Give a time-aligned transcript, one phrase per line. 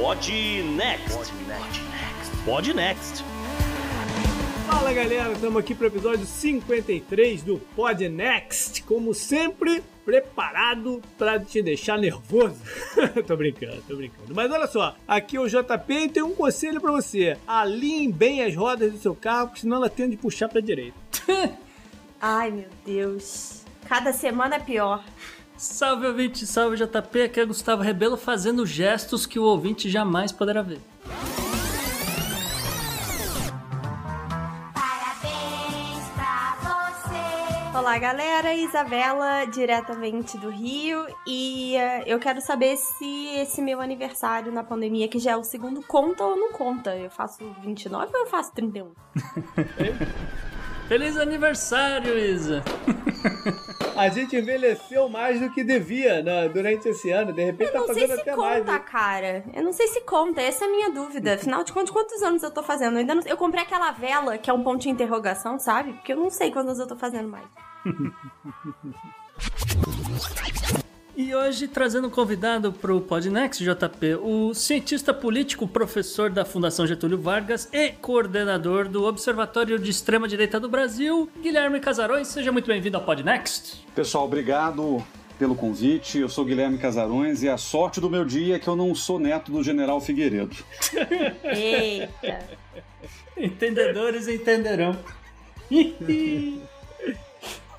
[0.00, 0.32] Pod
[0.76, 1.30] Next.
[2.46, 3.22] Pod Next.
[4.66, 8.82] Fala galera, estamos aqui para o episódio 53 do Pod Next.
[8.84, 12.56] Como sempre, preparado para te deixar nervoso.
[13.28, 14.34] tô brincando, tô brincando.
[14.34, 17.36] Mas olha só, aqui é o JP e tem um conselho para você.
[17.46, 20.96] Alinhe bem as rodas do seu carro, senão ela tende a puxar para direita.
[22.18, 25.04] Ai meu Deus, cada semana é pior.
[25.60, 30.62] Salve ouvinte, salve JP, aqui é Gustavo Rebelo fazendo gestos que o ouvinte jamais poderá
[30.62, 30.80] ver.
[34.72, 37.76] Parabéns pra você.
[37.78, 44.50] Olá galera, Isabela, diretamente do Rio, e eh, eu quero saber se esse meu aniversário
[44.50, 46.96] na pandemia, que já é o segundo, conta ou não conta.
[46.96, 48.92] Eu faço 29 ou eu faço 31?
[50.90, 52.64] Feliz aniversário, Isa!
[53.96, 57.32] A gente envelheceu mais do que devia né, durante esse ano.
[57.32, 58.66] De repente Eu tá não sei fazendo se até conta, mais.
[58.66, 58.78] né?
[58.80, 59.44] cara.
[59.54, 61.34] Eu não sei se conta, essa é a minha dúvida.
[61.34, 62.94] Afinal de contas, quantos anos eu tô fazendo?
[62.94, 63.22] Eu, ainda não...
[63.24, 65.92] eu comprei aquela vela que é um ponto de interrogação, sabe?
[65.92, 67.46] Porque eu não sei quantos eu tô fazendo mais.
[71.16, 77.20] E hoje trazendo um convidado pro Podnext, JP, o cientista político, professor da Fundação Getúlio
[77.20, 82.28] Vargas e coordenador do Observatório de Extrema Direita do Brasil, Guilherme Casarões.
[82.28, 83.84] Seja muito bem-vindo ao Podnext.
[83.94, 85.04] Pessoal, obrigado
[85.38, 86.18] pelo convite.
[86.18, 89.18] Eu sou Guilherme Casarões e a sorte do meu dia é que eu não sou
[89.18, 90.56] neto do General Figueiredo.
[91.42, 92.38] Eita.
[93.36, 94.96] Entendedores entenderão.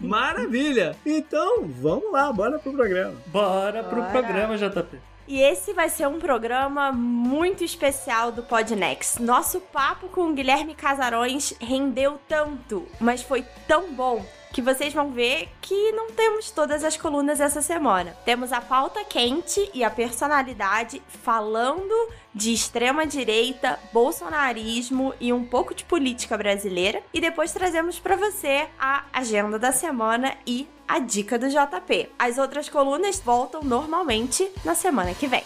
[0.02, 0.96] Maravilha!
[1.06, 3.16] Então, vamos lá, bora pro programa.
[3.28, 4.12] Bora pro Bora.
[4.12, 4.98] programa, JP.
[5.28, 9.22] E esse vai ser um programa muito especial do Podnext.
[9.22, 15.12] Nosso papo com o Guilherme Casarões rendeu tanto, mas foi tão bom que vocês vão
[15.12, 18.16] ver que não temos todas as colunas essa semana.
[18.26, 21.94] Temos a pauta quente e a personalidade falando
[22.34, 27.02] de extrema direita, bolsonarismo e um pouco de política brasileira.
[27.14, 32.10] E depois trazemos para você a agenda da semana e a dica do JP.
[32.20, 35.44] As outras colunas voltam normalmente na semana que vem.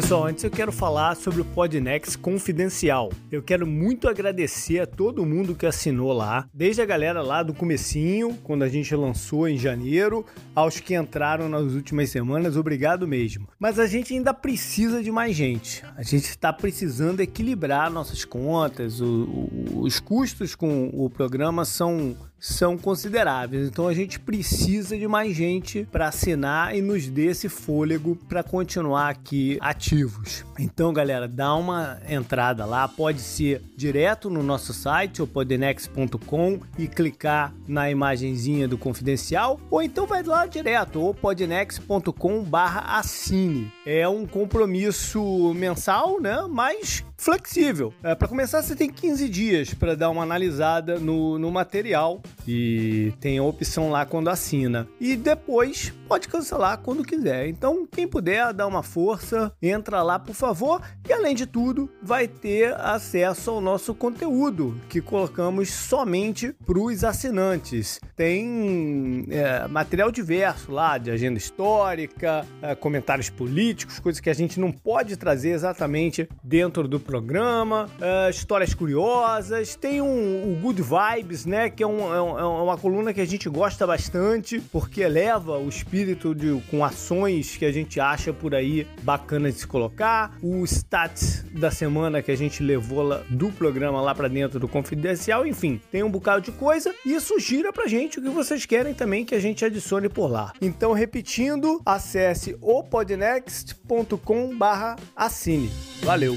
[0.00, 3.10] Pessoal, antes eu quero falar sobre o Podnext Confidencial.
[3.32, 7.52] Eu quero muito agradecer a todo mundo que assinou lá, desde a galera lá do
[7.52, 13.48] comecinho, quando a gente lançou em janeiro, aos que entraram nas últimas semanas, obrigado mesmo.
[13.58, 15.84] Mas a gente ainda precisa de mais gente.
[15.96, 22.16] A gente está precisando equilibrar nossas contas, o- o- os custos com o programa são
[22.38, 23.68] são consideráveis.
[23.68, 28.42] Então a gente precisa de mais gente para assinar e nos dê esse fôlego para
[28.42, 30.44] continuar aqui ativos.
[30.58, 36.88] Então, galera, dá uma entrada lá, pode ser direto no nosso site, o podnex.com e
[36.88, 43.72] clicar na imagenzinha do confidencial, ou então vai lá direto, ou podnex.com/assine.
[43.86, 46.46] É um compromisso mensal, né?
[46.48, 47.94] Mas flexível.
[48.02, 53.12] É, para começar, você tem 15 dias para dar uma analisada no, no material e
[53.20, 54.88] tem a opção lá quando assina.
[55.00, 57.48] E depois pode cancelar quando quiser.
[57.48, 60.80] Então, quem puder dar uma força, entra lá, por favor.
[61.06, 67.04] E além de tudo, vai ter acesso ao nosso conteúdo que colocamos somente para os
[67.04, 68.00] assinantes.
[68.16, 74.58] Tem é, material diverso lá de agenda histórica, é, comentários políticos, coisas que a gente
[74.58, 79.74] não pode trazer exatamente dentro do programa, é, histórias curiosas.
[79.76, 81.68] Tem um, o Good Vibes, né?
[81.68, 85.58] Que é, um- é um- é uma coluna que a gente gosta bastante porque eleva
[85.58, 90.36] o espírito de, com ações que a gente acha por aí bacana de se colocar.
[90.42, 94.68] O Stats da semana que a gente levou lá, do programa lá pra dentro do
[94.68, 95.46] Confidencial.
[95.46, 99.24] Enfim, tem um bocado de coisa e sugira pra gente o que vocês querem também
[99.24, 100.52] que a gente adicione por lá.
[100.60, 105.70] Então, repetindo, acesse opodnext.com barra assine.
[106.02, 106.36] Valeu!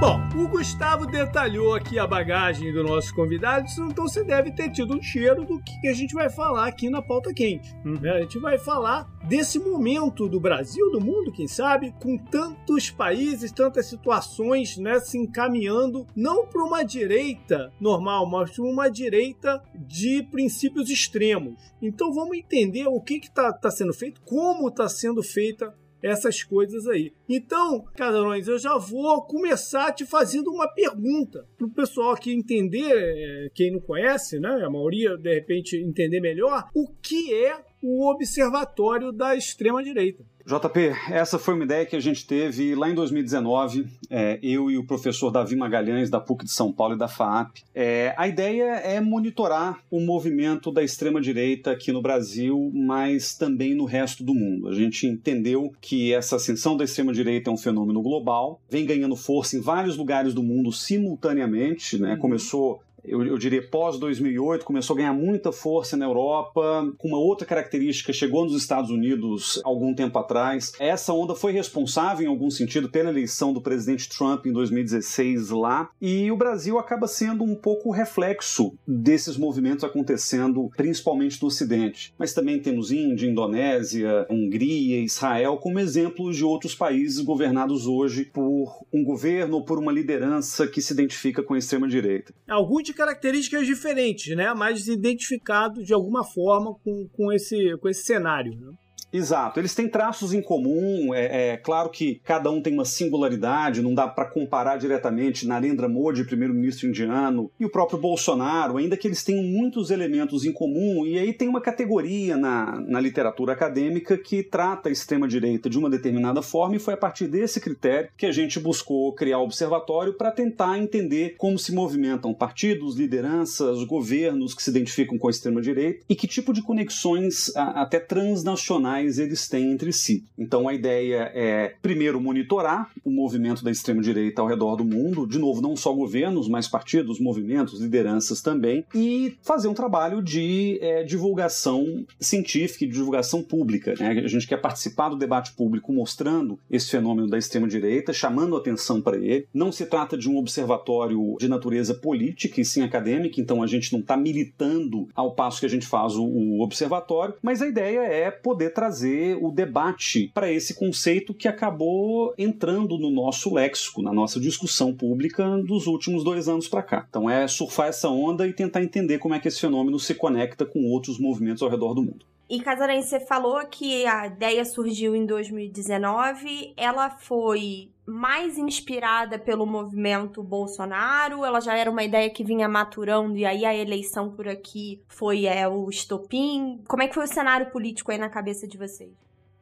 [0.00, 4.96] Bom, O Gustavo detalhou aqui a bagagem do nosso convidado, então você deve ter tido
[4.96, 7.74] um cheiro do que a gente vai falar aqui na pauta quente.
[7.84, 8.12] né?
[8.12, 13.52] A gente vai falar desse momento do Brasil, do mundo, quem sabe, com tantos países,
[13.52, 20.22] tantas situações né, se encaminhando não para uma direita normal, mas para uma direita de
[20.30, 21.54] princípios extremos.
[21.82, 26.86] Então vamos entender o que está tá sendo feito, como está sendo feita essas coisas
[26.86, 27.12] aí.
[27.28, 32.92] Então, Casarões, eu já vou começar te fazendo uma pergunta para o pessoal aqui entender,
[32.92, 34.62] eh, quem não conhece, né?
[34.64, 40.24] A maioria de repente entender melhor o que é o Observatório da Extrema Direita.
[40.50, 44.76] JP, essa foi uma ideia que a gente teve lá em 2019, é, eu e
[44.76, 47.58] o professor Davi Magalhães, da PUC de São Paulo e da FAAP.
[47.72, 53.84] É, a ideia é monitorar o movimento da extrema-direita aqui no Brasil, mas também no
[53.84, 54.66] resto do mundo.
[54.66, 59.56] A gente entendeu que essa ascensão da extrema-direita é um fenômeno global, vem ganhando força
[59.56, 62.16] em vários lugares do mundo simultaneamente, né?
[62.16, 67.46] Começou eu, eu, diria pós-2008, começou a ganhar muita força na Europa, com uma outra
[67.46, 70.72] característica, chegou nos Estados Unidos algum tempo atrás.
[70.78, 75.90] Essa onda foi responsável, em algum sentido, pela eleição do presidente Trump em 2016 lá,
[76.00, 82.14] e o Brasil acaba sendo um pouco reflexo desses movimentos acontecendo, principalmente no Ocidente.
[82.18, 88.84] Mas também temos Índia, Indonésia, Hungria, Israel, como exemplos de outros países governados hoje por
[88.92, 92.32] um governo ou por uma liderança que se identifica com a extrema-direita.
[92.48, 94.52] Alguns de características diferentes, né?
[94.54, 98.52] Mas identificado de alguma forma com, com, esse, com esse cenário.
[98.58, 98.72] Né?
[99.12, 101.14] Exato, eles têm traços em comum.
[101.14, 105.88] É, é, claro que cada um tem uma singularidade, não dá para comparar diretamente Narendra
[105.88, 111.04] Modi, primeiro-ministro indiano, e o próprio Bolsonaro, ainda que eles tenham muitos elementos em comum.
[111.04, 115.90] E aí tem uma categoria na, na literatura acadêmica que trata a extrema-direita de uma
[115.90, 120.14] determinada forma, e foi a partir desse critério que a gente buscou criar o observatório
[120.14, 126.04] para tentar entender como se movimentam partidos, lideranças, governos que se identificam com a extrema-direita
[126.08, 130.24] e que tipo de conexões a, até transnacionais eles têm entre si.
[130.38, 135.38] Então a ideia é, primeiro, monitorar o movimento da extrema-direita ao redor do mundo, de
[135.38, 141.02] novo, não só governos, mas partidos, movimentos, lideranças também, e fazer um trabalho de é,
[141.02, 143.94] divulgação científica e divulgação pública.
[143.98, 144.22] Né?
[144.24, 149.16] A gente quer participar do debate público mostrando esse fenômeno da extrema-direita, chamando atenção para
[149.16, 149.46] ele.
[149.52, 153.92] Não se trata de um observatório de natureza política e sim acadêmica, então a gente
[153.92, 158.00] não está militando ao passo que a gente faz o, o observatório, mas a ideia
[158.00, 164.02] é poder trazer trazer o debate para esse conceito que acabou entrando no nosso léxico,
[164.02, 167.06] na nossa discussão pública dos últimos dois anos para cá.
[167.08, 170.66] Então é surfar essa onda e tentar entender como é que esse fenômeno se conecta
[170.66, 172.26] com outros movimentos ao redor do mundo.
[172.48, 179.64] E Casarense, você falou que a ideia surgiu em 2019, ela foi mais inspirada pelo
[179.64, 181.44] movimento Bolsonaro?
[181.44, 185.46] Ela já era uma ideia que vinha maturando e aí a eleição por aqui foi
[185.46, 186.80] é, o estopim?
[186.88, 189.10] Como é que foi o cenário político aí na cabeça de vocês?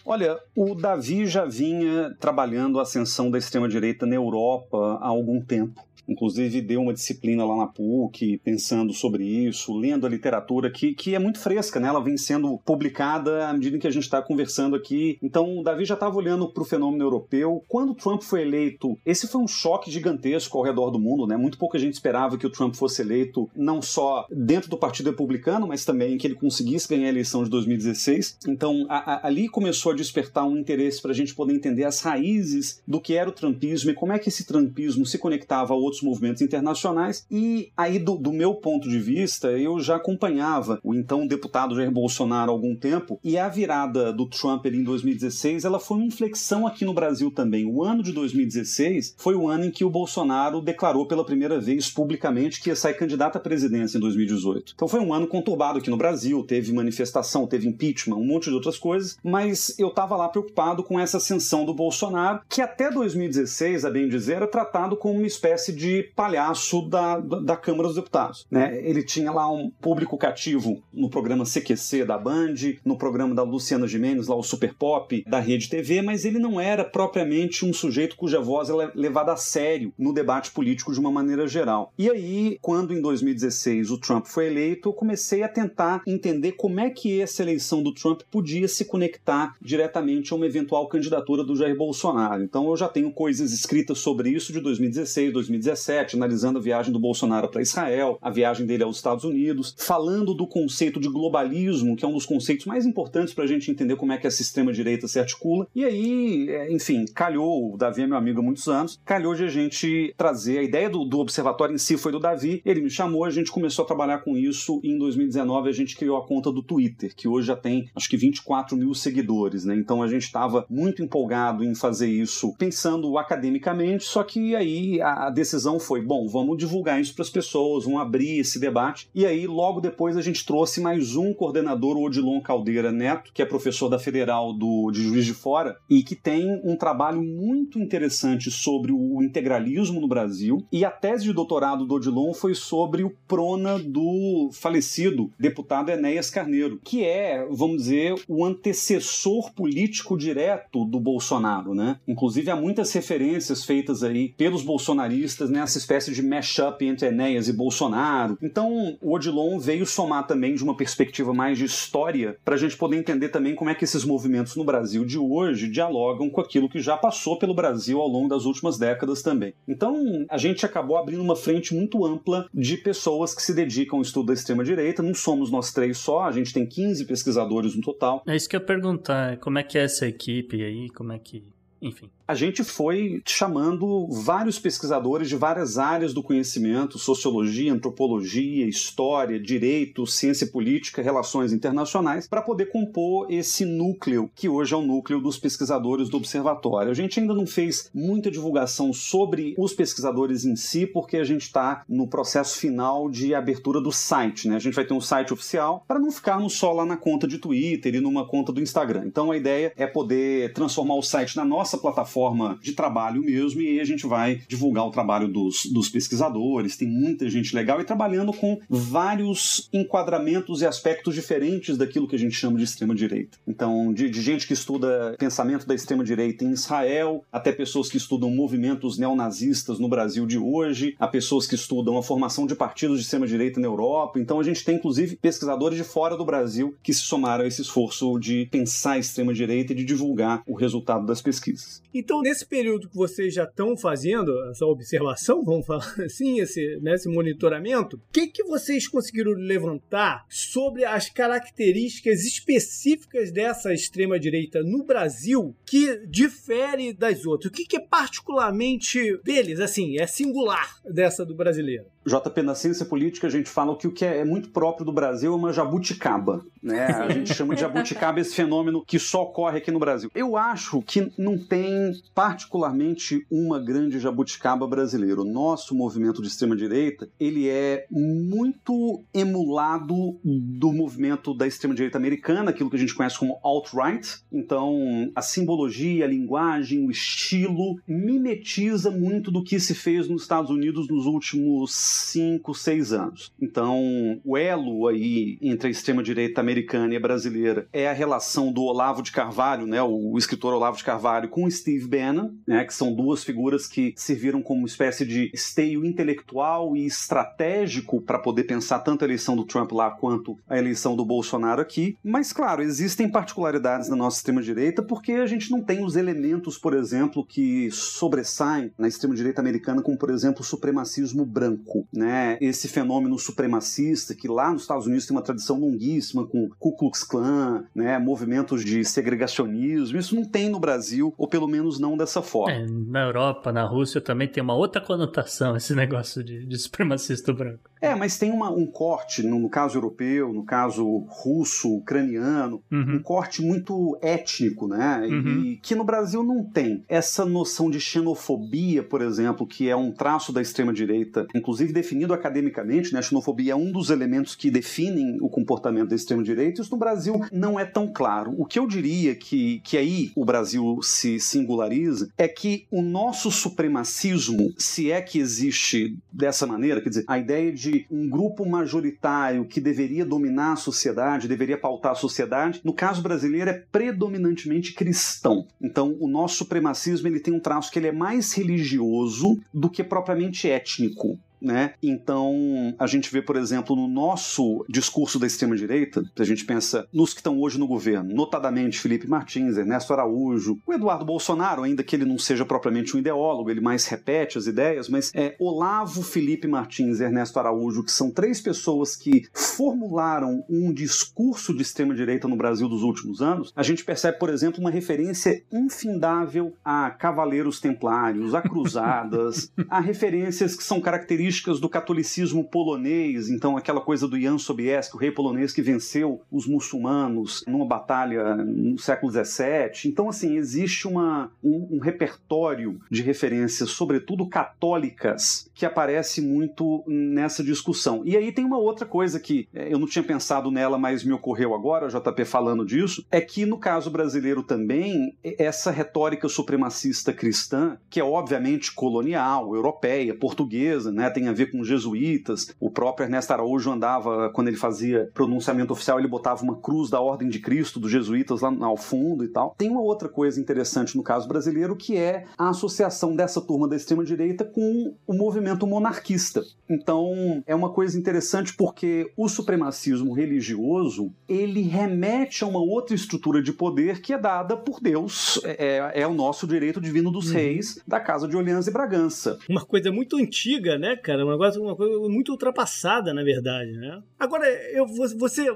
[0.05, 5.88] Olha, o Davi já vinha trabalhando a ascensão da extrema-direita na Europa há algum tempo
[6.09, 11.15] inclusive deu uma disciplina lá na PUC pensando sobre isso, lendo a literatura que, que
[11.15, 11.89] é muito fresca, né?
[11.89, 15.19] Ela vem sendo publicada à medida que a gente está conversando aqui.
[15.23, 17.63] Então, o Davi já estava olhando para o fenômeno europeu.
[17.69, 21.37] Quando Trump foi eleito, esse foi um choque gigantesco ao redor do mundo, né?
[21.37, 25.67] Muito pouca gente esperava que o Trump fosse eleito não só dentro do Partido Republicano,
[25.67, 28.39] mas também que ele conseguisse ganhar a eleição de 2016.
[28.49, 32.01] Então, a, a, ali começou a despertar um interesse para a gente poder entender as
[32.01, 35.77] raízes do que era o trumpismo e como é que esse trumpismo se conectava a
[35.77, 37.27] outros outros movimentos internacionais.
[37.31, 41.91] E aí, do, do, meu ponto de vista, eu já acompanhava o então deputado Jair
[41.91, 46.67] Bolsonaro há algum tempo, e a virada do Trump em 2016 ela foi uma inflexão
[46.67, 47.67] aqui no Brasil também.
[47.67, 51.91] O ano de 2016 foi o ano em que o Bolsonaro declarou pela primeira vez
[51.91, 54.73] publicamente que ia sair candidato à presidência em 2018.
[54.75, 58.55] Então foi um ano conturbado aqui no Brasil, teve manifestação, teve impeachment, um monte de
[58.55, 63.85] outras coisas, mas eu estava lá preocupado com essa ascensão do Bolsonaro, que até 2016,
[63.85, 67.97] a bem dizer, era tratado como uma espécie de de palhaço da, da, Câmara dos
[67.97, 68.47] Deputados.
[68.51, 68.79] Né?
[68.85, 72.55] Ele tinha lá um público cativo no programa CQC da Band,
[72.85, 76.61] no programa da Luciana Gimenez, lá o Super Pop, da Rede TV, mas ele não
[76.61, 81.11] era propriamente um sujeito cuja voz é levada a sério no debate político de uma
[81.11, 81.93] maneira geral.
[81.97, 86.81] E aí, quando em 2016 o Trump foi eleito, eu comecei a tentar entender como
[86.81, 91.57] é que essa eleição do Trump podia se conectar diretamente a uma eventual candidatura do
[91.57, 92.43] Jair Bolsonaro.
[92.43, 95.68] Então eu já tenho coisas escritas sobre isso de 2016, 2017,
[96.15, 100.47] analisando a viagem do Bolsonaro para Israel, a viagem dele aos Estados Unidos, falando do
[100.47, 104.13] conceito de globalismo, que é um dos conceitos mais importantes para a gente entender como
[104.13, 105.67] é que essa extrema-direita se articula.
[105.75, 109.45] E aí, é, enfim, calhou, o Davi é meu amigo há muitos anos, calhou de
[109.45, 112.91] a gente trazer a ideia do, do observatório em si foi do Davi, ele me
[112.91, 116.27] chamou, a gente começou a trabalhar com isso e em 2019 a gente criou a
[116.27, 119.75] conta do Twitter, que hoje já tem acho que 24 mil seguidores, né?
[119.75, 125.31] Então a gente estava muito empolgado em fazer isso pensando academicamente, só que aí a
[125.31, 129.09] decisão foi, bom, vamos divulgar isso para as pessoas, vamos abrir esse debate.
[129.15, 133.43] E aí logo depois a gente trouxe mais um coordenador, o Odilon Caldeira Neto, que
[133.43, 137.79] é professor da Federal do, de Juiz de Fora e que tem um trabalho muito
[137.79, 140.67] interessante sobre o integralismo no Brasil.
[140.71, 146.31] E a tese de doutorado do Odilon foi sobre o prona do falecido deputado Enéas
[146.31, 151.99] Carneiro, que é, vamos dizer, o antecessor político direto do Bolsonaro, né?
[152.07, 157.53] Inclusive há muitas referências feitas aí pelos bolsonaristas nessa espécie de mashup entre Enéas e
[157.53, 158.39] Bolsonaro.
[158.43, 162.77] Então, o Odilon veio somar também de uma perspectiva mais de história para a gente
[162.77, 166.69] poder entender também como é que esses movimentos no Brasil de hoje dialogam com aquilo
[166.69, 169.55] que já passou pelo Brasil ao longo das últimas décadas também.
[169.67, 174.03] Então, a gente acabou abrindo uma frente muito ampla de pessoas que se dedicam ao
[174.03, 175.03] estudo da extrema-direita.
[175.03, 178.23] Não somos nós três só, a gente tem 15 pesquisadores no total.
[178.27, 181.19] É isso que eu ia perguntar, como é que é essa equipe aí, como é
[181.19, 181.45] que...
[181.81, 189.41] Enfim a gente foi chamando vários pesquisadores de várias áreas do conhecimento, sociologia, antropologia, história,
[189.41, 195.23] direito, ciência política, relações internacionais, para poder compor esse núcleo, que hoje é o núcleo
[195.23, 196.91] dos pesquisadores do observatório.
[196.91, 201.45] A gente ainda não fez muita divulgação sobre os pesquisadores em si, porque a gente
[201.45, 204.57] está no processo final de abertura do site, né?
[204.57, 207.39] A gente vai ter um site oficial para não ficarmos só lá na conta de
[207.39, 209.05] Twitter e numa conta do Instagram.
[209.07, 213.61] Então a ideia é poder transformar o site na nossa plataforma forma de trabalho mesmo,
[213.61, 217.81] e aí a gente vai divulgar o trabalho dos, dos pesquisadores, tem muita gente legal
[217.81, 223.39] e trabalhando com vários enquadramentos e aspectos diferentes daquilo que a gente chama de extrema-direita.
[223.47, 228.31] Então, de, de, gente que estuda pensamento da extrema-direita em Israel, até pessoas que estudam
[228.31, 233.05] movimentos neonazistas no Brasil de hoje, a pessoas que estudam a formação de partidos de
[233.05, 234.19] extrema-direita na Europa.
[234.19, 237.63] Então, a gente tem, inclusive, pesquisadores de fora do Brasil que se somaram a esse
[237.63, 241.81] esforço de pensar a extrema-direita e de divulgar o resultado das pesquisas.
[242.09, 246.95] Então, nesse período que vocês já estão fazendo essa observação, vamos falar assim, esse, né,
[246.95, 254.85] esse monitoramento, o que, que vocês conseguiram levantar sobre as características específicas dessa extrema-direita no
[254.85, 257.53] Brasil que difere das outras?
[257.53, 261.85] O que, que é particularmente deles, assim, é singular dessa do brasileiro?
[262.09, 265.33] JP, na ciência política a gente fala que o que é muito próprio do Brasil
[265.33, 266.45] é uma jabuticaba.
[266.63, 266.87] Né?
[266.87, 270.11] A gente chama de jabuticaba esse fenômeno que só ocorre aqui no Brasil.
[270.15, 275.21] Eu acho que não tem particularmente uma grande jabuticaba brasileira.
[275.21, 282.71] O nosso movimento de extrema-direita, ele é muito emulado do movimento da extrema-direita americana, aquilo
[282.71, 284.21] que a gente conhece como alt-right.
[284.33, 290.51] Então, a simbologia, a linguagem, o estilo mimetiza muito do que se fez nos Estados
[290.51, 293.33] Unidos nos últimos 5, 6 anos.
[293.41, 298.63] Então, o elo aí entre a extrema-direita americana e a brasileira é a relação do
[298.63, 302.95] Olavo de Carvalho, né, o escritor Olavo de Carvalho, com Steve Bannon, né, que são
[302.95, 309.03] duas figuras que serviram como espécie de esteio intelectual e estratégico para poder pensar tanto
[309.03, 311.97] a eleição do Trump lá quanto a eleição do Bolsonaro aqui.
[312.05, 316.75] Mas, claro, existem particularidades na nossa extrema-direita porque a gente não tem os elementos, por
[316.75, 323.19] exemplo, que sobressaem na extrema-direita americana, como, por exemplo, o supremacismo branco né, esse fenômeno
[323.19, 327.99] supremacista que lá nos Estados Unidos tem uma tradição longuíssima com Ku Klux Klan, né,
[327.99, 329.99] movimentos de segregacionismo.
[329.99, 332.53] Isso não tem no Brasil, ou pelo menos não dessa forma.
[332.53, 337.33] É, na Europa, na Rússia também tem uma outra conotação esse negócio de, de supremacista
[337.33, 337.71] branco.
[337.81, 342.97] É, mas tem uma, um corte, no, caso europeu, no caso russo, ucraniano, uhum.
[342.97, 345.07] um corte muito étnico, né?
[345.09, 345.43] Uhum.
[345.45, 346.85] E que no Brasil não tem.
[346.89, 352.93] Essa noção de xenofobia, por exemplo, que é um traço da extrema-direita, inclusive definido academicamente,
[352.93, 352.99] né?
[352.99, 357.21] A xenofobia é um dos elementos que definem o comportamento da extrema-direita, isso no Brasil
[357.31, 358.35] não é tão claro.
[358.37, 363.31] O que eu diria que, que aí o Brasil se singulariza é que o nosso
[363.31, 368.49] supremacismo, se é que existe dessa maneira, quer dizer, a ideia de de um grupo
[368.49, 374.73] majoritário que deveria dominar a sociedade, deveria pautar a sociedade, no caso brasileiro é predominantemente
[374.73, 375.47] cristão.
[375.61, 379.85] Então, o nosso supremacismo ele tem um traço que ele é mais religioso do que
[379.85, 381.19] propriamente étnico.
[381.41, 381.75] Né?
[381.83, 387.13] Então, a gente vê, por exemplo, no nosso discurso da extrema-direita, a gente pensa nos
[387.13, 391.95] que estão hoje no governo, notadamente Felipe Martins, Ernesto Araújo, o Eduardo Bolsonaro, ainda que
[391.95, 396.49] ele não seja propriamente um ideólogo, ele mais repete as ideias, mas é Olavo, Felipe
[396.49, 402.37] Martins e Ernesto Araújo, que são três pessoas que formularam um discurso de extrema-direita no
[402.37, 408.35] Brasil dos últimos anos, a gente percebe, por exemplo, uma referência infindável a cavaleiros templários,
[408.35, 411.28] a cruzadas, a referências que são características
[411.61, 416.47] do catolicismo polonês, então aquela coisa do Jan Sobieski, o rei polonês que venceu os
[416.47, 419.87] muçulmanos numa batalha no século XVII.
[419.87, 427.43] Então, assim, existe uma, um, um repertório de referências, sobretudo católicas, que aparece muito nessa
[427.43, 428.03] discussão.
[428.05, 431.13] E aí tem uma outra coisa que é, eu não tinha pensado nela, mas me
[431.13, 437.77] ocorreu agora, JP falando disso, é que no caso brasileiro também, essa retórica supremacista cristã,
[437.91, 442.55] que é obviamente colonial, europeia, portuguesa, né, tem a ver com jesuítas.
[442.61, 447.01] O próprio Ernesto Araújo andava, quando ele fazia pronunciamento oficial, ele botava uma cruz da
[447.01, 449.55] Ordem de Cristo dos jesuítas lá ao fundo e tal.
[449.59, 453.75] Tem uma outra coisa interessante no caso brasileiro, que é a associação dessa turma da
[453.75, 456.43] extrema-direita com o movimento monarquista.
[456.69, 463.43] Então, é uma coisa interessante porque o supremacismo religioso, ele remete a uma outra estrutura
[463.43, 467.35] de poder que é dada por Deus, é, é o nosso direito divino dos uhum.
[467.35, 469.39] reis da Casa de Orleans e Bragança.
[469.49, 471.25] Uma coisa muito antiga, né, cara?
[471.25, 474.03] Uma coisa, uma coisa muito ultrapassada, na verdade, né?
[474.19, 475.47] Agora, eu, você,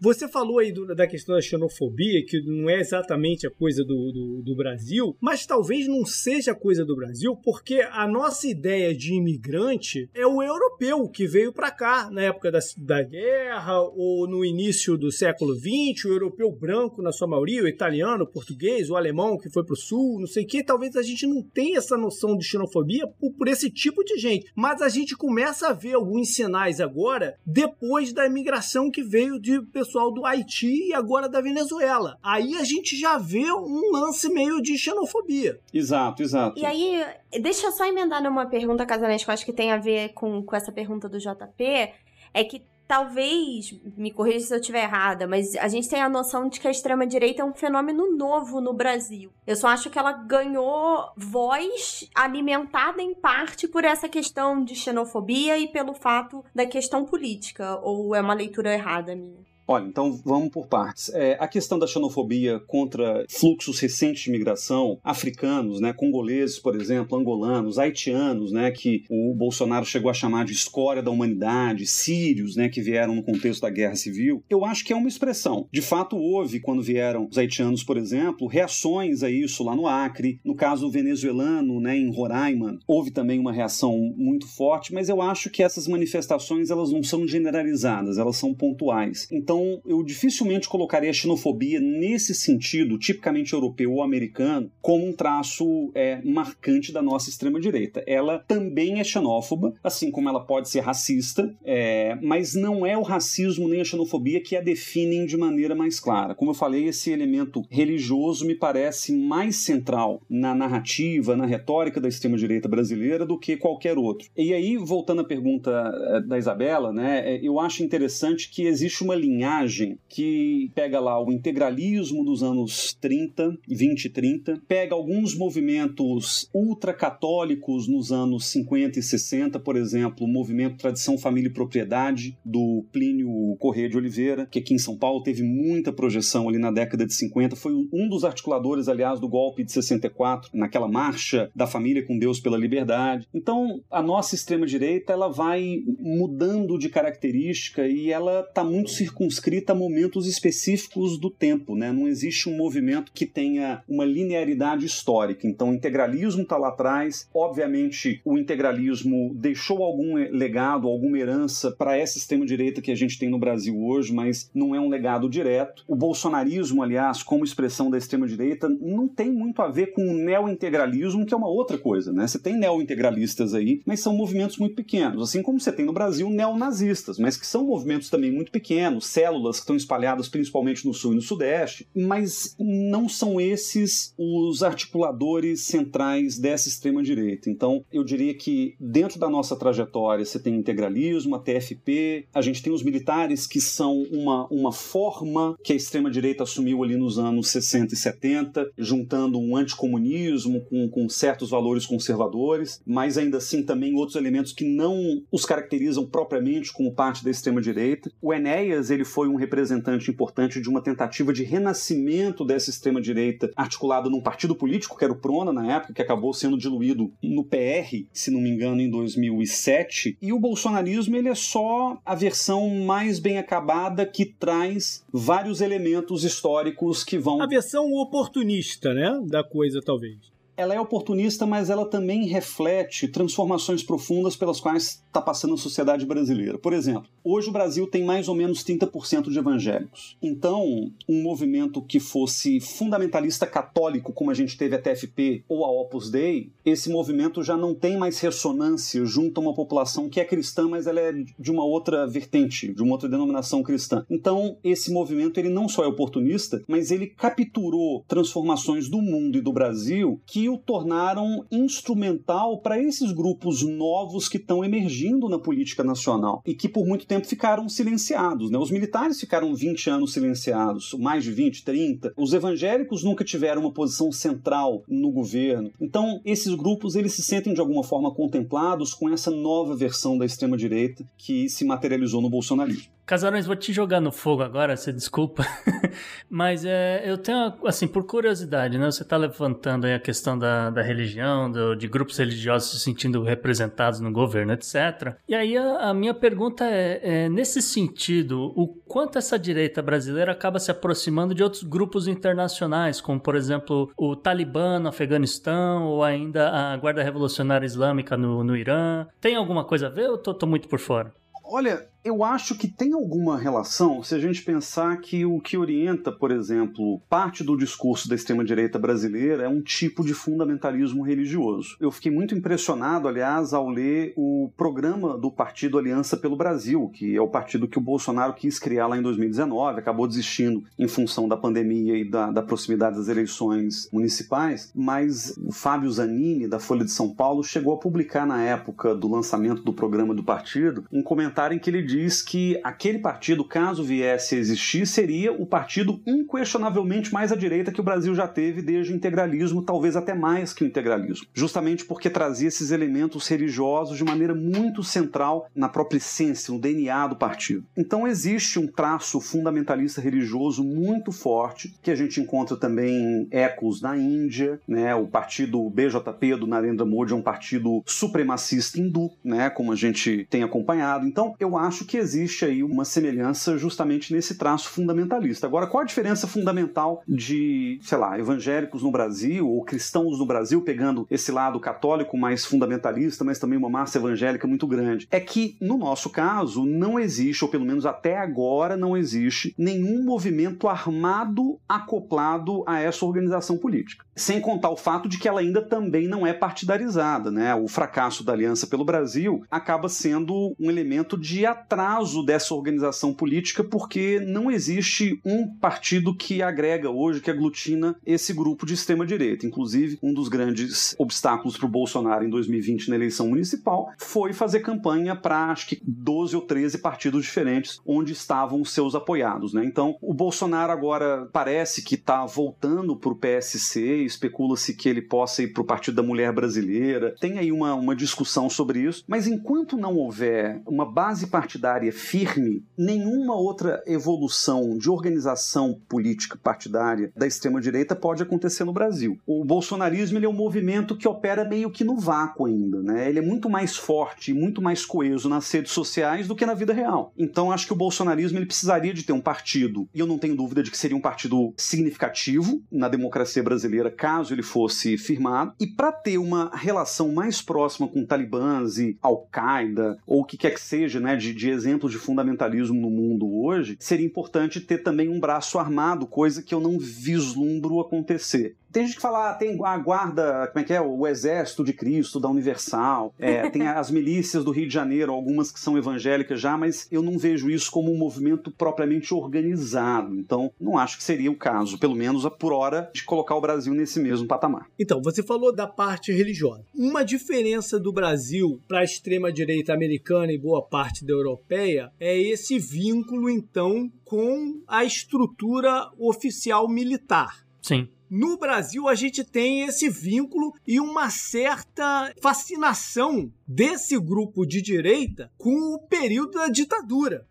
[0.00, 4.10] você falou aí do, da questão da xenofobia, que não é exatamente a coisa do,
[4.10, 9.12] do, do Brasil, mas talvez não seja coisa do Brasil, porque a nossa ideia de
[9.12, 14.42] imigrante é o europeu que veio para cá na época da, da guerra ou no
[14.42, 18.96] início do século XX, o europeu branco na sua maioria, o italiano, o português, o
[18.96, 20.64] alemão que foi para o sul, não sei o que.
[20.64, 24.50] Talvez a gente não tenha essa noção de xenofobia por, por esse tipo de gente,
[24.56, 29.60] mas a gente começa a ver alguns sinais agora depois da imigração que veio de
[29.62, 32.18] pessoal do Haiti e agora da Venezuela.
[32.22, 35.58] Aí a gente já vê um lance meio de xenofobia.
[35.72, 36.58] Exato, exato.
[36.58, 37.04] E aí,
[37.40, 40.42] deixa eu só emendar numa pergunta, Casanete, que eu acho que tem a ver com,
[40.42, 41.92] com essa pergunta do JP.
[42.34, 46.46] É que talvez, me corrija se eu estiver errada, mas a gente tem a noção
[46.46, 49.32] de que a extrema-direita é um fenômeno novo no Brasil.
[49.46, 55.56] Eu só acho que ela ganhou voz alimentada em parte por essa questão de xenofobia
[55.56, 57.80] e pelo fato da questão política.
[57.80, 59.51] Ou é uma leitura errada minha?
[59.72, 61.08] Olha, então vamos por partes.
[61.14, 67.16] É, a questão da xenofobia contra fluxos recentes de migração, africanos, né, congoleses, por exemplo,
[67.16, 72.68] angolanos, haitianos, né, que o Bolsonaro chegou a chamar de escória da humanidade, sírios, né,
[72.68, 75.66] que vieram no contexto da guerra civil, eu acho que é uma expressão.
[75.72, 80.38] De fato, houve, quando vieram os haitianos, por exemplo, reações a isso lá no Acre.
[80.44, 85.48] No caso venezuelano, né, em Roraima, houve também uma reação muito forte, mas eu acho
[85.48, 89.26] que essas manifestações elas não são generalizadas, elas são pontuais.
[89.32, 95.12] Então, então, eu dificilmente colocaria a xenofobia nesse sentido, tipicamente europeu ou americano, como um
[95.12, 98.02] traço é, marcante da nossa extrema-direita.
[98.06, 103.02] Ela também é xenófoba, assim como ela pode ser racista, é, mas não é o
[103.02, 106.34] racismo nem a xenofobia que a definem de maneira mais clara.
[106.34, 112.08] Como eu falei, esse elemento religioso me parece mais central na narrativa, na retórica da
[112.08, 114.28] extrema-direita brasileira do que qualquer outro.
[114.36, 119.04] E aí, voltando à pergunta é, da Isabela, né, é, eu acho interessante que existe
[119.04, 124.94] uma linha linhagem que pega lá o integralismo dos anos 30, 20 e 30, pega
[124.94, 131.52] alguns movimentos ultracatólicos nos anos 50 e 60, por exemplo, o movimento Tradição, Família e
[131.52, 136.58] Propriedade, do Plínio Corrêa de Oliveira, que aqui em São Paulo teve muita projeção ali
[136.58, 141.50] na década de 50, foi um dos articuladores, aliás, do golpe de 64, naquela marcha
[141.54, 143.26] da família com Deus pela liberdade.
[143.34, 149.72] Então, a nossa extrema-direita, ela vai mudando de característica e ela está muito circunscrita circunscrita
[149.72, 151.90] a momentos específicos do tempo, né?
[151.90, 155.46] Não existe um movimento que tenha uma linearidade histórica.
[155.46, 157.28] Então, o integralismo está lá atrás.
[157.34, 163.30] Obviamente, o integralismo deixou algum legado, alguma herança para essa extrema-direita que a gente tem
[163.30, 165.84] no Brasil hoje, mas não é um legado direto.
[165.88, 171.24] O bolsonarismo, aliás, como expressão da extrema-direita, não tem muito a ver com o neo-integralismo,
[171.24, 172.26] que é uma outra coisa, né?
[172.26, 175.22] Você tem neo-integralistas aí, mas são movimentos muito pequenos.
[175.22, 179.56] Assim como você tem no Brasil neonazistas, mas que são movimentos também muito pequenos, células
[179.56, 185.62] que estão espalhadas principalmente no sul e no sudeste, mas não são esses os articuladores
[185.62, 187.48] centrais dessa extrema-direita.
[187.48, 192.62] Então, eu diria que dentro da nossa trajetória você tem integralismo, a TFP, a gente
[192.62, 197.50] tem os militares que são uma, uma forma que a extrema-direita assumiu ali nos anos
[197.50, 203.94] 60 e 70, juntando um anticomunismo com, com certos valores conservadores, mas ainda assim também
[203.94, 208.10] outros elementos que não os caracterizam propriamente como parte da extrema-direita.
[208.20, 214.08] O Enéas ele foi um representante importante de uma tentativa de renascimento dessa extrema-direita articulada
[214.08, 218.06] num partido político, que era o Prona na época, que acabou sendo diluído no PR,
[218.12, 220.16] se não me engano, em 2007.
[220.20, 226.24] E o bolsonarismo ele é só a versão mais bem acabada que traz vários elementos
[226.24, 227.42] históricos que vão.
[227.42, 229.20] A versão oportunista, né?
[229.26, 235.20] Da coisa, talvez ela é oportunista, mas ela também reflete transformações profundas pelas quais está
[235.20, 236.58] passando a sociedade brasileira.
[236.58, 240.16] Por exemplo, hoje o Brasil tem mais ou menos 30% de evangélicos.
[240.22, 245.70] Então, um movimento que fosse fundamentalista católico, como a gente teve a TFP ou a
[245.70, 250.24] Opus Dei, esse movimento já não tem mais ressonância junto a uma população que é
[250.24, 254.04] cristã, mas ela é de uma outra vertente, de uma outra denominação cristã.
[254.10, 259.40] Então, esse movimento ele não só é oportunista, mas ele capturou transformações do mundo e
[259.40, 265.82] do Brasil que o tornaram instrumental para esses grupos novos que estão emergindo na política
[265.84, 268.50] nacional e que por muito tempo ficaram silenciados.
[268.50, 268.58] Né?
[268.58, 272.12] Os militares ficaram 20 anos silenciados, mais de 20, 30.
[272.16, 275.70] Os evangélicos nunca tiveram uma posição central no governo.
[275.80, 280.26] Então, esses grupos eles se sentem de alguma forma contemplados com essa nova versão da
[280.26, 282.92] extrema-direita que se materializou no bolsonarismo.
[283.12, 285.46] Casarões, vou te jogar no fogo agora, você desculpa.
[286.30, 288.90] Mas é, eu tenho, assim, por curiosidade, né?
[288.90, 293.22] Você está levantando aí a questão da, da religião, do, de grupos religiosos se sentindo
[293.22, 295.14] representados no governo, etc.
[295.28, 300.32] E aí a, a minha pergunta é, é, nesse sentido, o quanto essa direita brasileira
[300.32, 306.02] acaba se aproximando de outros grupos internacionais, como, por exemplo, o Talibã no Afeganistão ou
[306.02, 309.06] ainda a Guarda Revolucionária Islâmica no, no Irã?
[309.20, 311.12] Tem alguma coisa a ver ou tô, tô muito por fora?
[311.44, 316.10] Olha, eu acho que tem alguma relação se a gente pensar que o que orienta,
[316.10, 321.76] por exemplo, parte do discurso da extrema-direita brasileira é um tipo de fundamentalismo religioso.
[321.80, 327.14] Eu fiquei muito impressionado, aliás, ao ler o programa do Partido Aliança pelo Brasil, que
[327.14, 331.28] é o partido que o Bolsonaro quis criar lá em 2019, acabou desistindo em função
[331.28, 336.84] da pandemia e da, da proximidade das eleições municipais, mas o Fábio Zanini, da Folha
[336.84, 341.02] de São Paulo, chegou a publicar na época do lançamento do programa do partido um
[341.02, 346.00] comentário em que ele diz que aquele partido, caso viesse a existir, seria o partido
[346.06, 350.54] inquestionavelmente mais à direita que o Brasil já teve desde o integralismo, talvez até mais
[350.54, 351.26] que o integralismo.
[351.34, 357.08] Justamente porque trazia esses elementos religiosos de maneira muito central na própria essência, no DNA
[357.08, 357.64] do partido.
[357.76, 363.96] Então existe um traço fundamentalista religioso muito forte, que a gente encontra também ecos na
[363.96, 364.94] Índia, né?
[364.94, 369.50] O partido BJP do Narendra Modi é um partido supremacista hindu, né?
[369.50, 371.06] Como a gente tem acompanhado.
[371.06, 375.46] Então eu acho que existe aí uma semelhança justamente nesse traço fundamentalista.
[375.46, 380.62] Agora, qual a diferença fundamental de, sei lá, evangélicos no Brasil ou cristãos no Brasil,
[380.62, 385.06] pegando esse lado católico mais fundamentalista, mas também uma massa evangélica muito grande?
[385.10, 390.04] É que, no nosso caso, não existe, ou pelo menos até agora não existe, nenhum
[390.04, 394.04] movimento armado acoplado a essa organização política.
[394.14, 397.54] Sem contar o fato de que ela ainda também não é partidarizada, né?
[397.54, 403.64] O fracasso da Aliança pelo Brasil acaba sendo um elemento de atraso dessa organização política,
[403.64, 409.46] porque não existe um partido que agrega hoje, que aglutina esse grupo de extrema-direita.
[409.46, 414.60] Inclusive, um dos grandes obstáculos para o Bolsonaro em 2020 na eleição municipal foi fazer
[414.60, 419.64] campanha para acho que 12 ou 13 partidos diferentes onde estavam os seus apoiados, né?
[419.64, 425.42] Então, o Bolsonaro agora parece que está voltando para o PSC especula-se que ele possa
[425.42, 427.14] ir para o Partido da Mulher Brasileira.
[427.18, 431.61] Tem aí uma, uma discussão sobre isso, mas enquanto não houver uma base partidária
[431.92, 439.18] firme, nenhuma outra evolução de organização política partidária da extrema-direita pode acontecer no Brasil.
[439.26, 443.08] O bolsonarismo ele é um movimento que opera meio que no vácuo ainda, né?
[443.08, 446.54] Ele é muito mais forte e muito mais coeso nas redes sociais do que na
[446.54, 447.12] vida real.
[447.16, 450.36] Então acho que o bolsonarismo ele precisaria de ter um partido, e eu não tenho
[450.36, 455.66] dúvida de que seria um partido significativo na democracia brasileira caso ele fosse firmado, e
[455.66, 460.60] para ter uma relação mais próxima com talibãs e Al-Qaeda, ou o que quer que
[460.60, 465.20] seja, né, de, de exemplos de fundamentalismo no mundo hoje, seria importante ter também um
[465.20, 468.56] braço armado, coisa que eu não vislumbro acontecer.
[468.72, 470.80] Tem gente que fala, ah, tem a guarda, como é que é?
[470.80, 473.14] O exército de Cristo, da Universal.
[473.18, 477.02] É, tem as milícias do Rio de Janeiro, algumas que são evangélicas já, mas eu
[477.02, 480.16] não vejo isso como um movimento propriamente organizado.
[480.16, 483.74] Então, não acho que seria o caso, pelo menos por hora, de colocar o Brasil
[483.74, 484.66] nesse mesmo patamar.
[484.78, 486.64] Então, você falou da parte religiosa.
[486.74, 492.58] Uma diferença do Brasil para a extrema-direita americana e boa parte da europeia é esse
[492.58, 497.44] vínculo, então, com a estrutura oficial militar.
[497.60, 497.88] Sim.
[498.14, 505.32] No Brasil, a gente tem esse vínculo e uma certa fascinação desse grupo de direita
[505.38, 507.26] com o período da ditadura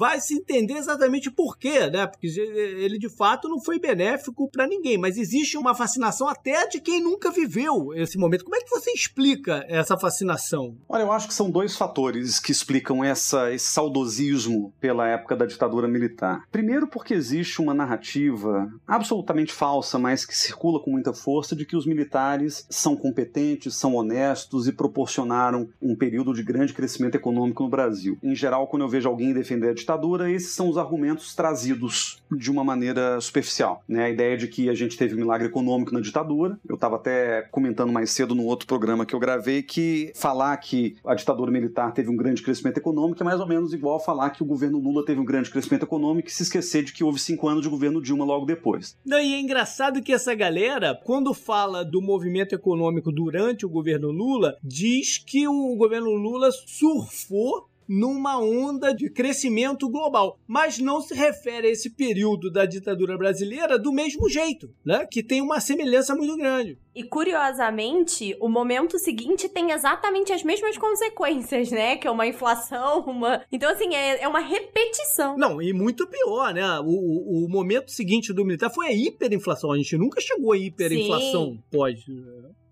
[0.00, 2.06] vai se entender exatamente por quê, né?
[2.06, 6.80] Porque ele de fato não foi benéfico para ninguém, mas existe uma fascinação até de
[6.80, 8.44] quem nunca viveu esse momento.
[8.44, 10.74] Como é que você explica essa fascinação?
[10.88, 15.44] Olha, eu acho que são dois fatores que explicam essa, esse saudosismo pela época da
[15.44, 16.44] ditadura militar.
[16.50, 21.76] Primeiro, porque existe uma narrativa absolutamente falsa, mas que circula com muita força, de que
[21.76, 27.68] os militares são competentes, são honestos e proporcionaram um período de grande crescimento econômico no
[27.68, 28.16] Brasil.
[28.22, 29.89] Em geral, quando eu vejo alguém defender a ditadura,
[30.30, 33.82] esses são os argumentos trazidos de uma maneira superficial.
[33.88, 34.04] Né?
[34.04, 36.58] A ideia de que a gente teve um milagre econômico na ditadura.
[36.68, 40.96] Eu estava até comentando mais cedo no outro programa que eu gravei que falar que
[41.04, 44.42] a ditadura militar teve um grande crescimento econômico é mais ou menos igual falar que
[44.42, 47.48] o governo Lula teve um grande crescimento econômico e se esquecer de que houve cinco
[47.48, 48.96] anos de governo Dilma logo depois.
[49.04, 54.10] Não, e é engraçado que essa galera, quando fala do movimento econômico durante o governo
[54.10, 61.12] Lula, diz que o governo Lula surfou numa onda de crescimento global, mas não se
[61.12, 65.04] refere a esse período da ditadura brasileira do mesmo jeito, né?
[65.10, 66.78] Que tem uma semelhança muito grande.
[66.94, 71.96] E curiosamente, o momento seguinte tem exatamente as mesmas consequências, né?
[71.96, 73.42] Que é uma inflação, uma.
[73.50, 75.36] Então, assim, é, é uma repetição.
[75.36, 76.78] Não, e muito pior, né?
[76.80, 79.72] O, o, o momento seguinte do militar foi a hiperinflação.
[79.72, 81.62] A gente nunca chegou à hiperinflação Sim.
[81.70, 81.98] pós.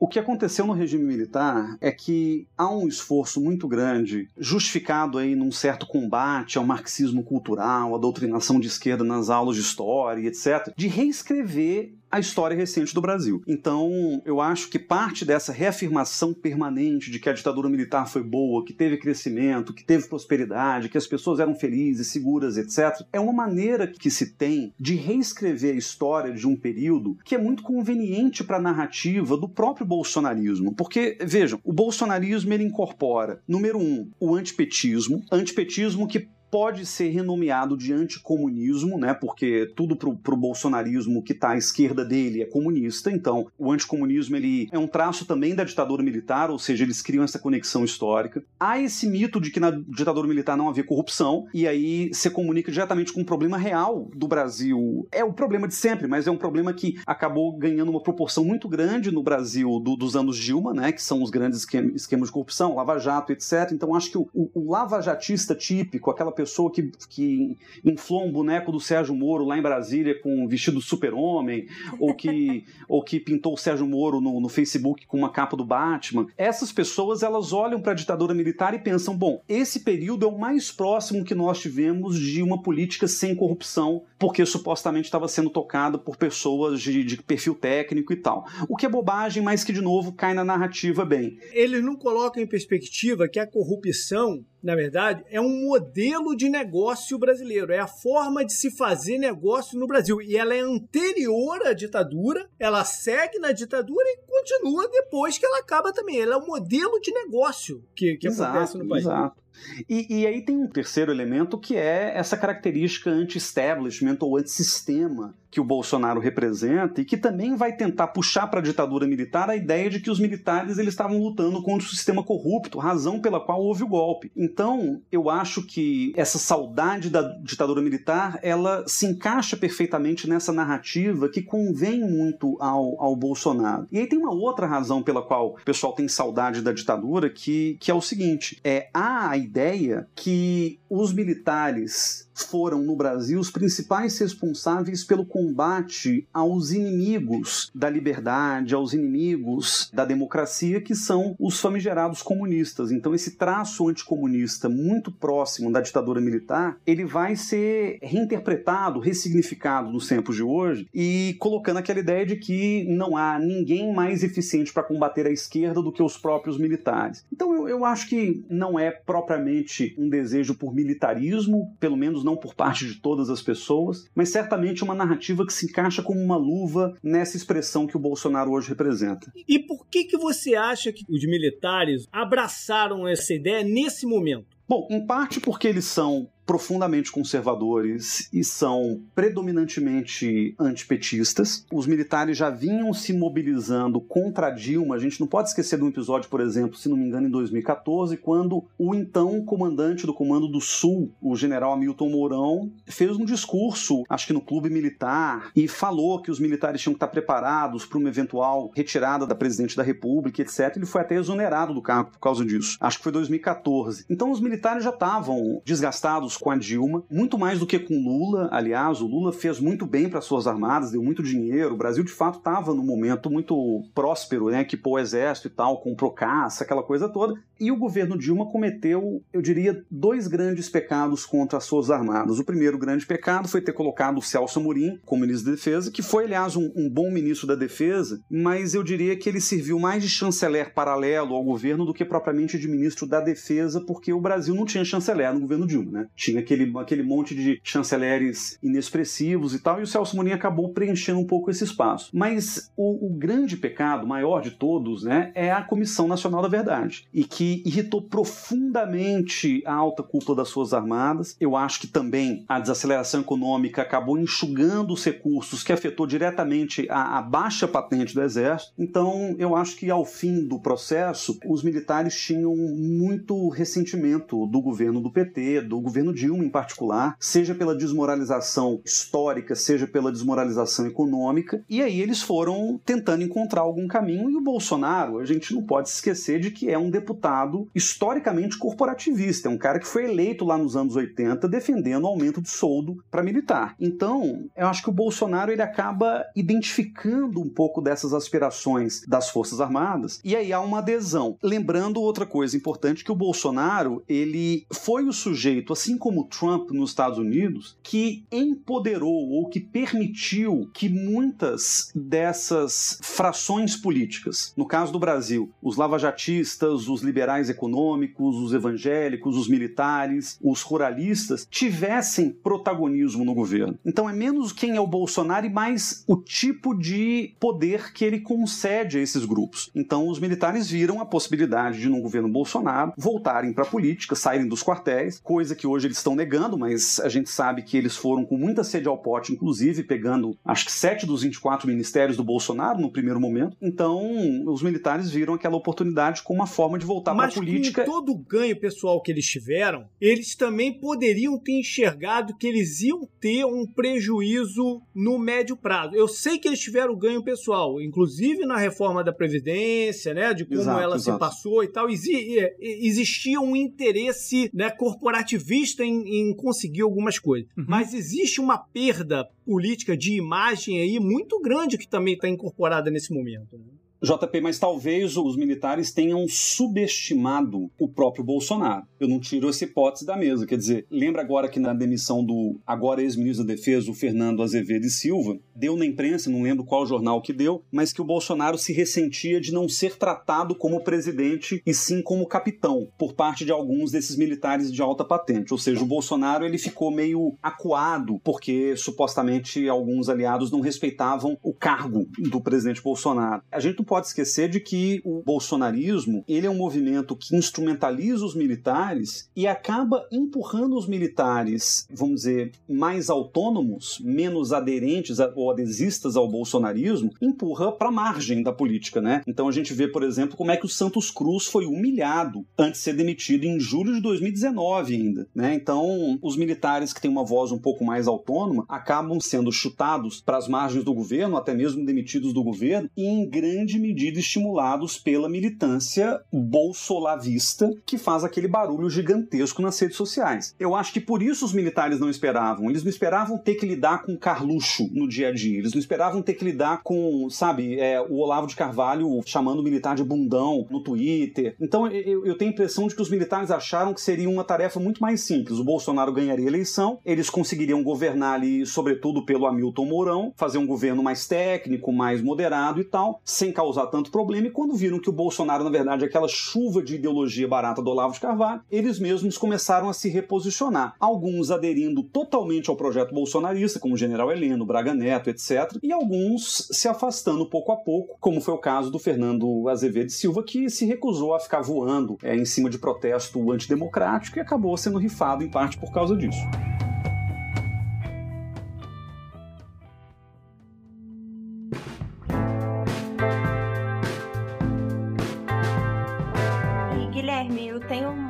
[0.00, 5.34] O que aconteceu no regime militar é que há um esforço muito grande, justificado aí
[5.34, 10.72] num certo combate ao marxismo cultural, à doutrinação de esquerda nas aulas de história, etc.,
[10.76, 13.42] de reescrever a história recente do Brasil.
[13.46, 18.64] Então, eu acho que parte dessa reafirmação permanente de que a ditadura militar foi boa,
[18.64, 23.32] que teve crescimento, que teve prosperidade, que as pessoas eram felizes, seguras, etc., é uma
[23.32, 28.42] maneira que se tem de reescrever a história de um período que é muito conveniente
[28.42, 30.74] para a narrativa do próprio bolsonarismo.
[30.74, 37.76] Porque, vejam, o bolsonarismo ele incorpora, número um, o antipetismo, antipetismo que pode ser renomeado
[37.76, 39.14] de anticomunismo, né?
[39.14, 43.10] Porque tudo pro, pro bolsonarismo que está à esquerda dele é comunista.
[43.10, 47.24] Então, o anticomunismo ele é um traço também da ditadura militar, ou seja, eles criam
[47.24, 48.42] essa conexão histórica.
[48.58, 52.72] Há esse mito de que na ditadura militar não havia corrupção, e aí se comunica
[52.72, 55.06] diretamente com um problema real do Brasil.
[55.12, 58.68] É o problema de sempre, mas é um problema que acabou ganhando uma proporção muito
[58.68, 60.92] grande no Brasil do, dos anos Dilma, né?
[60.92, 63.70] Que são os grandes esquemas, de corrupção, Lava Jato, etc.
[63.72, 68.70] Então, acho que o, o, o lavajatista típico, aquela pessoa que, que inflou um boneco
[68.70, 71.66] do Sérgio Moro lá em Brasília com um vestido super-homem,
[71.98, 75.64] ou que, ou que pintou o Sérgio Moro no, no Facebook com uma capa do
[75.64, 76.28] Batman.
[76.36, 80.38] Essas pessoas elas olham para a ditadura militar e pensam: bom, esse período é o
[80.38, 85.98] mais próximo que nós tivemos de uma política sem corrupção, porque supostamente estava sendo tocada
[85.98, 88.46] por pessoas de, de perfil técnico e tal.
[88.68, 91.36] O que é bobagem, mas que de novo cai na narrativa bem.
[91.52, 97.18] Eles não colocam em perspectiva que a corrupção, na verdade, é um modelo de negócio
[97.18, 100.20] brasileiro, é a forma de se fazer negócio no Brasil.
[100.20, 105.60] E ela é anterior à ditadura, ela segue na ditadura e continua depois que ela
[105.60, 106.20] acaba também.
[106.20, 109.04] Ela é um modelo de negócio que, que acontece no país.
[109.04, 109.42] Exato.
[109.88, 115.60] E, e, aí tem um terceiro elemento que é essa característica anti-establishment ou anti-sistema que
[115.60, 119.88] o Bolsonaro representa e que também vai tentar puxar para a ditadura militar a ideia
[119.88, 123.82] de que os militares eles estavam lutando contra o sistema corrupto, razão pela qual houve
[123.82, 124.30] o golpe.
[124.36, 131.28] Então, eu acho que essa saudade da ditadura militar, ela se encaixa perfeitamente nessa narrativa
[131.28, 133.86] que convém muito ao, ao Bolsonaro.
[133.90, 137.78] E aí tem uma outra razão pela qual o pessoal tem saudade da ditadura, que,
[137.80, 143.50] que é o seguinte, é há a ideia que os militares foram no Brasil os
[143.50, 151.60] principais responsáveis pelo combate aos inimigos da liberdade, aos inimigos da democracia, que são os
[151.60, 152.90] famigerados comunistas.
[152.90, 160.08] Então, esse traço anticomunista muito próximo da ditadura militar, ele vai ser reinterpretado, ressignificado nos
[160.08, 164.82] tempos de hoje e colocando aquela ideia de que não há ninguém mais eficiente para
[164.82, 167.24] combater a esquerda do que os próprios militares.
[167.32, 172.36] Então, eu, eu acho que não é propriamente um desejo por militarismo, pelo menos não
[172.36, 176.36] por parte de todas as pessoas, mas certamente uma narrativa que se encaixa como uma
[176.36, 179.32] luva nessa expressão que o Bolsonaro hoje representa.
[179.48, 184.58] E por que, que você acha que os militares abraçaram essa ideia nesse momento?
[184.68, 191.66] Bom, em parte porque eles são profundamente conservadores e são predominantemente antipetistas.
[191.70, 194.94] Os militares já vinham se mobilizando contra Dilma.
[194.94, 197.30] A gente não pode esquecer de um episódio, por exemplo, se não me engano, em
[197.30, 203.26] 2014, quando o então comandante do Comando do Sul, o general Hamilton Mourão, fez um
[203.26, 207.84] discurso, acho que no clube militar, e falou que os militares tinham que estar preparados
[207.84, 210.74] para uma eventual retirada da presidente da República, etc.
[210.76, 212.78] Ele foi até exonerado do cargo por causa disso.
[212.80, 214.06] Acho que foi 2014.
[214.08, 218.48] Então os militares já estavam desgastados com a Dilma, muito mais do que com Lula.
[218.52, 221.74] Aliás, o Lula fez muito bem para suas armadas, deu muito dinheiro.
[221.74, 224.60] O Brasil, de fato, estava num momento muito próspero, né?
[224.60, 227.34] Equipou o exército e tal, comprou caça, aquela coisa toda.
[227.60, 232.38] E o governo Dilma cometeu, eu diria, dois grandes pecados contra as suas armadas.
[232.38, 236.02] O primeiro grande pecado foi ter colocado o Celso Amorim como ministro da Defesa, que
[236.02, 240.02] foi, aliás, um, um bom ministro da Defesa, mas eu diria que ele serviu mais
[240.02, 244.54] de chanceler paralelo ao governo do que propriamente de ministro da Defesa, porque o Brasil
[244.54, 246.08] não tinha chanceler no governo Dilma, né?
[246.28, 251.18] Tinha aquele, aquele monte de chanceleres inexpressivos e tal, e o Celso Amorim acabou preenchendo
[251.18, 252.10] um pouco esse espaço.
[252.12, 257.06] Mas o, o grande pecado, maior de todos, né, é a Comissão Nacional da Verdade,
[257.14, 261.34] e que irritou profundamente a alta cúpula das suas armadas.
[261.40, 267.18] Eu acho que também a desaceleração econômica acabou enxugando os recursos que afetou diretamente a,
[267.18, 268.72] a baixa patente do Exército.
[268.78, 275.00] Então, eu acho que ao fim do processo, os militares tinham muito ressentimento do governo
[275.00, 281.64] do PT, do governo Dilma em particular, seja pela desmoralização histórica, seja pela desmoralização econômica,
[281.68, 284.30] e aí eles foram tentando encontrar algum caminho.
[284.30, 288.58] E o Bolsonaro, a gente não pode se esquecer de que é um deputado historicamente
[288.58, 292.48] corporativista, é um cara que foi eleito lá nos anos 80 defendendo o aumento de
[292.48, 293.74] soldo para militar.
[293.80, 299.60] Então, eu acho que o Bolsonaro ele acaba identificando um pouco dessas aspirações das Forças
[299.60, 301.36] Armadas, e aí há uma adesão.
[301.42, 306.90] Lembrando outra coisa importante que o Bolsonaro, ele foi o sujeito, assim como Trump nos
[306.90, 314.98] Estados Unidos, que empoderou ou que permitiu que muitas dessas frações políticas, no caso do
[314.98, 323.34] Brasil, os lavajatistas, os liberais econômicos, os evangélicos, os militares, os ruralistas, tivessem protagonismo no
[323.34, 323.78] governo.
[323.84, 328.20] Então é menos quem é o Bolsonaro e mais o tipo de poder que ele
[328.20, 329.70] concede a esses grupos.
[329.74, 334.46] Então os militares viram a possibilidade de, no governo Bolsonaro, voltarem para a política, saírem
[334.46, 338.24] dos quartéis, coisa que hoje eles estão negando, mas a gente sabe que eles foram
[338.24, 342.78] com muita sede ao pote, inclusive pegando acho que sete dos 24 ministérios do Bolsonaro
[342.80, 343.56] no primeiro momento.
[343.60, 347.84] Então os militares viram aquela oportunidade como uma forma de voltar para a Mas política.
[347.84, 352.80] com todo o ganho pessoal que eles tiveram, eles também poderiam ter enxergado que eles
[352.80, 355.94] iam ter um prejuízo no médio prazo.
[355.94, 360.60] Eu sei que eles tiveram ganho pessoal, inclusive na reforma da Previdência, né, de como
[360.60, 361.12] Exato, ela exato.
[361.16, 361.88] se passou e tal.
[361.88, 367.48] Exi- existia um interesse né, corporativista em, em conseguir algumas coisas.
[367.56, 373.12] Mas existe uma perda política de imagem aí muito grande que também está incorporada nesse
[373.12, 373.56] momento.
[373.56, 373.64] né?
[374.02, 378.86] JP, mas talvez os militares tenham subestimado o próprio Bolsonaro.
[379.00, 380.46] Eu não tiro essa hipótese da mesa.
[380.46, 384.86] Quer dizer, lembra agora que na demissão do agora ex-ministro da Defesa, o Fernando Azevedo
[384.86, 388.56] e Silva, deu na imprensa, não lembro qual jornal que deu, mas que o Bolsonaro
[388.56, 393.50] se ressentia de não ser tratado como presidente e sim como capitão por parte de
[393.50, 395.52] alguns desses militares de alta patente.
[395.52, 401.52] Ou seja, o Bolsonaro ele ficou meio acuado porque supostamente alguns aliados não respeitavam o
[401.52, 403.42] cargo do presidente Bolsonaro.
[403.50, 408.34] A gente pode esquecer de que o bolsonarismo ele é um movimento que instrumentaliza os
[408.34, 416.16] militares e acaba empurrando os militares, vamos dizer, mais autônomos, menos aderentes a- ou adesistas
[416.16, 419.22] ao bolsonarismo, empurra para a margem da política, né?
[419.26, 422.78] Então a gente vê, por exemplo, como é que o Santos Cruz foi humilhado antes
[422.80, 425.54] de ser demitido em julho de 2019 ainda, né?
[425.54, 430.36] Então os militares que têm uma voz um pouco mais autônoma acabam sendo chutados para
[430.36, 434.98] as margens do governo, até mesmo demitidos do governo, e em grande grande medida estimulados
[434.98, 440.54] pela militância bolsolavista, que faz aquele barulho gigantesco nas redes sociais.
[440.58, 442.68] Eu acho que por isso os militares não esperavam.
[442.68, 445.58] Eles não esperavam ter que lidar com Carluxo no dia a dia.
[445.58, 449.62] Eles não esperavam ter que lidar com, sabe, é, o Olavo de Carvalho chamando o
[449.62, 451.54] militar de bundão no Twitter.
[451.60, 454.80] Então eu, eu tenho a impressão de que os militares acharam que seria uma tarefa
[454.80, 455.58] muito mais simples.
[455.58, 460.66] O Bolsonaro ganharia a eleição, eles conseguiriam governar ali, sobretudo pelo Hamilton Mourão, fazer um
[460.66, 464.46] governo mais técnico, mais moderado e tal, sem causar tanto problema.
[464.46, 467.90] E quando viram que o Bolsonaro, na verdade, é aquela chuva de ideologia barata do
[467.90, 470.94] Olavo de Carvalho, eles mesmos começaram a se reposicionar.
[470.98, 475.78] Alguns aderindo totalmente ao projeto bolsonarista, como o general Heleno, Braga Neto, etc.
[475.82, 480.42] E alguns se afastando pouco a pouco, como foi o caso do Fernando Azevedo Silva,
[480.42, 484.98] que se recusou a ficar voando é, em cima de protesto antidemocrático e acabou sendo
[484.98, 486.38] rifado em parte por causa disso.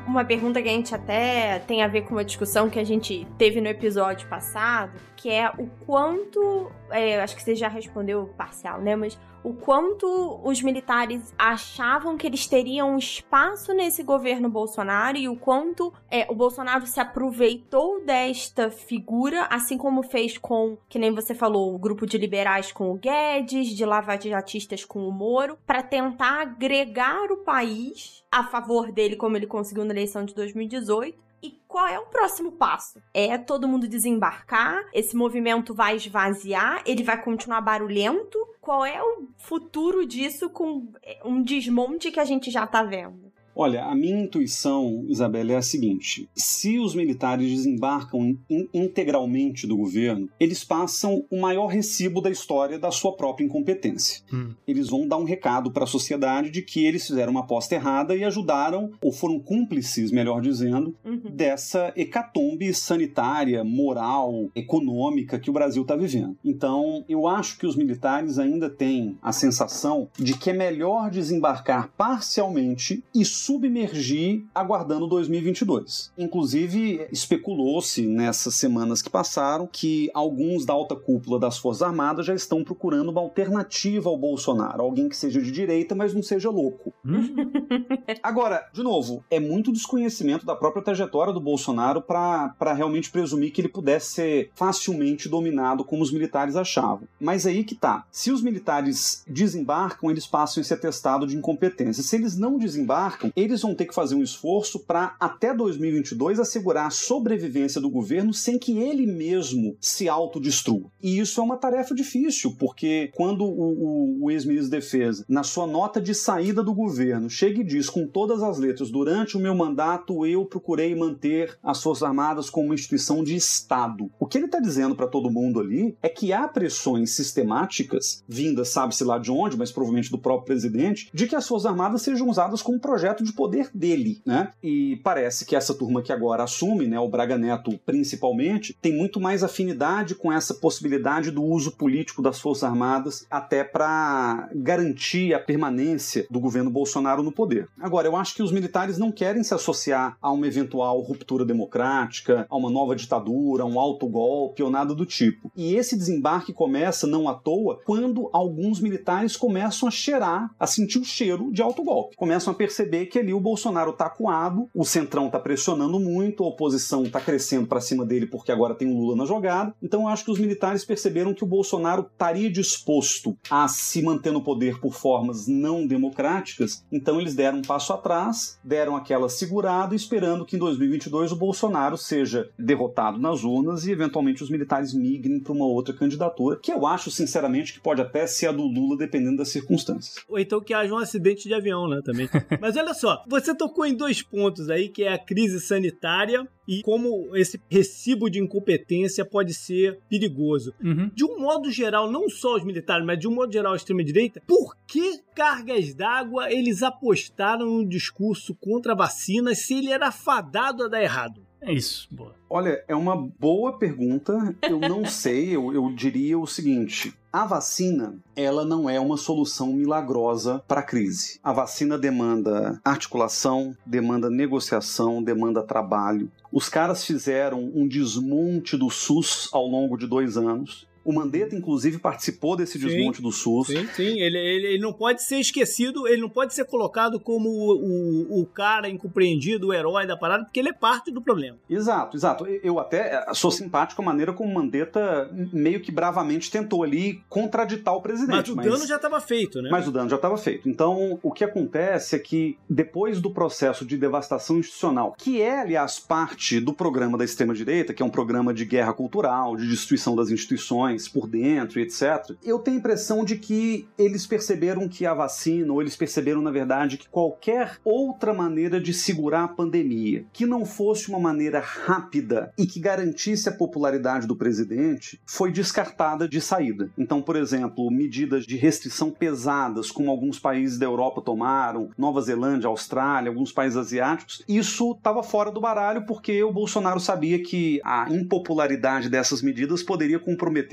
[0.08, 3.26] Uma pergunta que a gente até tem a ver com uma discussão que a gente
[3.36, 6.72] teve no episódio passado, que é o quanto.
[6.90, 8.96] É, acho que você já respondeu parcial, né?
[8.96, 9.18] Mas
[9.48, 15.90] o quanto os militares achavam que eles teriam espaço nesse governo Bolsonaro e o quanto
[16.10, 21.74] é, o Bolsonaro se aproveitou desta figura, assim como fez com, que nem você falou,
[21.74, 27.32] o grupo de liberais com o Guedes, de lavajatistas com o Moro, para tentar agregar
[27.32, 31.98] o país a favor dele, como ele conseguiu na eleição de 2018 e qual é
[31.98, 33.00] o próximo passo?
[33.12, 34.84] É todo mundo desembarcar?
[34.92, 36.82] Esse movimento vai esvaziar?
[36.86, 38.38] Ele vai continuar barulhento?
[38.60, 40.92] Qual é o futuro disso com
[41.24, 43.27] um desmonte que a gente já tá vendo?
[43.60, 49.76] Olha, a minha intuição, Isabela, é a seguinte: se os militares desembarcam in integralmente do
[49.76, 54.22] governo, eles passam o maior recibo da história da sua própria incompetência.
[54.32, 54.54] Hum.
[54.66, 58.14] Eles vão dar um recado para a sociedade de que eles fizeram uma aposta errada
[58.14, 61.22] e ajudaram, ou foram cúmplices, melhor dizendo, uhum.
[61.32, 66.36] dessa hecatombe sanitária, moral, econômica que o Brasil está vivendo.
[66.44, 71.90] Então, eu acho que os militares ainda têm a sensação de que é melhor desembarcar
[71.96, 76.12] parcialmente e submergir aguardando 2022.
[76.18, 82.34] Inclusive, especulou-se nessas semanas que passaram que alguns da alta cúpula das Forças Armadas já
[82.34, 86.92] estão procurando uma alternativa ao Bolsonaro, alguém que seja de direita, mas não seja louco.
[87.02, 87.34] Hum?
[88.22, 93.62] Agora, de novo, é muito desconhecimento da própria trajetória do Bolsonaro para realmente presumir que
[93.62, 97.08] ele pudesse ser facilmente dominado como os militares achavam.
[97.18, 98.04] Mas aí que tá.
[98.10, 102.02] Se os militares desembarcam, eles passam esse atestado de incompetência.
[102.02, 106.86] Se eles não desembarcam, eles vão ter que fazer um esforço para, até 2022, assegurar
[106.86, 110.90] a sobrevivência do governo sem que ele mesmo se autodestrua.
[111.02, 115.42] E isso é uma tarefa difícil, porque quando o, o, o ex-ministro de Defesa, na
[115.42, 119.40] sua nota de saída do governo, chega e diz com todas as letras: durante o
[119.40, 124.10] meu mandato eu procurei manter as Forças Armadas como uma instituição de Estado.
[124.18, 128.68] O que ele está dizendo para todo mundo ali é que há pressões sistemáticas, vindas
[128.68, 132.28] sabe-se lá de onde, mas provavelmente do próprio presidente, de que as Forças Armadas sejam
[132.28, 134.50] usadas como projeto de poder dele, né?
[134.62, 139.20] E parece que essa turma que agora assume, né, o Braga Neto principalmente, tem muito
[139.20, 145.38] mais afinidade com essa possibilidade do uso político das Forças Armadas até para garantir a
[145.38, 147.68] permanência do governo Bolsonaro no poder.
[147.80, 152.46] Agora, eu acho que os militares não querem se associar a uma eventual ruptura democrática,
[152.48, 155.50] a uma nova ditadura, a um autogolpe ou nada do tipo.
[155.56, 160.98] E esse desembarque começa, não à toa, quando alguns militares começam a cheirar, a sentir
[160.98, 162.16] o cheiro de autogolpe.
[162.16, 166.48] Começam a perceber que ali o Bolsonaro tá acuado, o Centrão tá pressionando muito, a
[166.48, 169.74] oposição tá crescendo para cima dele porque agora tem o Lula na jogada.
[169.82, 174.32] Então eu acho que os militares perceberam que o Bolsonaro estaria disposto a se manter
[174.32, 179.94] no poder por formas não democráticas, então eles deram um passo atrás, deram aquela segurada,
[179.94, 185.40] esperando que em 2022 o Bolsonaro seja derrotado nas urnas e eventualmente os militares migrem
[185.40, 188.96] para uma outra candidatura, que eu acho sinceramente que pode até ser a do Lula
[188.96, 190.16] dependendo das circunstâncias.
[190.28, 192.28] Ou então que haja um acidente de avião, né, também.
[192.60, 196.82] Mas olha só, você tocou em dois pontos aí, que é a crise sanitária e
[196.82, 200.74] como esse recibo de incompetência pode ser perigoso.
[200.82, 201.10] Uhum.
[201.14, 204.42] De um modo geral, não só os militares, mas de um modo geral a extrema-direita,
[204.46, 210.84] por que cargas d'água eles apostaram no discurso contra a vacina se ele era fadado
[210.84, 211.48] a dar errado?
[211.60, 212.34] É isso, boa.
[212.48, 214.32] Olha, é uma boa pergunta.
[214.62, 219.72] Eu não sei, eu, eu diria o seguinte: a vacina, ela não é uma solução
[219.72, 221.38] milagrosa para a crise.
[221.40, 226.28] A vacina demanda articulação, demanda negociação, demanda trabalho.
[226.50, 231.96] Os caras fizeram um desmonte do SUS ao longo de dois anos O Mandetta, inclusive,
[231.96, 233.68] participou desse desmonte sim, do SUS.
[233.68, 234.20] Sim, sim.
[234.20, 238.42] Ele, ele, ele, não pode ser esquecido, ele não pode ser colocado como o, o,
[238.42, 241.56] o, cara incompreendido, o herói da parada, porque ele é parte do problema.
[241.70, 242.46] Exato, exato.
[242.46, 247.94] Eu até sou simpático a maneira como o Mandetta meio que bravamente tentou ali contraditar
[247.94, 248.36] o presidente.
[248.36, 249.70] Mas o mas, dano já estava feito, né?
[249.70, 250.68] Mas o dano já estava feito.
[250.68, 255.98] Então, o que acontece é que depois do processo de devastação institucional, que é, aliás,
[255.98, 260.28] parte do programa da extrema-direita, que é um programa de guerra cultural, de destruição das
[260.28, 265.72] instituições por dentro etc., eu tenho a impressão de que eles perceberam que a vacina,
[265.72, 270.64] ou eles perceberam, na verdade, que qualquer outra maneira de segurar a pandemia, que não
[270.64, 276.90] fosse uma maneira rápida e que garantisse a popularidade do presidente, foi descartada de saída.
[276.96, 282.68] Então, por exemplo, medidas de restrição pesadas, como alguns países da Europa tomaram, Nova Zelândia,
[282.68, 288.06] Austrália, alguns países asiáticos, isso estava fora do baralho porque o Bolsonaro sabia que a
[288.10, 290.18] impopularidade dessas medidas poderia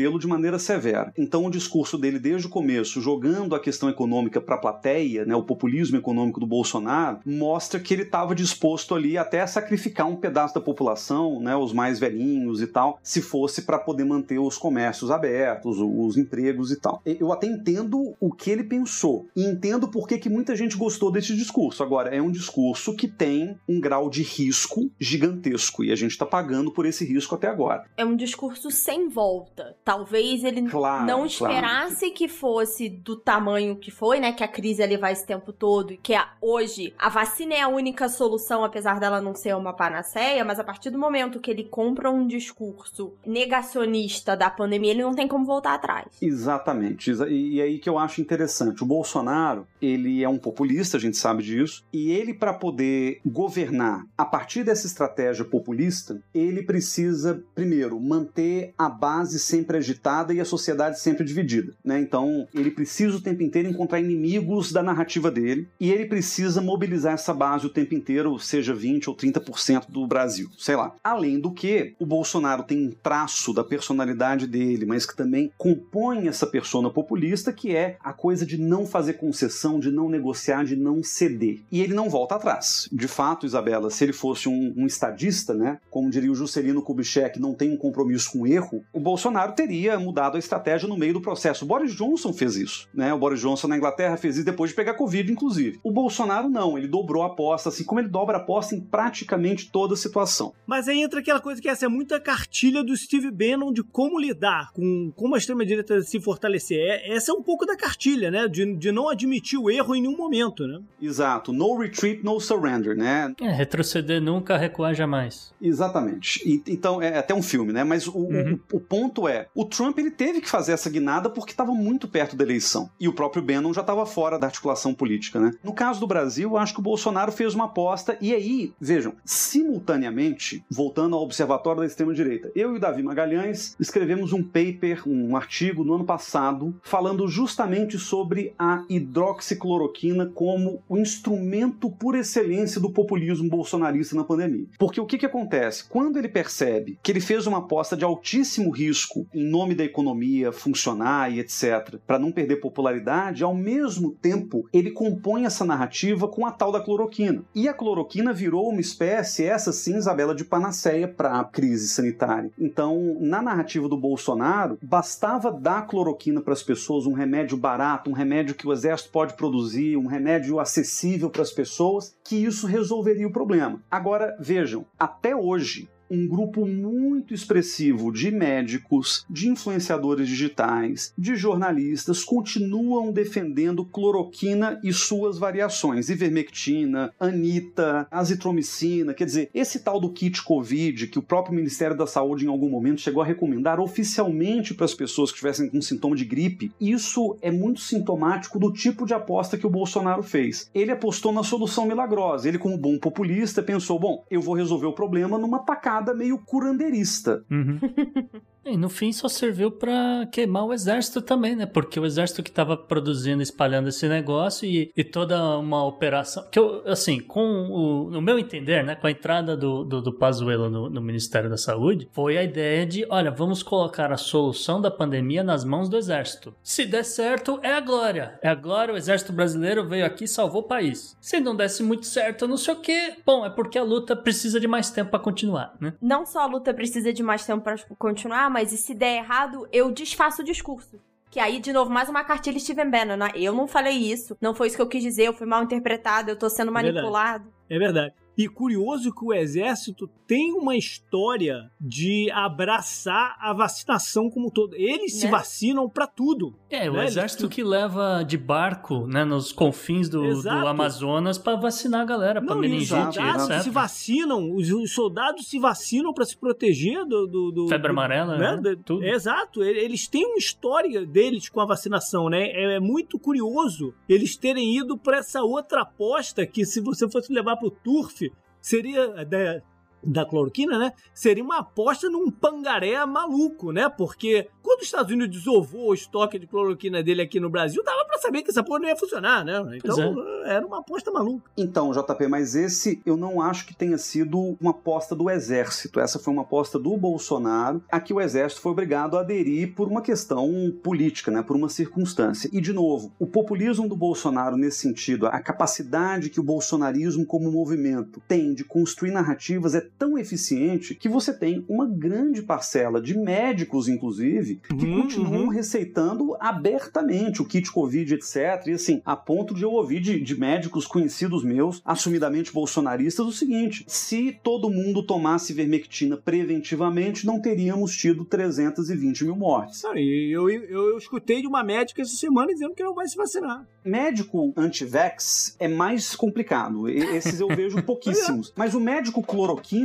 [0.05, 1.11] comprometê-lo de maneira severa.
[1.17, 5.35] Então, o discurso dele desde o começo, jogando a questão econômica para a plateia, né,
[5.35, 10.15] o populismo econômico do Bolsonaro, mostra que ele estava disposto ali até a sacrificar um
[10.15, 14.57] pedaço da população, né, os mais velhinhos e tal, se fosse para poder manter os
[14.57, 17.01] comércios abertos, os empregos e tal.
[17.05, 21.35] Eu até entendo o que ele pensou e entendo por que, muita gente gostou desse
[21.35, 21.83] discurso.
[21.83, 26.25] Agora, é um discurso que tem um grau de risco gigantesco e a gente está
[26.25, 27.85] pagando por esse risco até agora.
[27.95, 29.75] É um discurso sem volta.
[29.95, 32.13] Talvez ele claro, não esperasse claro.
[32.13, 34.33] que fosse do tamanho que foi, né?
[34.33, 37.61] Que a crise ia levar esse tempo todo e que a, hoje a vacina é
[37.61, 41.49] a única solução, apesar dela não ser uma panaceia, mas a partir do momento que
[41.49, 46.07] ele compra um discurso negacionista da pandemia, ele não tem como voltar atrás.
[46.21, 47.11] Exatamente.
[47.29, 48.83] E, e aí que eu acho interessante.
[48.83, 54.05] O Bolsonaro, ele é um populista, a gente sabe disso, e ele, para poder governar
[54.17, 60.45] a partir dessa estratégia populista, ele precisa, primeiro, manter a base sempre agitada e a
[60.45, 61.73] sociedade sempre dividida.
[61.83, 61.99] Né?
[61.99, 67.13] Então, ele precisa o tempo inteiro encontrar inimigos da narrativa dele e ele precisa mobilizar
[67.13, 70.95] essa base o tempo inteiro, seja 20 ou 30% do Brasil, sei lá.
[71.03, 76.27] Além do que, o Bolsonaro tem um traço da personalidade dele, mas que também compõe
[76.27, 80.75] essa persona populista, que é a coisa de não fazer concessão, de não negociar, de
[80.75, 81.61] não ceder.
[81.71, 82.89] E ele não volta atrás.
[82.91, 87.39] De fato, Isabela, se ele fosse um, um estadista, né, como diria o Juscelino Kubitschek,
[87.39, 91.13] não tem um compromisso com o erro, o Bolsonaro teria mudado a estratégia no meio
[91.13, 91.65] do processo.
[91.65, 93.13] O Boris Johnson fez isso, né?
[93.13, 95.79] O Boris Johnson na Inglaterra fez isso depois de pegar Covid, inclusive.
[95.83, 99.71] O Bolsonaro não, ele dobrou a aposta, assim como ele dobra a aposta em praticamente
[99.71, 100.53] toda a situação.
[100.65, 104.19] Mas aí entra aquela coisa que essa é muita cartilha do Steve Bannon de como
[104.19, 106.77] lidar com como a extrema-direita se fortalecer.
[106.77, 108.47] É, essa é um pouco da cartilha, né?
[108.47, 110.79] De, de não admitir o erro em nenhum momento, né?
[111.01, 111.51] Exato.
[111.51, 113.33] No retreat, no surrender, né?
[113.41, 115.53] É, retroceder nunca, recuar jamais.
[115.61, 116.41] Exatamente.
[116.45, 117.83] E, então, é até um filme, né?
[117.83, 118.59] Mas o, uhum.
[118.71, 122.07] o, o, ponto é, o Trump ele teve que fazer essa guinada porque estava muito
[122.07, 122.89] perto da eleição.
[122.99, 125.53] E o próprio Bannon já estava fora da articulação política, né?
[125.63, 130.63] No caso do Brasil, acho que o Bolsonaro fez uma aposta e aí, vejam, simultaneamente,
[130.69, 135.83] voltando ao Observatório da Extrema-Direita, eu e o Davi Magalhães escrevemos um paper, um artigo
[135.83, 143.49] no ano passado, falando justamente sobre a hidroxicloroquina como o instrumento por excelência do populismo
[143.49, 144.67] bolsonarista na pandemia.
[144.77, 145.85] Porque o que, que acontece?
[145.87, 150.51] Quando ele percebe que ele fez uma aposta de altíssimo risco em nome da economia
[150.51, 156.45] funcionar e etc., para não perder popularidade, ao mesmo tempo ele compõe essa narrativa com
[156.45, 157.43] a tal da cloroquina.
[157.55, 162.51] E a cloroquina virou uma espécie, essa sim, Isabela, de panaceia para a crise sanitária.
[162.59, 168.13] Então, na narrativa do Bolsonaro, bastava dar cloroquina para as pessoas, um remédio barato, um
[168.13, 173.27] remédio que o exército pode produzir, um remédio acessível para as pessoas, que isso resolveria
[173.27, 173.81] o problema.
[173.89, 182.23] Agora, vejam, até hoje, um grupo muito expressivo de médicos, de influenciadores digitais, de jornalistas
[182.23, 190.43] continuam defendendo cloroquina e suas variações, ivermectina, anita, azitromicina, quer dizer, esse tal do kit
[190.43, 194.85] COVID que o próprio Ministério da Saúde em algum momento chegou a recomendar oficialmente para
[194.85, 199.13] as pessoas que tivessem com sintoma de gripe, isso é muito sintomático do tipo de
[199.13, 200.69] aposta que o Bolsonaro fez.
[200.73, 202.47] Ele apostou na solução milagrosa.
[202.47, 207.43] Ele, como bom populista, pensou: bom, eu vou resolver o problema numa tacada meio curandeirista.
[207.49, 207.79] Uhum.
[208.65, 211.67] E no fim só serviu para queimar o exército também, né?
[211.67, 216.43] Porque o exército que estava produzindo, espalhando esse negócio e, e, toda uma operação.
[216.51, 218.09] Que eu, assim, com o.
[218.09, 218.95] No meu entender, né?
[218.95, 222.87] Com a entrada do, do, do Pazuello no, no, Ministério da Saúde, foi a ideia
[222.87, 226.55] de: olha, vamos colocar a solução da pandemia nas mãos do exército.
[226.63, 228.39] Se der certo, é a glória.
[228.41, 231.15] É a glória, o exército brasileiro veio aqui e salvou o país.
[231.21, 234.59] Se não desse muito certo, não sei o quê, bom, é porque a luta precisa
[234.59, 235.93] de mais tempo para continuar, né?
[236.01, 239.67] Não só a luta precisa de mais tempo para continuar, mas e se der errado,
[239.71, 240.99] eu desfaço o discurso.
[241.29, 243.17] Que aí, de novo, mais uma cartilha Steven Bannon.
[243.17, 243.31] né?
[243.35, 246.29] Eu não falei isso, não foi isso que eu quis dizer, eu fui mal interpretado,
[246.29, 246.93] eu tô sendo verdade.
[246.93, 247.53] manipulado.
[247.69, 248.13] É verdade.
[248.37, 254.75] E curioso que o exército tem uma história de abraçar a vacinação como um todo.
[254.75, 255.31] Eles se Né?
[255.31, 256.55] vacinam pra tudo.
[256.69, 260.49] É, o Né, exército eles- que leva de barco, né, nos confins do, do.
[260.49, 263.61] Amazonas pra vacinar a galera, pra Não, e os meningite, soldados etc.
[263.61, 267.27] se vacinam, os, os soldados se vacinam pra se proteger do.
[267.27, 268.57] do, do- Febre do- amarela, né?
[268.61, 269.03] De- Tudo.
[269.03, 272.47] Exato, eles têm uma história deles com a vacinação, né?
[272.49, 277.31] É, é muito curioso eles terem ido pra essa outra aposta que, se você fosse
[277.31, 278.24] levar pro turf,
[278.65, 279.61] seria da,
[280.05, 280.93] da cloroquina, né?
[281.13, 283.89] Seria uma aposta num pangaré maluco, né?
[283.89, 288.05] Porque quando os Estados Unidos desovou o estoque de cloroquina dele aqui no Brasil, dava
[288.05, 289.63] pra saber que essa porra não ia funcionar, né?
[289.75, 291.49] Então, era uma aposta maluca.
[291.57, 295.99] Então, JP, mas esse eu não acho que tenha sido uma aposta do Exército.
[295.99, 299.87] Essa foi uma aposta do Bolsonaro, a que o Exército foi obrigado a aderir por
[299.87, 302.49] uma questão política, né, por uma circunstância.
[302.51, 307.51] E, de novo, o populismo do Bolsonaro nesse sentido, a capacidade que o bolsonarismo como
[307.51, 313.17] movimento tem de construir narrativas é tão eficiente que você tem uma grande parcela de
[313.17, 315.49] médicos, inclusive, que Uhum, continuam uhum.
[315.49, 318.67] receitando abertamente o kit Covid, etc.
[318.67, 323.31] E assim, a ponto de eu ouvir de, de médicos conhecidos meus, assumidamente bolsonaristas, o
[323.31, 329.83] seguinte: se todo mundo tomasse vermectina preventivamente, não teríamos tido 320 mil mortes.
[329.83, 333.65] Eu, eu, eu escutei de uma médica essa semana dizendo que não vai se vacinar.
[333.83, 336.89] Médico anti-vax é mais complicado.
[336.89, 338.51] Esses eu vejo pouquíssimos.
[338.55, 339.21] Mas o médico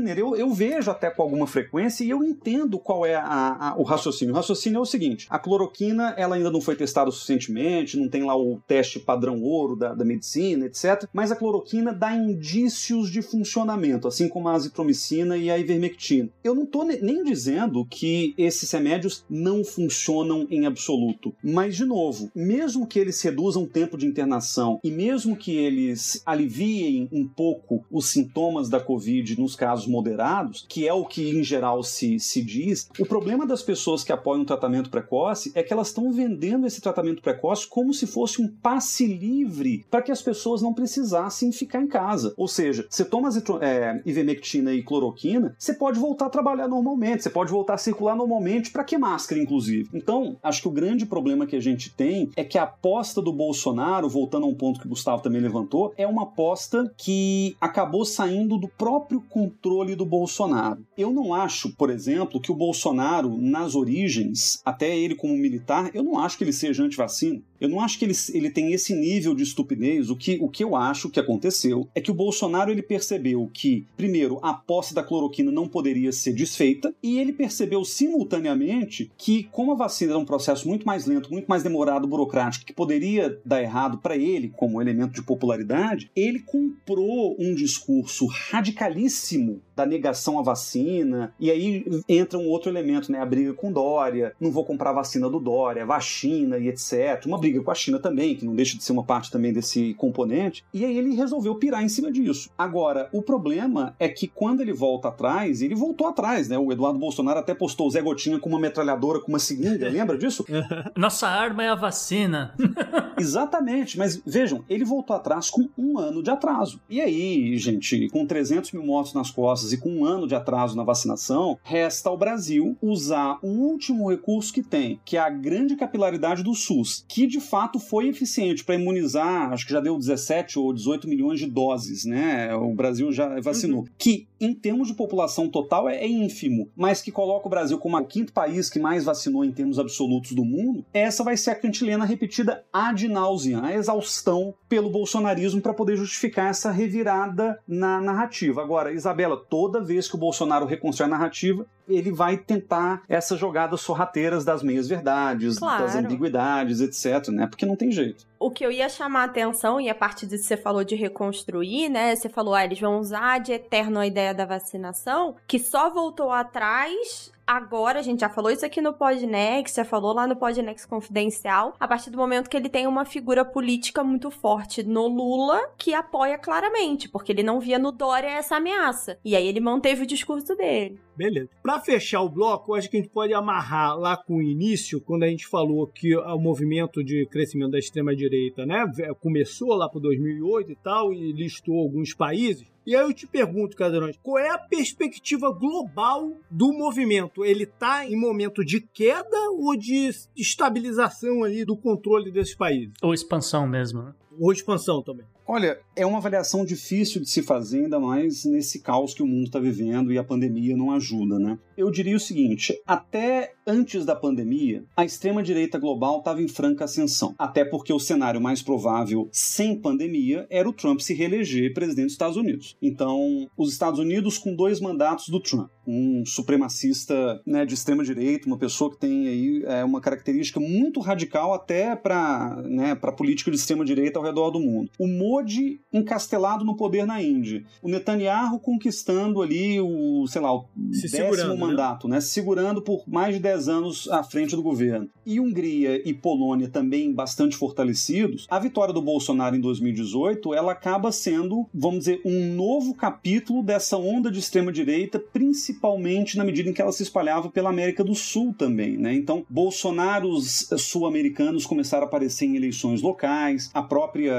[0.00, 3.74] cloroquiner eu, eu vejo até com alguma frequência e eu entendo qual é a- a-
[3.78, 4.32] o raciocínio.
[4.32, 8.22] O raciocínio é o seguinte: a cloroquina ela ainda não foi testada suficientemente, não tem
[8.24, 11.06] lá o teste padrão ouro da, da medicina, etc.
[11.12, 16.28] Mas a cloroquina dá indícios de funcionamento, assim como a azitromicina e a ivermectina.
[16.42, 21.34] Eu não estou nem dizendo que esses remédios não funcionam em absoluto.
[21.42, 26.22] Mas, de novo, mesmo que eles reduzam o tempo de internação e mesmo que eles
[26.24, 31.42] aliviem um pouco os sintomas da Covid nos casos moderados, que é o que em
[31.42, 35.72] geral se, se diz, o problema das pessoas que apoiam o tratamento precoce é que
[35.72, 40.22] elas estão vendendo esse tratamento precoce como se fosse um passe livre para que as
[40.22, 42.34] pessoas não precisassem ficar em casa.
[42.36, 43.28] Ou seja, você toma
[43.60, 48.16] é, ivermectina e cloroquina, você pode voltar a trabalhar normalmente, você pode voltar a circular
[48.16, 49.88] normalmente, para que máscara, inclusive?
[49.94, 53.32] Então, acho que o grande problema que a gente tem é que a aposta do
[53.32, 58.04] Bolsonaro, voltando a um ponto que o Gustavo também levantou, é uma aposta que acabou
[58.04, 60.84] saindo do próprio controle do Bolsonaro.
[60.96, 66.02] Eu não acho, por exemplo, que o Bolsonaro, nas origens, até ele como militar, eu
[66.02, 67.40] não acho que ele seja antivacina.
[67.60, 70.10] Eu não acho que ele, ele tem esse nível de estupidez.
[70.10, 73.86] O que, o que eu acho que aconteceu é que o Bolsonaro ele percebeu que,
[73.96, 79.72] primeiro, a posse da cloroquina não poderia ser desfeita, e ele percebeu simultaneamente que, como
[79.72, 83.62] a vacina era um processo muito mais lento, muito mais demorado, burocrático, que poderia dar
[83.62, 90.42] errado para ele como elemento de popularidade, ele comprou um discurso radicalíssimo da negação à
[90.42, 93.18] vacina, e aí entra um outro elemento, né?
[93.18, 97.24] A briga com Dória, não vou comprar a vacina do Dória, vacina e etc.
[97.24, 99.94] Uma briga com a China também, que não deixa de ser uma parte também desse
[99.94, 102.50] componente, e aí ele resolveu pirar em cima disso.
[102.58, 106.58] Agora, o problema é que quando ele volta atrás, ele voltou atrás, né?
[106.58, 110.18] O Eduardo Bolsonaro até postou o Zé Gotinha com uma metralhadora, com uma seringa, lembra
[110.18, 110.44] disso?
[110.94, 112.54] Nossa arma é a vacina.
[113.18, 116.80] Exatamente, mas vejam, ele voltou atrás com um ano de atraso.
[116.88, 120.76] E aí, gente, com 300 mil mortos nas costas e com um ano de atraso
[120.76, 125.76] na vacinação, resta ao Brasil usar o último recurso que tem, que é a grande
[125.76, 130.58] capilaridade do SUS, que de fato foi eficiente para imunizar, acho que já deu 17
[130.58, 132.54] ou 18 milhões de doses, né?
[132.54, 133.86] O Brasil já vacinou.
[133.98, 137.96] Que, em termos de população total, é, é ínfimo, mas que coloca o Brasil como
[137.96, 141.54] o quinto país que mais vacinou em termos absolutos do mundo, essa vai ser a
[141.54, 148.62] cantilena repetida ad nauseam, a exaustão pelo bolsonarismo para poder justificar essa revirada na narrativa.
[148.62, 153.80] Agora, Isabela, toda vez que o Bolsonaro reconstrói a narrativa, ele vai tentar essas jogadas
[153.80, 155.84] sorrateiras das meias-verdades, Claro.
[155.84, 157.46] das ambiguidades, etc, né?
[157.46, 158.29] Porque não tem jeito.
[158.42, 161.90] O que eu ia chamar a atenção, e a partir disso você falou de reconstruir,
[161.90, 162.16] né?
[162.16, 166.30] Você falou, ah, eles vão usar de eterno a ideia da vacinação, que só voltou
[166.30, 170.86] atrás agora, a gente já falou isso aqui no Podnext, já falou lá no Podnext
[170.86, 175.60] Confidencial, a partir do momento que ele tem uma figura política muito forte no Lula,
[175.76, 179.18] que apoia claramente, porque ele não via no Dória essa ameaça.
[179.24, 181.00] E aí ele manteve o discurso dele.
[181.16, 181.50] Beleza.
[181.60, 185.24] Pra fechar o bloco, acho que a gente pode amarrar lá com o início, quando
[185.24, 188.86] a gente falou que o movimento de crescimento da extrema-direita extrema-direita, né?
[189.20, 192.66] Começou lá por 2008 e tal, e listou alguns países.
[192.86, 197.44] E aí eu te pergunto, Cadrões, qual é a perspectiva global do movimento?
[197.44, 202.94] Ele está em momento de queda ou de estabilização ali do controle desses países?
[203.02, 204.14] Ou expansão mesmo, né?
[204.38, 205.26] Ou expansão também.
[205.46, 209.46] Olha, é uma avaliação difícil de se fazer, ainda mais nesse caos que o mundo
[209.46, 211.58] está vivendo e a pandemia não ajuda, né?
[211.76, 217.34] Eu diria o seguinte: até antes da pandemia, a extrema-direita global estava em franca ascensão.
[217.38, 222.12] Até porque o cenário mais provável sem pandemia era o Trump se reeleger presidente dos
[222.12, 222.76] Estados Unidos.
[222.82, 228.58] Então, os Estados Unidos com dois mandatos do Trump, um supremacista né, de extrema-direita, uma
[228.58, 233.56] pessoa que tem aí é, uma característica muito radical até para né, a política de
[233.56, 234.90] extrema-direita ao redor do mundo.
[234.98, 237.64] O Modi encastelado no poder na Índia.
[237.82, 241.60] O Netanyahu conquistando ali o, sei lá, o Se décimo né?
[241.60, 242.20] mandato, né?
[242.20, 245.08] Segurando por mais de 10 anos à frente do governo.
[245.26, 248.46] E Hungria e Polônia também bastante fortalecidos.
[248.50, 253.96] A vitória do Bolsonaro em 2018, ela acaba sendo, vamos dizer, um novo capítulo dessa
[253.96, 258.14] onda de extrema direita, principalmente na medida em que ela se espalhava pela América do
[258.14, 259.14] Sul também, né?
[259.14, 264.30] Então, Bolsonaros sul-americanos começaram a aparecer em eleições locais, a própria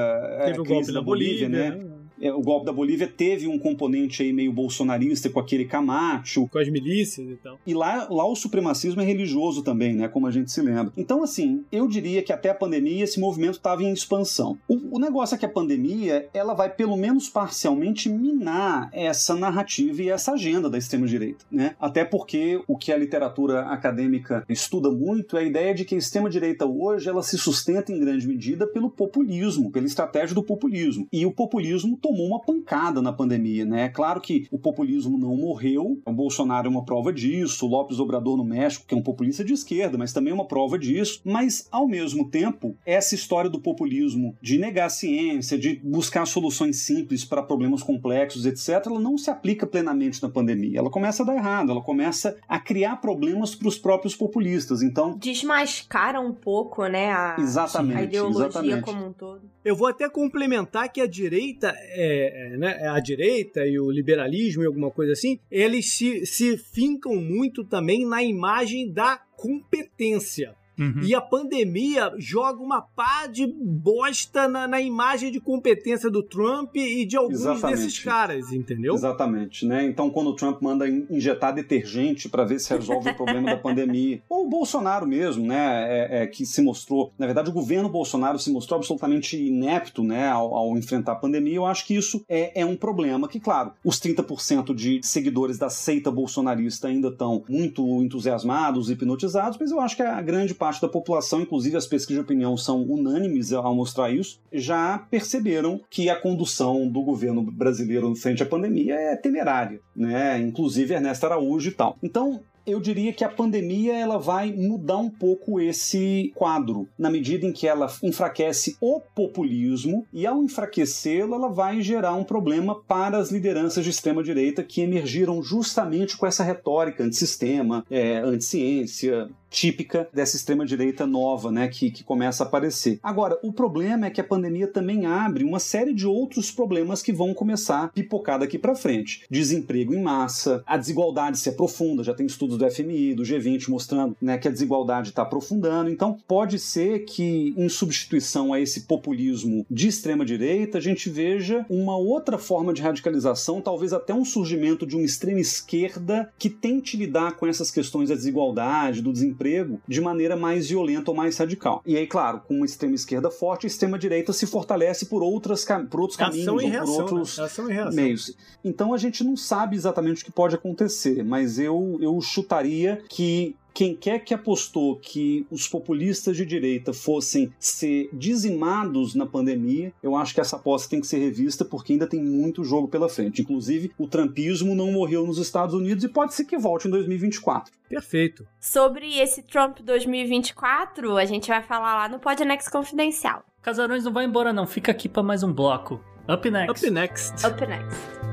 [0.46, 1.41] Teve o crise da Bolívia, né?
[1.48, 2.01] Né?
[2.22, 6.60] É, O golpe da Bolívia teve um componente aí meio bolsonarista com aquele Camacho, Com
[6.60, 7.60] as milícias e tal.
[7.66, 10.08] e lá, lá o supremacismo é religioso também, né?
[10.08, 10.94] Como a gente se lembra.
[10.96, 14.58] Então, assim, eu diria que até a pandemia esse movimento estava em expansão.
[14.68, 20.02] O, o negócio é que a pandemia ela vai, pelo menos parcialmente, minar essa narrativa
[20.02, 21.76] e essa agenda da extrema-direita, né?
[21.80, 25.98] Até porque o que a literatura acadêmica estuda muito é a ideia de que a
[25.98, 31.08] extrema-direita hoje ela se sustenta em grande medida pelo populismo, pela estratégia do populismo.
[31.12, 33.86] E o populismo tomou uma pancada na pandemia, né?
[33.86, 38.00] É claro que o populismo não morreu, o Bolsonaro é uma prova disso, o Lopes
[38.00, 41.22] Obrador no México, que é um populista de esquerda, mas também é uma prova disso.
[41.24, 46.78] Mas, ao mesmo tempo, essa história do populismo de negar a ciência, de buscar soluções
[46.78, 50.80] simples para problemas complexos, etc., ela não se aplica plenamente na pandemia.
[50.80, 54.82] Ela começa a dar errado, ela começa a criar problemas para os próprios populistas.
[54.82, 58.84] Então, Desmascara um pouco, né, a, exatamente, a ideologia exatamente.
[58.84, 59.42] como um todo.
[59.64, 64.64] Eu vou até complementar que a direita, é, é, né, a direita e o liberalismo
[64.64, 70.56] e alguma coisa assim, eles se, se fincam muito também na imagem da competência.
[70.82, 71.04] Uhum.
[71.04, 76.76] E a pandemia joga uma pá de bosta na, na imagem de competência do Trump
[76.76, 77.78] e de alguns Exatamente.
[77.78, 78.96] desses caras, entendeu?
[78.96, 79.86] Exatamente, né?
[79.86, 83.58] Então, quando o Trump manda in- injetar detergente para ver se resolve o problema da
[83.58, 85.62] pandemia, ou o Bolsonaro mesmo, né?
[85.62, 90.30] É, é, que se mostrou, na verdade, o governo Bolsonaro se mostrou absolutamente inepto, né?
[90.30, 91.56] Ao, ao enfrentar a pandemia.
[91.56, 93.28] Eu acho que isso é, é um problema.
[93.28, 99.72] Que, claro, os 30% de seguidores da seita bolsonarista ainda estão muito entusiasmados, hipnotizados, mas
[99.72, 103.52] eu acho que a grande parte da população, inclusive as pesquisas de opinião são unânimes
[103.52, 109.16] ao mostrar isso, já perceberam que a condução do governo brasileiro frente à pandemia é
[109.16, 110.40] temerária, né?
[110.40, 111.98] Inclusive Ernesto Araújo e tal.
[112.02, 117.46] Então, eu diria que a pandemia ela vai mudar um pouco esse quadro, na medida
[117.46, 123.18] em que ela enfraquece o populismo e ao enfraquecê-lo ela vai gerar um problema para
[123.18, 130.08] as lideranças de extrema direita que emergiram justamente com essa retórica antissistema, é, anticiência, típica
[130.14, 133.00] dessa extrema-direita nova, né, que, que começa a aparecer.
[133.04, 137.12] Agora, o problema é que a pandemia também abre uma série de outros problemas que
[137.12, 139.24] vão começar a pipocar daqui para frente.
[139.30, 144.16] Desemprego em massa, a desigualdade se aprofunda, já tem estudos do FMI, do G20 mostrando
[144.22, 145.90] né, que a desigualdade está aprofundando.
[145.90, 151.98] Então, pode ser que, em substituição a esse populismo de extrema-direita, a gente veja uma
[151.98, 157.34] outra forma de radicalização, talvez até um surgimento de uma extrema esquerda que tente lidar
[157.34, 159.41] com essas questões da desigualdade, do desemprego,
[159.88, 161.82] de maneira mais violenta ou mais radical.
[161.86, 165.66] E aí, claro, com uma extrema esquerda forte, a extrema direita se fortalece por, outras,
[165.90, 166.96] por outros caminhos, ou por reação.
[166.96, 167.48] outros né?
[167.70, 167.94] E reação.
[167.94, 168.38] meios.
[168.64, 173.56] Então a gente não sabe exatamente o que pode acontecer, mas eu, eu chutaria que
[173.74, 180.16] quem quer que apostou que os populistas de direita fossem ser dizimados na pandemia, eu
[180.16, 183.42] acho que essa aposta tem que ser revista porque ainda tem muito jogo pela frente.
[183.42, 187.74] Inclusive, o trumpismo não morreu nos Estados Unidos e pode ser que volte em 2024.
[187.88, 188.48] Perfeito.
[188.60, 193.44] Sobre esse Trump 2024, a gente vai falar lá no Podnext Confidencial.
[193.62, 196.02] Casarões não vai embora não, fica aqui pra mais um bloco.
[196.30, 196.86] Up next.
[196.86, 197.46] Up next.
[197.46, 198.31] Up next.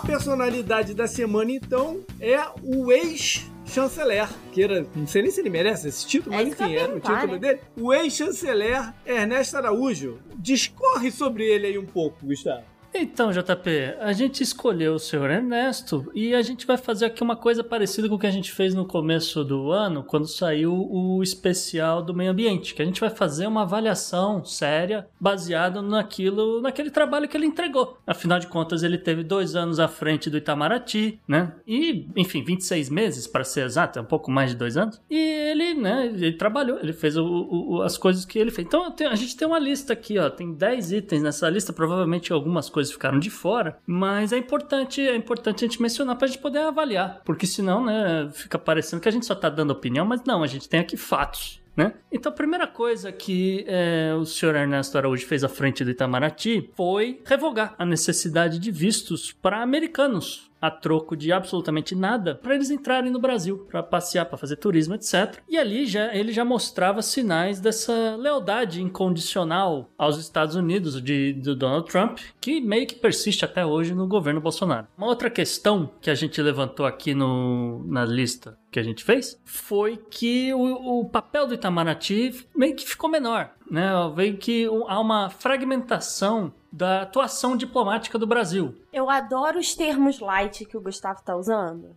[0.00, 4.28] Personalidade da semana, então, é o ex-chanceler.
[4.52, 7.00] Que era, não sei nem se ele merece esse título, É mas enfim, era o
[7.00, 7.38] título né?
[7.38, 7.60] dele.
[7.76, 10.18] O ex-chanceler Ernesto Araújo.
[10.36, 12.64] Discorre sobre ele aí um pouco, Gustavo.
[12.92, 17.36] Então, JP, a gente escolheu o senhor Ernesto e a gente vai fazer aqui uma
[17.36, 21.22] coisa parecida com o que a gente fez no começo do ano, quando saiu o
[21.22, 26.90] especial do meio ambiente, que a gente vai fazer uma avaliação séria baseada naquilo, naquele
[26.90, 27.98] trabalho que ele entregou.
[28.06, 31.52] Afinal de contas, ele teve dois anos à frente do Itamaraty, né?
[31.66, 35.00] E, enfim, 26 meses, para ser exato, é um pouco mais de dois anos.
[35.08, 38.66] E ele, né, ele trabalhou, ele fez o, o, as coisas que ele fez.
[38.66, 42.68] Então, a gente tem uma lista aqui, ó, tem 10 itens nessa lista, provavelmente algumas
[42.68, 46.28] coisas coisas ficaram de fora, mas é importante, é importante a gente mencionar para a
[46.28, 50.06] gente poder avaliar, porque senão, né, fica parecendo que a gente só tá dando opinião,
[50.06, 51.60] mas não, a gente tem aqui fatos.
[51.76, 51.94] Né?
[52.10, 56.70] Então, a primeira coisa que é, o senhor Ernesto Araújo fez à frente do Itamaraty
[56.74, 62.70] foi revogar a necessidade de vistos para americanos a troco de absolutamente nada para eles
[62.70, 65.38] entrarem no Brasil, para passear, para fazer turismo, etc.
[65.48, 71.56] E ali já ele já mostrava sinais dessa lealdade incondicional aos Estados Unidos de, do
[71.56, 74.86] Donald Trump, que meio que persiste até hoje no governo Bolsonaro.
[74.96, 79.40] Uma outra questão que a gente levantou aqui no, na lista que a gente fez
[79.44, 83.90] foi que o, o papel do Itamaraty meio que ficou menor, né?
[84.14, 88.74] Veio que há uma fragmentação da atuação diplomática do Brasil.
[88.92, 91.96] Eu adoro os termos light que o Gustavo tá usando.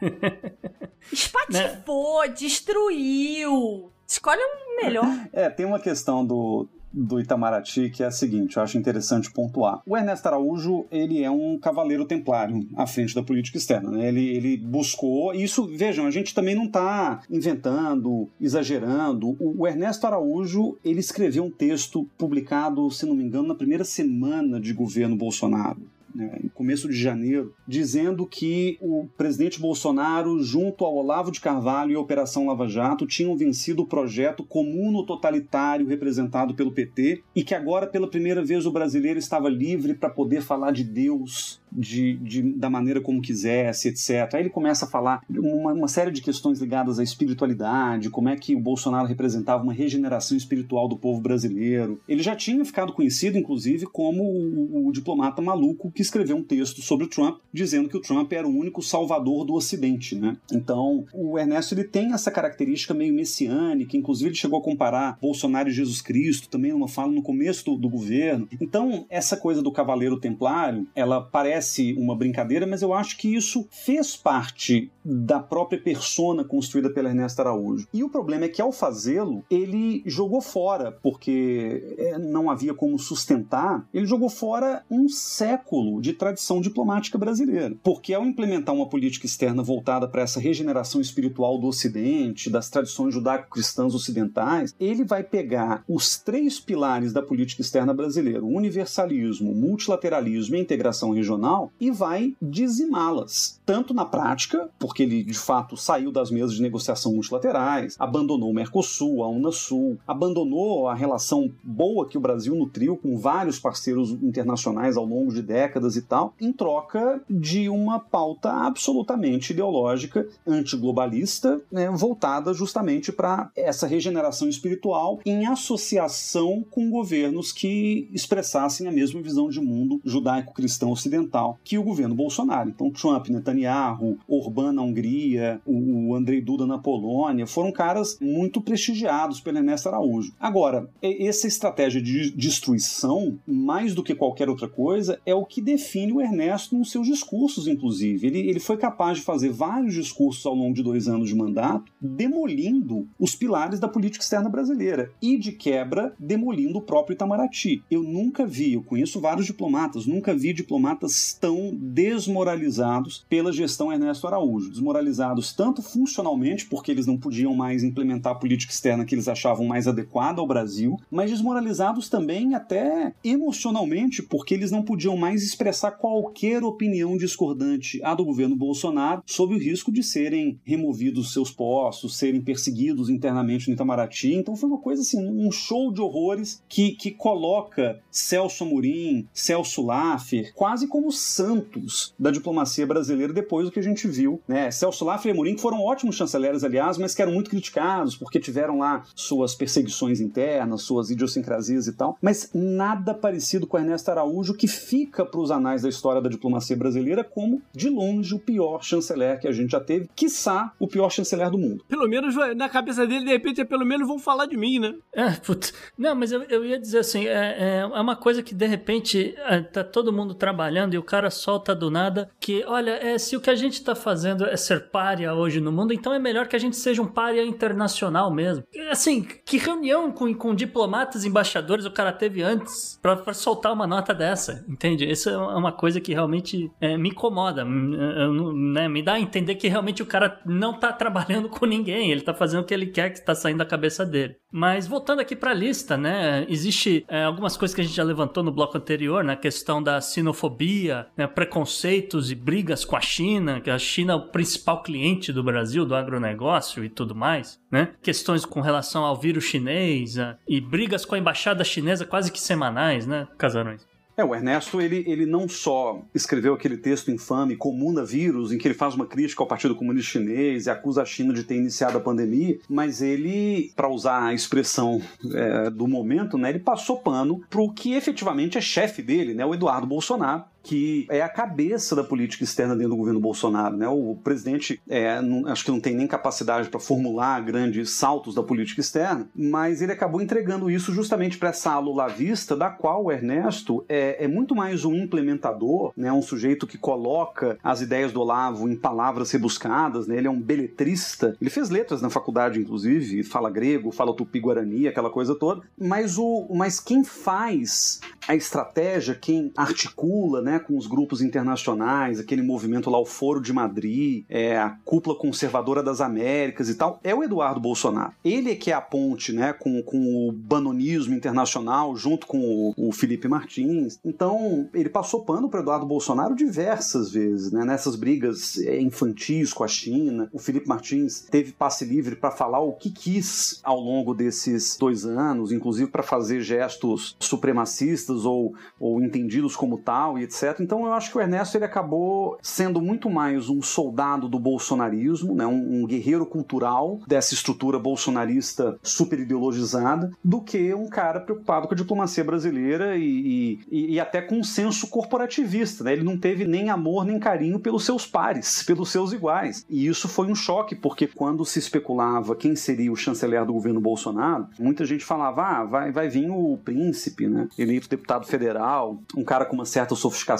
[1.12, 2.28] Espatifou, né?
[2.28, 3.90] destruiu.
[4.06, 5.06] Escolhe um melhor.
[5.32, 9.82] É, tem uma questão do, do Itamaraty, que é a seguinte, eu acho interessante pontuar.
[9.86, 14.08] O Ernesto Araújo, ele é um cavaleiro templário à frente da política externa, né?
[14.08, 19.36] Ele, ele buscou, isso, vejam, a gente também não está inventando, exagerando.
[19.38, 23.84] O, o Ernesto Araújo, ele escreveu um texto publicado, se não me engano, na primeira
[23.84, 25.80] semana de governo Bolsonaro
[26.16, 31.92] né, no começo de janeiro, dizendo que o presidente Bolsonaro, junto ao Olavo de Carvalho
[31.92, 37.44] e a Operação Lava Jato, tinham vencido o projeto comuno totalitário representado pelo PT e
[37.44, 42.16] que agora, pela primeira vez, o brasileiro estava livre para poder falar de Deus de,
[42.16, 44.34] de, da maneira como quisesse, etc.
[44.34, 48.36] Aí ele começa a falar uma, uma série de questões ligadas à espiritualidade, como é
[48.36, 52.00] que o Bolsonaro representava uma regeneração espiritual do povo brasileiro.
[52.08, 56.80] Ele já tinha ficado conhecido, inclusive, como o, o diplomata maluco que escreveu um texto
[56.80, 60.36] sobre o Trump, dizendo que o Trump era o único salvador do Ocidente, né?
[60.52, 65.68] Então, o Ernesto ele tem essa característica meio messiânica, inclusive ele chegou a comparar Bolsonaro
[65.68, 68.48] e Jesus Cristo, também numa fala no começo do, do governo.
[68.60, 73.34] Então, essa coisa do cavaleiro templário, ela parece parece uma brincadeira, mas eu acho que
[73.34, 77.86] isso fez parte da própria persona construída pela Ernesto Araújo.
[77.94, 82.98] E o problema é que ao fazê-lo, ele jogou fora, porque é, não havia como
[82.98, 87.74] sustentar, ele jogou fora um século de tradição diplomática brasileira.
[87.82, 93.14] Porque ao implementar uma política externa voltada para essa regeneração espiritual do Ocidente, das tradições
[93.14, 100.56] judaico-cristãs ocidentais, ele vai pegar os três pilares da política externa brasileira: o universalismo, multilateralismo
[100.56, 101.45] e integração regional
[101.80, 103.60] e vai dizimá-las.
[103.64, 108.54] Tanto na prática, porque ele de fato saiu das mesas de negociação multilaterais, abandonou o
[108.54, 114.96] Mercosul, a Unasul, abandonou a relação boa que o Brasil nutriu com vários parceiros internacionais
[114.96, 121.90] ao longo de décadas e tal, em troca de uma pauta absolutamente ideológica, antiglobalista, né,
[121.90, 129.48] voltada justamente para essa regeneração espiritual em associação com governos que expressassem a mesma visão
[129.48, 132.68] de mundo judaico-cristão ocidental que o governo Bolsonaro.
[132.68, 139.40] Então, Trump, Netanyahu, Orbán na Hungria, o Andrei Duda na Polônia, foram caras muito prestigiados
[139.40, 140.32] pelo Ernesto Araújo.
[140.38, 146.12] Agora, essa estratégia de destruição, mais do que qualquer outra coisa, é o que define
[146.12, 148.26] o Ernesto nos seus discursos, inclusive.
[148.26, 151.92] Ele, ele foi capaz de fazer vários discursos ao longo de dois anos de mandato,
[152.00, 157.82] demolindo os pilares da política externa brasileira e, de quebra, demolindo o próprio Itamaraty.
[157.90, 164.26] Eu nunca vi, eu conheço vários diplomatas, nunca vi diplomatas estão desmoralizados pela gestão Ernesto
[164.26, 164.70] Araújo.
[164.70, 169.66] Desmoralizados tanto funcionalmente, porque eles não podiam mais implementar a política externa que eles achavam
[169.66, 175.92] mais adequada ao Brasil, mas desmoralizados também até emocionalmente, porque eles não podiam mais expressar
[175.92, 182.16] qualquer opinião discordante à do governo Bolsonaro, sob o risco de serem removidos seus postos,
[182.16, 184.34] serem perseguidos internamente no Itamaraty.
[184.34, 189.82] Então foi uma coisa assim, um show de horrores que, que coloca Celso Amorim, Celso
[189.84, 194.40] Laffer, quase como santos da diplomacia brasileira depois do que a gente viu.
[194.46, 194.70] Né?
[194.70, 198.40] Celso Laffer e Amorim, que foram ótimos chanceleres, aliás, mas que eram muito criticados porque
[198.40, 202.16] tiveram lá suas perseguições internas, suas idiosincrasias e tal.
[202.20, 206.76] Mas nada parecido com Ernesto Araújo, que fica para os anais da história da diplomacia
[206.76, 211.10] brasileira como, de longe, o pior chanceler que a gente já teve, quiçá o pior
[211.10, 211.84] chanceler do mundo.
[211.88, 214.94] Pelo menos na cabeça dele, de repente, é pelo menos vão falar de mim, né?
[215.12, 215.72] É, putz.
[215.96, 219.60] Não, mas eu, eu ia dizer assim, é, é uma coisa que de repente é,
[219.60, 223.40] tá todo mundo trabalhando e o cara solta do nada que, olha, é, se o
[223.40, 226.56] que a gente tá fazendo é ser párea hoje no mundo, então é melhor que
[226.56, 228.64] a gente seja um párea internacional mesmo.
[228.90, 234.12] Assim, que reunião com, com diplomatas, embaixadores o cara teve antes pra soltar uma nota
[234.12, 235.08] dessa, entende?
[235.10, 238.88] Isso é uma coisa que realmente é, me incomoda, né?
[238.88, 242.34] me dá a entender que realmente o cara não tá trabalhando com ninguém, ele tá
[242.34, 244.36] fazendo o que ele quer que tá saindo da cabeça dele.
[244.56, 246.46] Mas voltando aqui pra lista, né?
[246.48, 249.36] Existe é, algumas coisas que a gente já levantou no bloco anterior, na né?
[249.36, 251.26] questão da sinofobia, né?
[251.26, 255.84] preconceitos e brigas com a China, que a China é o principal cliente do Brasil,
[255.84, 257.90] do agronegócio e tudo mais, né?
[258.00, 260.38] Questões com relação ao vírus chinês né?
[260.48, 263.86] e brigas com a embaixada chinesa quase que semanais, né, Casarões?
[264.16, 268.66] É, o Ernesto, ele, ele não só escreveu aquele texto infame, Comuna Vírus, em que
[268.66, 271.98] ele faz uma crítica ao Partido Comunista Chinês e acusa a China de ter iniciado
[271.98, 275.02] a pandemia, mas ele, para usar a expressão
[275.34, 279.44] é, do momento, né, ele passou pano para o que efetivamente é chefe dele, né,
[279.44, 283.76] o Eduardo Bolsonaro, que é a cabeça da política externa dentro do governo Bolsonaro.
[283.76, 283.86] Né?
[283.86, 288.42] O presidente é, não, acho que não tem nem capacidade para formular grandes saltos da
[288.42, 293.12] política externa, mas ele acabou entregando isso justamente para essa ala lavista, da qual o
[293.12, 296.12] Ernesto é, é, muito mais um implementador, né?
[296.12, 300.16] um sujeito que coloca as ideias do Olavo em palavras rebuscadas, né?
[300.16, 305.10] ele é um beletrista, ele fez letras na faculdade, inclusive, fala grego, fala tupi-guarani, aquela
[305.10, 311.20] coisa toda, mas, o, mas quem faz a estratégia, quem articula, né, com os grupos
[311.20, 316.74] internacionais, aquele movimento lá, o Foro de Madrid, é, a Cúpula Conservadora das Américas e
[316.74, 318.12] tal, é o Eduardo Bolsonaro.
[318.24, 322.88] Ele é que é a ponte né, com, com o banonismo internacional, junto com o,
[322.88, 323.98] o Felipe Martins.
[324.04, 329.64] Então, ele passou pano para Eduardo Bolsonaro diversas vezes, né, nessas brigas é, infantis com
[329.64, 330.28] a China.
[330.32, 335.04] O Felipe Martins teve passe livre para falar o que quis ao longo desses dois
[335.04, 340.45] anos, inclusive para fazer gestos supremacistas ou, ou entendidos como tal e etc.
[340.60, 345.34] Então eu acho que o Ernesto ele acabou sendo muito mais um soldado do bolsonarismo,
[345.34, 351.66] né, um, um guerreiro cultural dessa estrutura bolsonarista super ideologizada, do que um cara preocupado
[351.66, 355.84] com a diplomacia brasileira e, e, e até com um senso corporativista.
[355.84, 355.92] Né?
[355.94, 359.64] Ele não teve nem amor nem carinho pelos seus pares, pelos seus iguais.
[359.68, 363.80] E isso foi um choque, porque quando se especulava quem seria o chanceler do governo
[363.80, 367.48] Bolsonaro, muita gente falava: ah, vai, vai vir o príncipe, né?
[367.58, 370.35] eleito deputado federal, um cara com uma certa sofisticação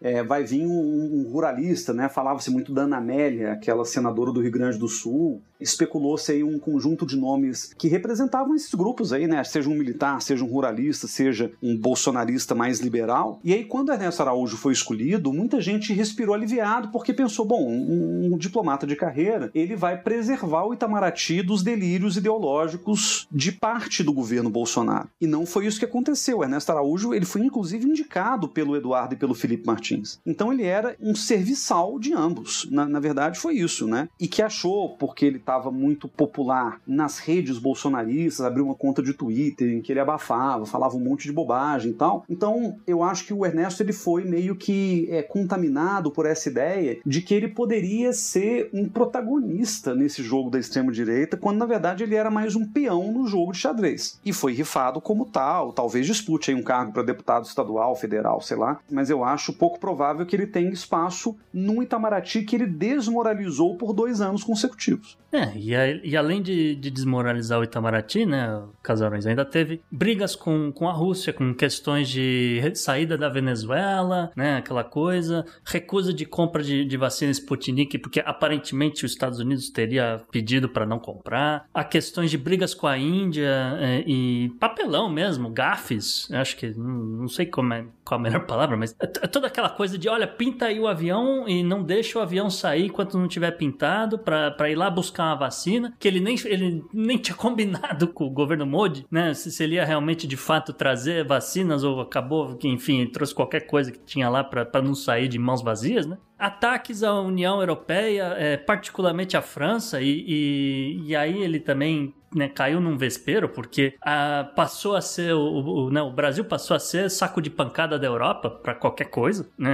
[0.00, 2.08] é, vai vir um, um ruralista, né?
[2.08, 5.40] Falava-se muito da Ana Amélia, aquela senadora do Rio Grande do Sul.
[5.58, 9.42] Especulou-se aí um conjunto de nomes que representavam esses grupos aí, né?
[9.42, 13.40] Seja um militar, seja um ruralista, seja um bolsonarista mais liberal.
[13.42, 18.34] E aí, quando Ernesto Araújo foi escolhido, muita gente respirou aliviado porque pensou: bom, um,
[18.34, 24.12] um diplomata de carreira, ele vai preservar o Itamaraty dos delírios ideológicos de parte do
[24.12, 25.08] governo Bolsonaro.
[25.20, 26.42] E não foi isso que aconteceu.
[26.42, 30.20] Ernesto Araújo, ele foi inclusive indicado pelo Eduardo e pelo Felipe Martins.
[30.24, 32.68] Então ele era um serviçal de ambos.
[32.70, 34.08] Na, na verdade, foi isso, né?
[34.20, 39.14] E que achou, porque ele estava muito popular nas redes bolsonaristas, abriu uma conta de
[39.14, 42.24] Twitter em que ele abafava, falava um monte de bobagem e tal.
[42.28, 46.98] Então, eu acho que o Ernesto ele foi meio que é, contaminado por essa ideia
[47.04, 52.14] de que ele poderia ser um protagonista nesse jogo da extrema-direita, quando na verdade ele
[52.14, 54.20] era mais um peão no jogo de xadrez.
[54.24, 58.56] E foi rifado como tal, talvez dispute aí um cargo para deputado estadual, federal, sei
[58.56, 63.76] lá, mas eu acho pouco provável que ele tenha espaço num Itamaraty que ele desmoralizou
[63.76, 65.18] por dois anos consecutivos.
[65.36, 70.34] É, e, a, e além de, de, desmoralizar o Itamaraty, né, Casarões, ainda teve brigas
[70.34, 76.24] com, com a Rússia, com questões de saída da Venezuela, né, aquela coisa, recusa de
[76.24, 81.66] compra de, de vacina Sputnik, porque aparentemente os Estados Unidos teria pedido para não comprar,
[81.74, 87.28] há questões de brigas com a Índia é, e papelão mesmo, gafes, acho que, não,
[87.28, 90.26] sei como é, qual a melhor palavra, mas é, é toda aquela coisa de, olha,
[90.26, 94.70] pinta aí o avião e não deixa o avião sair enquanto não tiver pintado para
[94.70, 98.66] ir lá buscar uma vacina, que ele nem, ele nem tinha combinado com o governo
[98.66, 99.34] Modi, né?
[99.34, 103.66] Se, se ele ia realmente de fato trazer vacinas ou acabou que, enfim, trouxe qualquer
[103.66, 106.18] coisa que tinha lá para não sair de mãos vazias, né?
[106.38, 112.48] Ataques à União Europeia, é, particularmente à França, e, e, e aí ele também né,
[112.48, 116.78] caiu num vespeiro, porque ah, passou a ser o, o, né, o Brasil passou a
[116.78, 119.72] ser saco de pancada da Europa para qualquer coisa, né,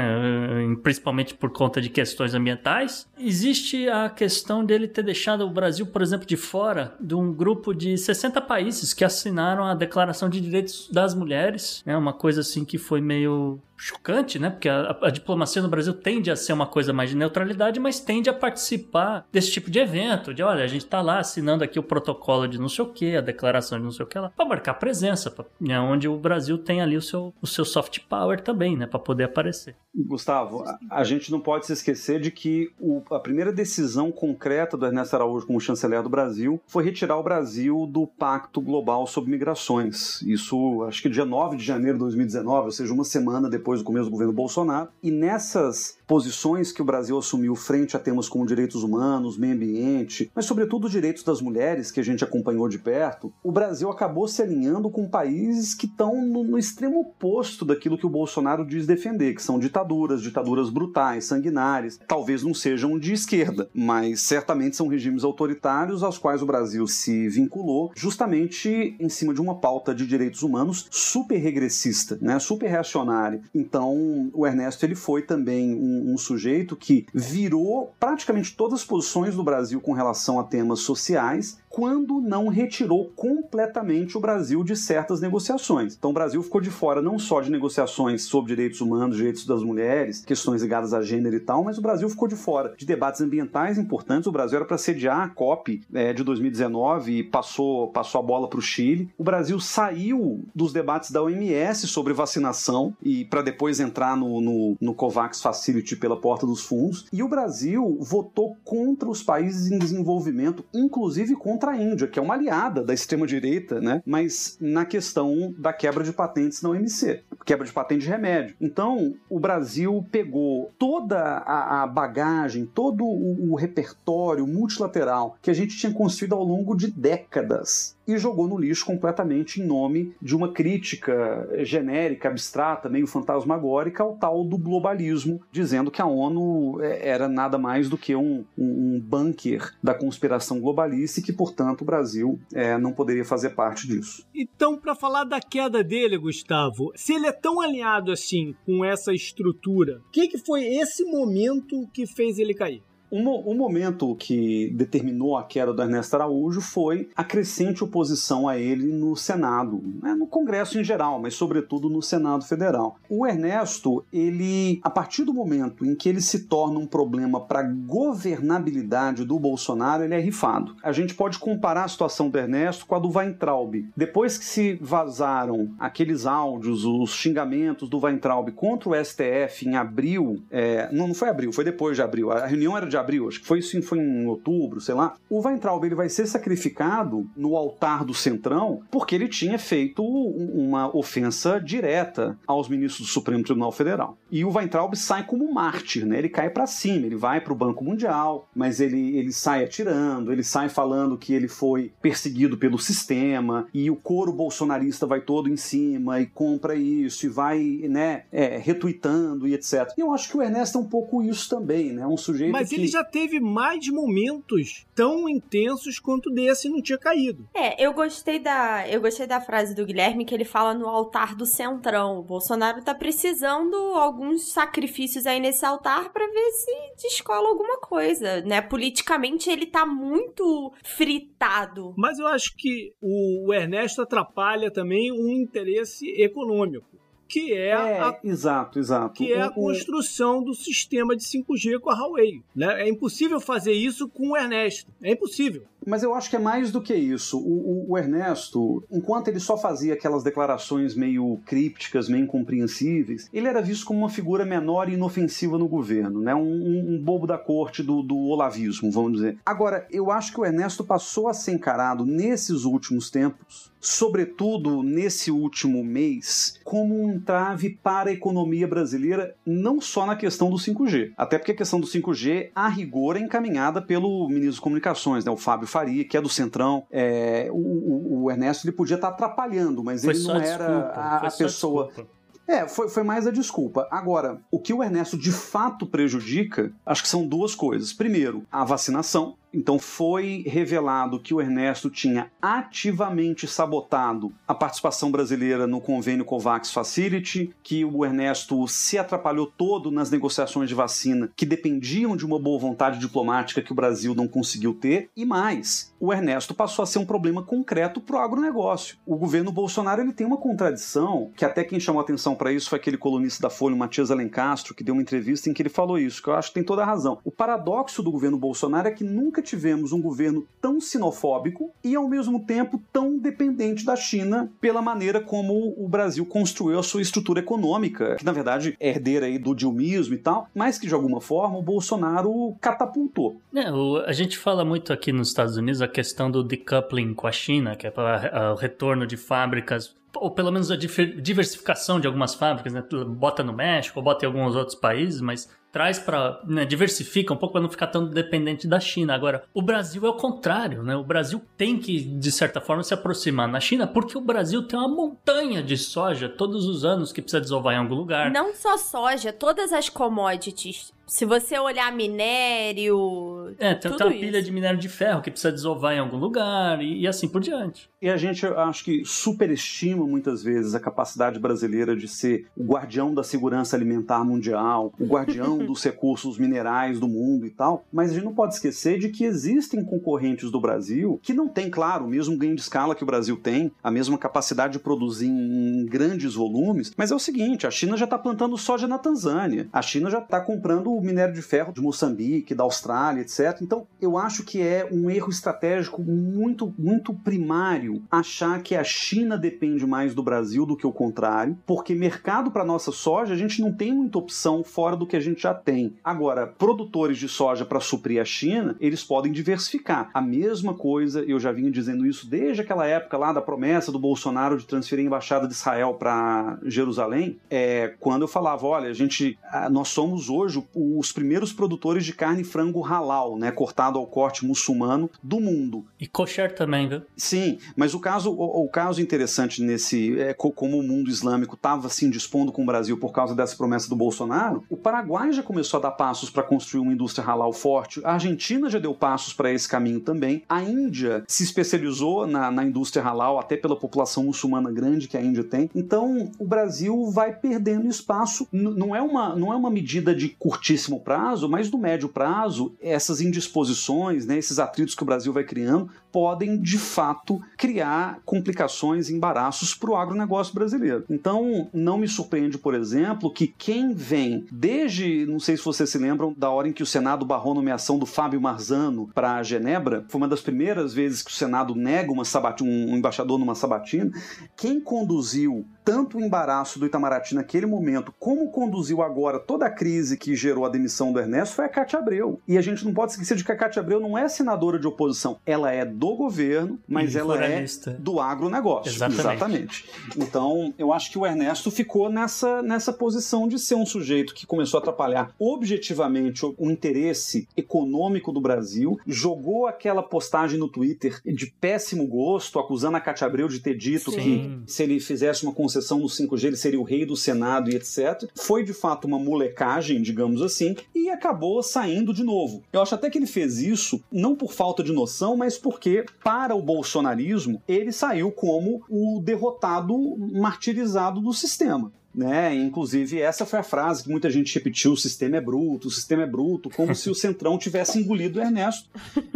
[0.82, 3.08] principalmente por conta de questões ambientais.
[3.18, 7.74] Existe a questão dele ter deixado o Brasil, por exemplo, de fora de um grupo
[7.74, 12.64] de 60 países que assinaram a Declaração de Direitos das Mulheres, né, uma coisa assim
[12.64, 14.48] que foi meio chocante, né?
[14.48, 17.98] Porque a, a, diplomacia no Brasil tende a ser uma coisa mais de neutralidade, mas
[17.98, 21.78] tende a participar desse tipo de evento, de olha, a gente tá lá assinando aqui
[21.78, 24.30] o protocolo de não sei o que, a declaração de não sei o que lá,
[24.30, 27.98] para marcar presença, pra, né, onde o Brasil tem ali o seu, o seu soft
[28.08, 28.86] power também, né?
[28.86, 29.74] Para poder aparecer.
[29.94, 34.76] Gustavo, a, a, gente não pode se esquecer de que o, a primeira decisão concreta
[34.76, 39.30] do Ernesto Araújo como chanceler do Brasil foi retirar o Brasil do Pacto Global sobre
[39.30, 40.22] Migrações.
[40.22, 43.80] Isso, acho que dia 9 de janeiro de 2019, ou seja, uma semana depois depois
[43.80, 44.88] do começo do governo Bolsonaro.
[45.02, 50.30] E nessas posições que o Brasil assumiu frente a temas como direitos humanos, meio ambiente,
[50.34, 54.28] mas sobretudo os direitos das mulheres, que a gente acompanhou de perto, o Brasil acabou
[54.28, 58.86] se alinhando com países que estão no, no extremo oposto daquilo que o Bolsonaro diz
[58.86, 61.98] defender, que são ditaduras, ditaduras brutais, sanguinárias.
[62.06, 67.26] Talvez não sejam de esquerda, mas certamente são regimes autoritários aos quais o Brasil se
[67.28, 73.40] vinculou, justamente em cima de uma pauta de direitos humanos super regressista, né, super reacionária.
[73.54, 79.36] Então, o Ernesto ele foi também um, um, sujeito que virou praticamente todas as posições
[79.36, 85.20] do Brasil com relação a temas sociais quando não retirou completamente o Brasil de certas
[85.20, 85.96] negociações.
[85.96, 89.62] Então o Brasil ficou de fora não só de negociações sobre direitos humanos, direitos das
[89.62, 93.22] mulheres, questões ligadas a gênero e tal, mas o Brasil ficou de fora de debates
[93.22, 94.26] ambientais importantes.
[94.26, 98.48] O Brasil era para sediar a COP é, de 2019 e passou, passou a bola
[98.48, 99.08] para o Chile.
[99.16, 104.76] O Brasil saiu dos debates da OMS sobre vacinação e para depois entrar no, no,
[104.78, 107.06] no COVAX Facility pela porta dos fundos.
[107.10, 112.18] E o Brasil votou contra os países em desenvolvimento, inclusive contra contra a Índia, que
[112.18, 114.02] é uma aliada da extrema-direita, né?
[114.04, 118.56] Mas na questão da quebra de patentes na OMC, quebra de patente de remédio.
[118.60, 125.54] Então, o Brasil pegou toda a, a bagagem, todo o, o repertório multilateral que a
[125.54, 130.34] gente tinha construído ao longo de décadas e jogou no lixo completamente em nome de
[130.34, 137.08] uma crítica genérica, abstrata, meio fantasmagórica ao tal do globalismo, dizendo que a ONU é,
[137.08, 141.84] era nada mais do que um, um, bunker da conspiração globalista e que, portanto, o
[141.84, 144.24] Brasil é, não poderia fazer parte disso.
[144.34, 149.12] Então, para falar da queda dele, Gustavo, se ele é tão alinhado assim com essa
[149.12, 152.82] estrutura, o que, que foi esse momento que fez ele cair?
[153.12, 158.56] Um, um, momento que determinou a queda do Ernesto Araújo foi a crescente oposição a
[158.56, 162.96] ele no Senado, né, no Congresso em geral, mas sobretudo no Senado Federal.
[163.10, 167.60] O Ernesto, ele, a partir do momento em que ele se torna um problema para
[167.60, 170.74] a governabilidade do Bolsonaro, ele é rifado.
[170.82, 173.74] A gente pode comparar a situação do Ernesto com a do Weintraub.
[173.94, 180.42] Depois que se vazaram aqueles áudios, os xingamentos do Weintraub contra o STF em abril,
[180.50, 183.40] é, não, não foi abril, foi depois de abril, a reunião era de abril, acho
[183.40, 185.14] que foi isso foi em outubro, sei lá.
[185.28, 190.94] O Weintraub ele vai ser sacrificado no altar do Centrão porque ele tinha feito uma
[190.96, 194.16] ofensa direta aos ministros do Supremo Tribunal Federal.
[194.30, 196.18] E o Weintraub sai como mártir, né?
[196.18, 200.32] Ele cai para cima, ele vai para o Banco Mundial, mas ele, ele sai atirando,
[200.32, 205.48] ele sai falando que ele foi perseguido pelo sistema e o coro bolsonarista vai todo
[205.48, 209.92] em cima e compra isso e vai, né, é, retuitando e etc.
[209.96, 212.06] E eu acho que o Ernesto é um pouco isso tambem, né?
[212.06, 212.76] Um sujeito mas que...
[212.76, 217.48] ele já teve mais momentos tão intensos quanto desse e não tinha caído.
[217.54, 221.34] É, eu gostei da eu gostei da frase do Guilherme que ele fala no altar
[221.34, 222.18] do Centrão.
[222.18, 228.40] O Bolsonaro tá precisando alguns sacrifícios aí nesse altar para ver se descola alguma coisa,
[228.42, 228.60] né?
[228.60, 231.94] Politicamente ele tá muito fritado.
[231.96, 237.01] Mas eu acho que o Ernesto atrapalha também um interesse econômico
[237.32, 239.14] que é, é a, exato, exato.
[239.14, 242.42] Que é a construção do sistema de 5G com a Huawei.
[242.54, 242.82] Né?
[242.82, 244.92] É impossível fazer isso com o Ernesto.
[245.02, 245.64] É impossível.
[245.86, 247.38] Mas eu acho que é mais do que isso.
[247.38, 253.48] O, o, o, Ernesto, enquanto ele só fazia aquelas declarações meio crípticas, meio incompreensíveis, ele
[253.48, 256.34] era visto como uma figura menor e inofensiva no governo, né?
[256.34, 259.38] um, um bobo da corte do, do olavismo, vamos dizer.
[259.44, 265.32] Agora, eu acho que o Ernesto passou a ser encarado nesses últimos tempos sobretudo nesse
[265.32, 271.12] último mês, como um entrave para a economia brasileira, não só na questão do 5G.
[271.16, 275.32] Até porque a questão do 5G, a rigor, é encaminhada pelo ministro das Comunicações, né,
[275.32, 276.84] o Fábio Faria, que é do Centrão.
[276.90, 281.16] É, o, o, Ernesto ele podia estar atrapalhando, mas foi ele não era desculpa, a,
[281.16, 281.86] a pessoa.
[281.86, 282.10] Desculpa.
[282.46, 283.88] É, foi, foi mais a desculpa.
[283.90, 287.92] Agora, o que o Ernesto de fato prejudica, acho que são duas coisas.
[287.92, 295.66] Primeiro, a vacinação, Então foi revelado que o Ernesto tinha ativamente sabotado a participação brasileira
[295.66, 301.44] no convênio COVAX Facility, que o Ernesto se atrapalhou todo nas negociações de vacina que
[301.44, 306.12] dependiam de uma boa vontade diplomática que o Brasil não conseguiu ter, e mais, o
[306.12, 308.96] Ernesto passou a ser um problema concreto para o agronegócio.
[309.06, 312.78] O governo Bolsonaro ele tem uma contradição, que até quem chamou atenção para isso foi
[312.78, 315.98] aquele colunista da Folha, o Matias Alencastro, que deu uma entrevista em que ele falou
[315.98, 317.18] isso, que eu acho que tem toda a razão.
[317.24, 322.08] O paradoxo do governo Bolsonaro é que nunca tivemos um governo tão sinofóbico e, ao
[322.08, 327.40] mesmo tempo, tão dependente da China pela maneira como o Brasil construiu a sua estrutura
[327.40, 331.20] econômica, que na verdade é herdeira aí do dilmismo e tal, mas que de alguma
[331.20, 333.40] forma o Bolsonaro catapultou.
[333.54, 337.26] É, o- a gente fala muito aqui nos Estados Unidos a questão do decoupling com
[337.26, 342.06] a China, que é para o retorno de fábricas, ou pelo menos a diversificação de
[342.06, 342.82] algumas fábricas, né?
[343.08, 347.62] Bota no México, bota em alguns outros países, mas traz para diversifica um pouco para
[347.62, 349.14] não ficar tão dependente da China.
[349.14, 350.94] Agora, o Brasil é o contrário, né?
[350.94, 354.78] O Brasil tem que de certa forma se aproximar na China, porque o Brasil tem
[354.78, 358.30] uma montanha de soja todos os anos que precisa desovar em algum lugar.
[358.30, 360.92] Não só soja, todas as commodities.
[361.06, 363.54] Se você olhar minério.
[363.58, 364.24] É, tem, tudo tem uma isso.
[364.24, 367.40] pilha de minério de ferro que precisa desovar em algum lugar e, e assim por
[367.40, 367.90] diante.
[368.00, 372.64] E a gente, eu acho que, superestima muitas vezes a capacidade brasileira de ser o
[372.64, 377.84] guardião da segurança alimentar mundial, o guardião dos recursos minerais do mundo e tal.
[377.92, 381.70] Mas a gente não pode esquecer de que existem concorrentes do Brasil que não têm,
[381.70, 385.28] claro, o mesmo ganho de escala que o Brasil tem, a mesma capacidade de produzir
[385.28, 386.92] em grandes volumes.
[386.96, 390.18] Mas é o seguinte: a China já está plantando soja na Tanzânia, a China já
[390.18, 393.58] está comprando o minério de ferro de Moçambique, da Austrália, etc.
[393.60, 399.36] Então, eu acho que é um erro estratégico muito, muito primário achar que a China
[399.36, 403.60] depende mais do Brasil do que o contrário, porque mercado para nossa soja a gente
[403.60, 405.94] não tem muita opção fora do que a gente já tem.
[406.04, 410.10] Agora, produtores de soja para suprir a China, eles podem diversificar.
[410.12, 413.98] A mesma coisa, eu já vinha dizendo isso desde aquela época lá da promessa do
[413.98, 418.94] Bolsonaro de transferir a embaixada de Israel para Jerusalém, é quando eu falava, olha, a
[418.94, 419.38] gente,
[419.70, 420.62] nós somos hoje
[420.98, 425.84] os primeiros produtores de carne e frango halal, né, cortado ao corte muçulmano do mundo.
[426.00, 427.02] E kosher também, viu?
[427.16, 431.54] Sim, mas o caso, o, o caso interessante nesse, é, co- como o mundo islâmico
[431.54, 435.42] estava se indispondo com o Brasil por causa dessa promessa do Bolsonaro, o Paraguai já
[435.42, 439.32] começou a dar passos para construir uma indústria halal forte, a Argentina já deu passos
[439.32, 444.24] para esse caminho também, a Índia se especializou na, na indústria halal, até pela população
[444.24, 445.70] muçulmana grande que a Índia tem.
[445.74, 448.46] Então, o Brasil vai perdendo espaço.
[448.52, 450.28] Não, é uma, não é uma medida de
[450.72, 455.44] curtíssimo prazo, mas do médio prazo, essas indisposições, né, esses atritos que o Brasil vai
[455.44, 461.04] criando, podem de fato criar complicações e embaraços para o agronegócio brasileiro.
[461.08, 465.98] Então, não me surpreende, por exemplo, que quem vem desde, não sei se vocês se
[465.98, 470.04] lembram, da hora em que o Senado barrou a nomeação do Fábio Marzano para Genebra,
[470.08, 474.10] foi uma das primeiras vezes que o Senado nega uma sabatina, um embaixador numa sabatina.
[474.56, 480.16] Quem conduziu tanto o embaraço do Itamaraty naquele momento, como conduziu agora toda a crise
[480.16, 482.40] que gerou a demissão do Ernesto, foi a Cátia Abreu.
[482.46, 484.86] E a gente não pode esquecer de que a Cátia Abreu não é senadora de
[484.86, 487.64] oposição, ela é do governo, mas E ela é
[487.96, 488.90] do agronegócio.
[488.90, 489.84] Exatamente.
[490.16, 494.44] Então, eu acho que o Ernesto ficou nessa, nessa posição de ser um sujeito que
[494.44, 501.20] começou a atrapalhar objetivamente o, o interesse econômico do Brasil, jogou aquela postagem no Twitter
[501.24, 504.64] de péssimo gosto, acusando a Cátia Abreu de ter dito Sim.
[504.64, 507.76] que se ele fizesse uma concessão no 5G, ele seria o rei do Senado e
[507.76, 508.28] etc.
[508.34, 512.64] Foi de fato uma molecagem, digamos assim, e acabou saindo de novo.
[512.72, 515.91] Eu acho até que ele fez isso não por falta de noção, mas porque,
[516.22, 519.94] para o bolsonarismo, ele saiu como o derrotado
[520.32, 521.92] martirizado do sistema.
[522.14, 522.54] Né?
[522.54, 526.24] Inclusive, essa foi a frase que muita gente repetiu: o sistema é bruto, o sistema
[526.24, 528.88] é bruto, como se o Centrão tivesse engolido o Ernesto.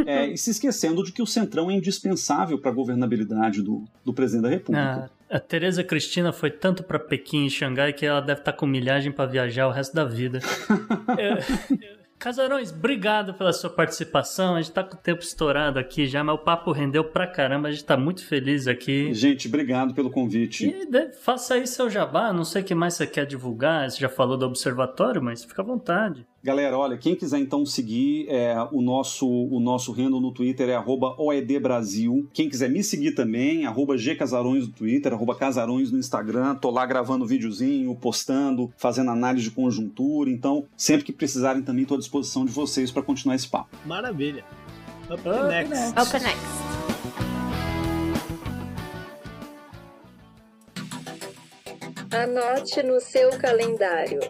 [0.06, 4.12] É, e se esquecendo de que o Centrão é indispensável para a governabilidade do, do
[4.12, 5.10] presidente da República.
[5.30, 8.66] Ah, a Tereza Cristina foi tanto pra Pequim e Xangai que ela deve estar com
[8.66, 10.40] milhagem pra viajar o resto da vida.
[11.18, 14.56] É, Casarões, obrigado pela sua participação.
[14.56, 17.68] A gente tá com o tempo estourado aqui já, mas o papo rendeu pra caramba.
[17.68, 19.12] A gente tá muito feliz aqui.
[19.12, 20.66] Gente, obrigado pelo convite.
[20.66, 23.88] E de- faça aí seu jabá, não sei o que mais você quer divulgar.
[23.90, 26.26] Você já falou do observatório, mas fica à vontade.
[26.46, 30.76] Galera, olha, quem quiser então seguir é, o nosso o nosso handle no Twitter é
[30.76, 32.30] arroba OEDBrasil.
[32.32, 36.54] Quem quiser me seguir também, arroba GCasarões no Twitter, arroba Casarões no Instagram.
[36.54, 40.30] Tô lá gravando videozinho, postando, fazendo análise de conjuntura.
[40.30, 43.76] Então, sempre que precisarem também, tô à disposição de vocês para continuar esse papo.
[43.84, 44.44] Maravilha.
[45.10, 45.74] Up Up next.
[45.74, 46.00] next.
[46.00, 46.46] Open Next.
[52.12, 54.20] Anote no seu calendário.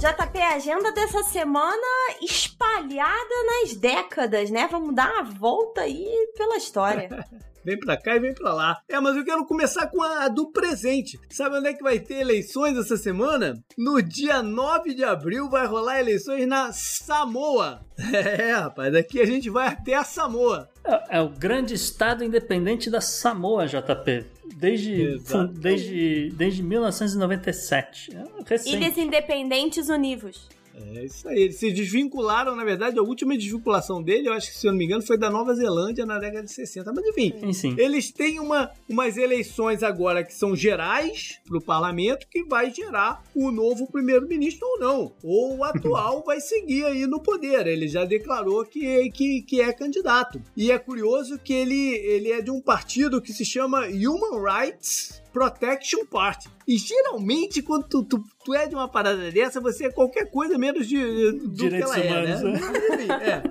[0.00, 1.86] JP, a agenda dessa semana
[2.22, 4.66] espalhada nas décadas, né?
[4.72, 7.26] Vamos dar uma volta aí pela história.
[7.62, 8.80] Vem pra cá e vem pra lá.
[8.88, 11.20] É, mas eu quero começar com a do presente.
[11.28, 13.62] Sabe onde é que vai ter eleições essa semana?
[13.76, 17.82] No dia 9 de abril vai rolar eleições na Samoa.
[18.12, 20.69] É, rapaz, daqui a gente vai até a Samoa.
[21.08, 24.24] É, o grande estado independente da Samoa, JP.
[24.56, 25.18] Desde,
[25.52, 28.14] desde, desde 1997.
[28.14, 28.76] É recente.
[28.76, 30.48] Ilhas Independentes Univos.
[30.74, 31.38] É isso aí.
[31.40, 34.78] Eles se desvincularam, na verdade, a última desvinculação dele, eu acho que, se eu não
[34.78, 36.92] me engano, foi da Nova Zelândia na década de 60.
[36.92, 37.74] Mas enfim, Sim, sim.
[37.78, 43.22] eles têm uma, umas eleições agora que são gerais para o parlamento que vai gerar
[43.34, 45.12] o novo primeiro-ministro ou não.
[45.22, 47.66] Ou o atual vai seguir aí no poder.
[47.66, 50.40] Ele já declarou que, que, que é candidato.
[50.56, 55.19] E é curioso que ele, ele é de um partido que se chama Human Rights
[55.32, 56.48] Protection Party.
[56.66, 60.58] E geralmente, quando tu, tu, tu é de uma parada dessa, você é qualquer coisa
[60.58, 60.98] menos de,
[61.32, 62.60] do Direitos que ela humanos, é, né?
[62.94, 63.42] Enfim, é.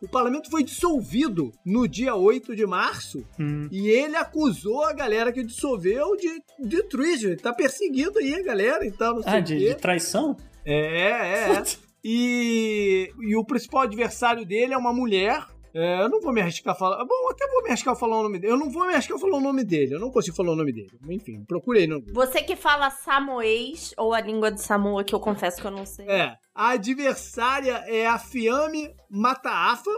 [0.00, 3.68] O parlamento foi dissolvido no dia 8 de março Hum.
[3.72, 7.34] e ele acusou a galera que dissolveu de, de treason.
[7.36, 10.36] Tá perseguindo aí a galera e tal, não sei Ah, de, de traição?
[10.64, 11.62] É, é, é.
[12.04, 15.44] E, e o principal adversário dele é uma mulher.
[15.74, 17.04] É, eu não vou me arriscar a falar.
[17.04, 18.52] Bom, até vou me arriscar a falar o nome dele.
[18.52, 19.94] Eu não vou me arriscar a falar o nome dele.
[19.94, 20.90] Eu não consigo falar o nome dele.
[21.08, 22.02] Enfim, procurei no.
[22.12, 25.86] Você que fala samoês, ou a língua de Samoa, que eu confesso que eu não
[25.86, 26.06] sei.
[26.08, 26.34] É.
[26.54, 29.90] A adversária é a Fiame Mataafa.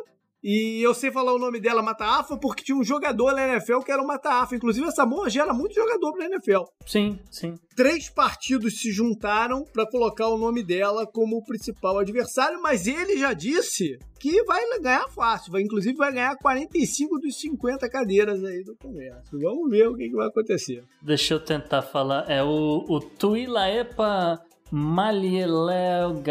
[0.43, 3.93] E eu sei falar o nome dela, Mataafa, porque tinha um jogador na NFL que
[3.93, 4.57] era o Mataafa.
[4.57, 6.62] Inclusive, a Samoa gera muito jogador pra NFL.
[6.87, 7.55] Sim, sim.
[7.77, 13.19] Três partidos se juntaram pra colocar o nome dela como o principal adversário, mas ele
[13.19, 15.53] já disse que vai ganhar fácil.
[15.53, 19.39] Vai, inclusive, vai ganhar 45 dos 50 cadeiras aí do Congresso.
[19.39, 20.85] Vamos ver o que, que vai acontecer.
[21.03, 22.31] Deixa eu tentar falar.
[22.31, 24.41] É o, o Tuilaepa
[24.71, 26.23] Malielegal.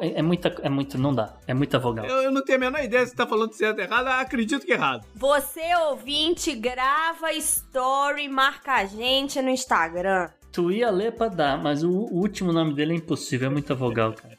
[0.00, 0.54] É, é muita.
[0.62, 0.98] É muita.
[0.98, 1.34] Não dá.
[1.46, 2.04] É muita vogal.
[2.04, 4.72] Eu, eu não tenho a menor ideia se tá falando certo ou errado, acredito que
[4.72, 5.06] é errado.
[5.14, 10.30] Você, ouvinte, grava story, marca a gente no Instagram.
[10.52, 13.48] Tuialepa dá, mas o, o último nome dele é impossível.
[13.48, 14.36] É muita vogal, cara.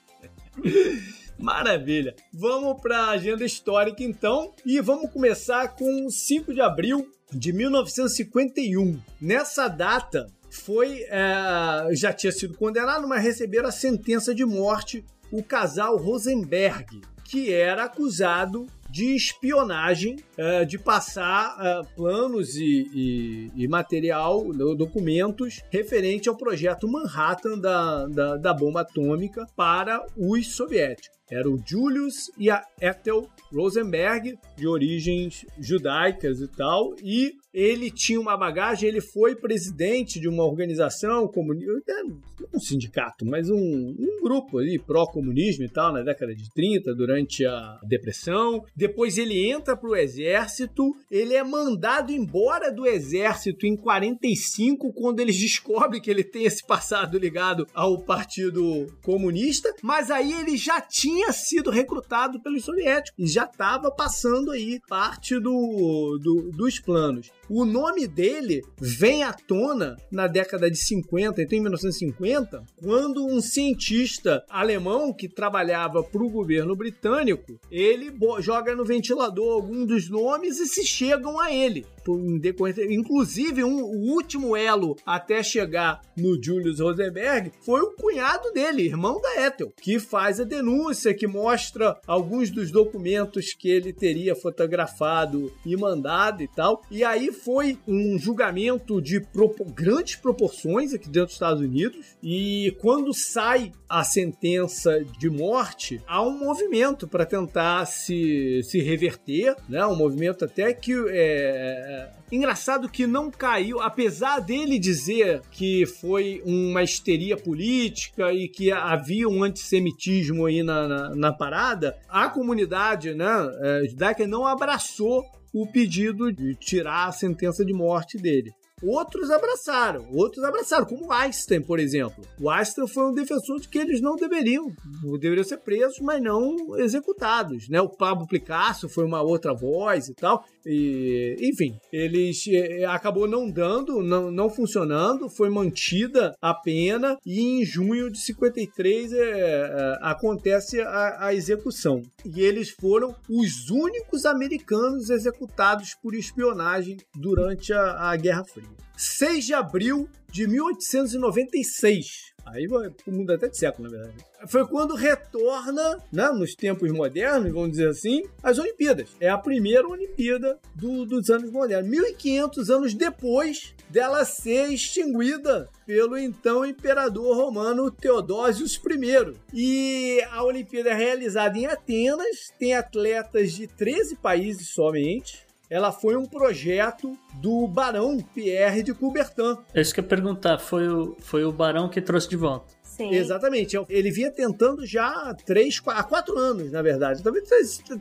[1.37, 2.15] Maravilha.
[2.33, 8.99] Vamos para a agenda histórica então e vamos começar com 5 de abril de 1951.
[9.21, 15.43] Nessa data foi é, já tinha sido condenado, mas receberam a sentença de morte o
[15.43, 23.67] casal Rosenberg, que era acusado de espionagem, é, de passar é, planos e, e- e
[23.67, 31.17] material, do- documentos referente ao projeto Manhattan da, da, da bomba atômica para os soviéticos.
[31.29, 38.21] Era o Julius e a Ethel Rosenberg, de origens judaicas e tal, e ele tinha
[38.21, 41.71] uma bagagem, ele foi presidente de uma organização comunista,
[42.03, 42.19] não
[42.53, 47.43] um sindicato, mas um, um grupo ali pró-comunismo e tal, na década de 30, durante
[47.45, 48.63] a depressão.
[48.75, 55.35] Depois ele entra pro exército, ele é mandado embora do exército em 45, quando eles
[55.39, 61.31] descobrem que ele tem esse passado ligado ao Partido Comunista, mas aí ele já tinha
[61.31, 67.31] sido recrutado pelos soviéticos e já estava passando aí parte do, do- dos planos.
[67.49, 73.39] O nome dele vem à tona na década de 50, então em 1950, quando um
[73.39, 80.59] cientista alemão que trabalhava para o governo britânico, ele joga no ventilador algum dos nomes
[80.59, 81.85] e se chegam a ele.
[82.15, 88.51] Em decorrência- Inclusive, um- o último elo até chegar no Julius Rosenberg foi o cunhado
[88.51, 93.91] dele, irmão da Ethel, que faz a denúncia, que mostra alguns dos documentos que ele
[93.93, 96.81] teria fotografado e mandado e tal.
[96.91, 102.17] E aí foi um julgamento de propo- grandes proporções aqui dentro dos Estados Unidos.
[102.21, 109.55] E quando sai a sentença de morte, há um movimento para tentar se, se reverter,
[109.69, 109.85] né?
[109.85, 111.96] Um movimento até que é,
[112.31, 119.29] Engraçado que não caiu, apesar dele dizer que foi uma histeria política e que havia
[119.29, 123.25] um antissemitismo aí na, na, na parada, a comunidade né,
[123.61, 128.51] é, judaica não abraçou o pedido de tirar a sentença de morte dele.
[128.83, 132.23] Outros abraçaram, outros abraçaram, como Einstein, por exemplo.
[132.39, 134.71] O Einstein foi um defensor de que eles não deveriam,
[135.19, 137.81] deveriam ser presos, mas não executados, né?
[137.81, 140.45] O Pablo Picasso foi uma outra voz e tal.
[140.69, 147.39] E, enfim, eles eh, acabou não dando, não, não funcionando, foi mantida a pena e
[147.39, 152.03] em junho de 53 eh, eh, acontece a, a execução.
[152.25, 158.67] E eles foram os únicos americanos executados por espionagem durante a, a Guerra Fria.
[158.97, 162.35] 6 de abril de 1896.
[162.53, 164.25] Aí vai- muda até de século, na verdade.
[164.47, 169.09] Foi quando retorna, né, nos tempos modernos, vamos dizer assim, as Olimpíadas.
[169.19, 171.89] É a primeira Olimpíada do- dos anos modernos.
[171.89, 179.33] 1500 anos depois dela ser extinguida pelo então imperador romano Teodósios I.
[179.53, 185.46] E a Olimpíada é realizada em Atenas, tem atletas de 13 países somente.
[185.69, 189.57] Ela foi um projeto do barão Pierre de Coubertin.
[189.73, 190.57] É isso que eu ia perguntar.
[190.59, 192.73] Foi o, foi o Barão que trouxe de volta.
[192.97, 193.13] Sim.
[193.13, 193.77] Exatamente.
[193.89, 197.21] Ele vinha tentando já há três, há quatro anos, na verdade.
[197.21, 197.47] Talvez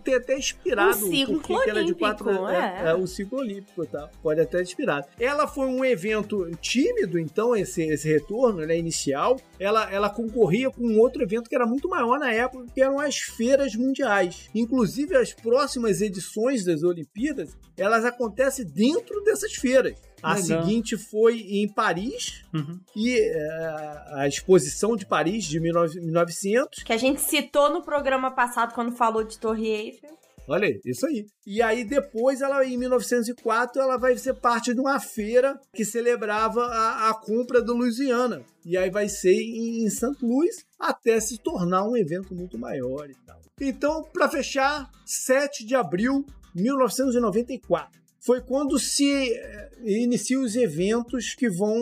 [0.02, 2.88] tenha até inspirado Um ciclo porque que era de quatro é.
[2.88, 4.08] é, o ciclo olímpico, tá?
[4.22, 5.06] Pode até ter inspirado.
[5.20, 9.38] Ela foi um evento tímido, então, esse, esse retorno né, inicial.
[9.58, 12.98] Ela, ela concorria com um outro evento que era muito maior na época, que eram
[12.98, 14.48] as feiras mundiais.
[14.54, 19.94] Inclusive, as próximas edições das Olimpíadas, elas acontecem dentro dessas feiras.
[20.26, 20.62] A Legal.
[20.64, 22.80] seguinte foi em Paris, Uhum.
[22.96, 26.82] e eh, a exposição de Paris de 19- 1900.
[26.82, 30.16] Que a gente citou no programa passado quando falou de Torre Eiffel.
[30.48, 31.26] Olha aí, isso aí.
[31.44, 36.64] E aí depois, ela em 1904, ela vai ser parte de uma feira que celebrava
[36.66, 38.42] a, a compra da Louisiana.
[38.64, 40.06] E aí vai ser em, em St.
[40.22, 43.40] Louis até se tornar um evento muito maior e tal.
[43.60, 46.24] Então, para fechar, 7 de abril
[46.54, 48.00] de 1994.
[48.26, 51.76] Foi quando se eh, iniciam os eventos que vão,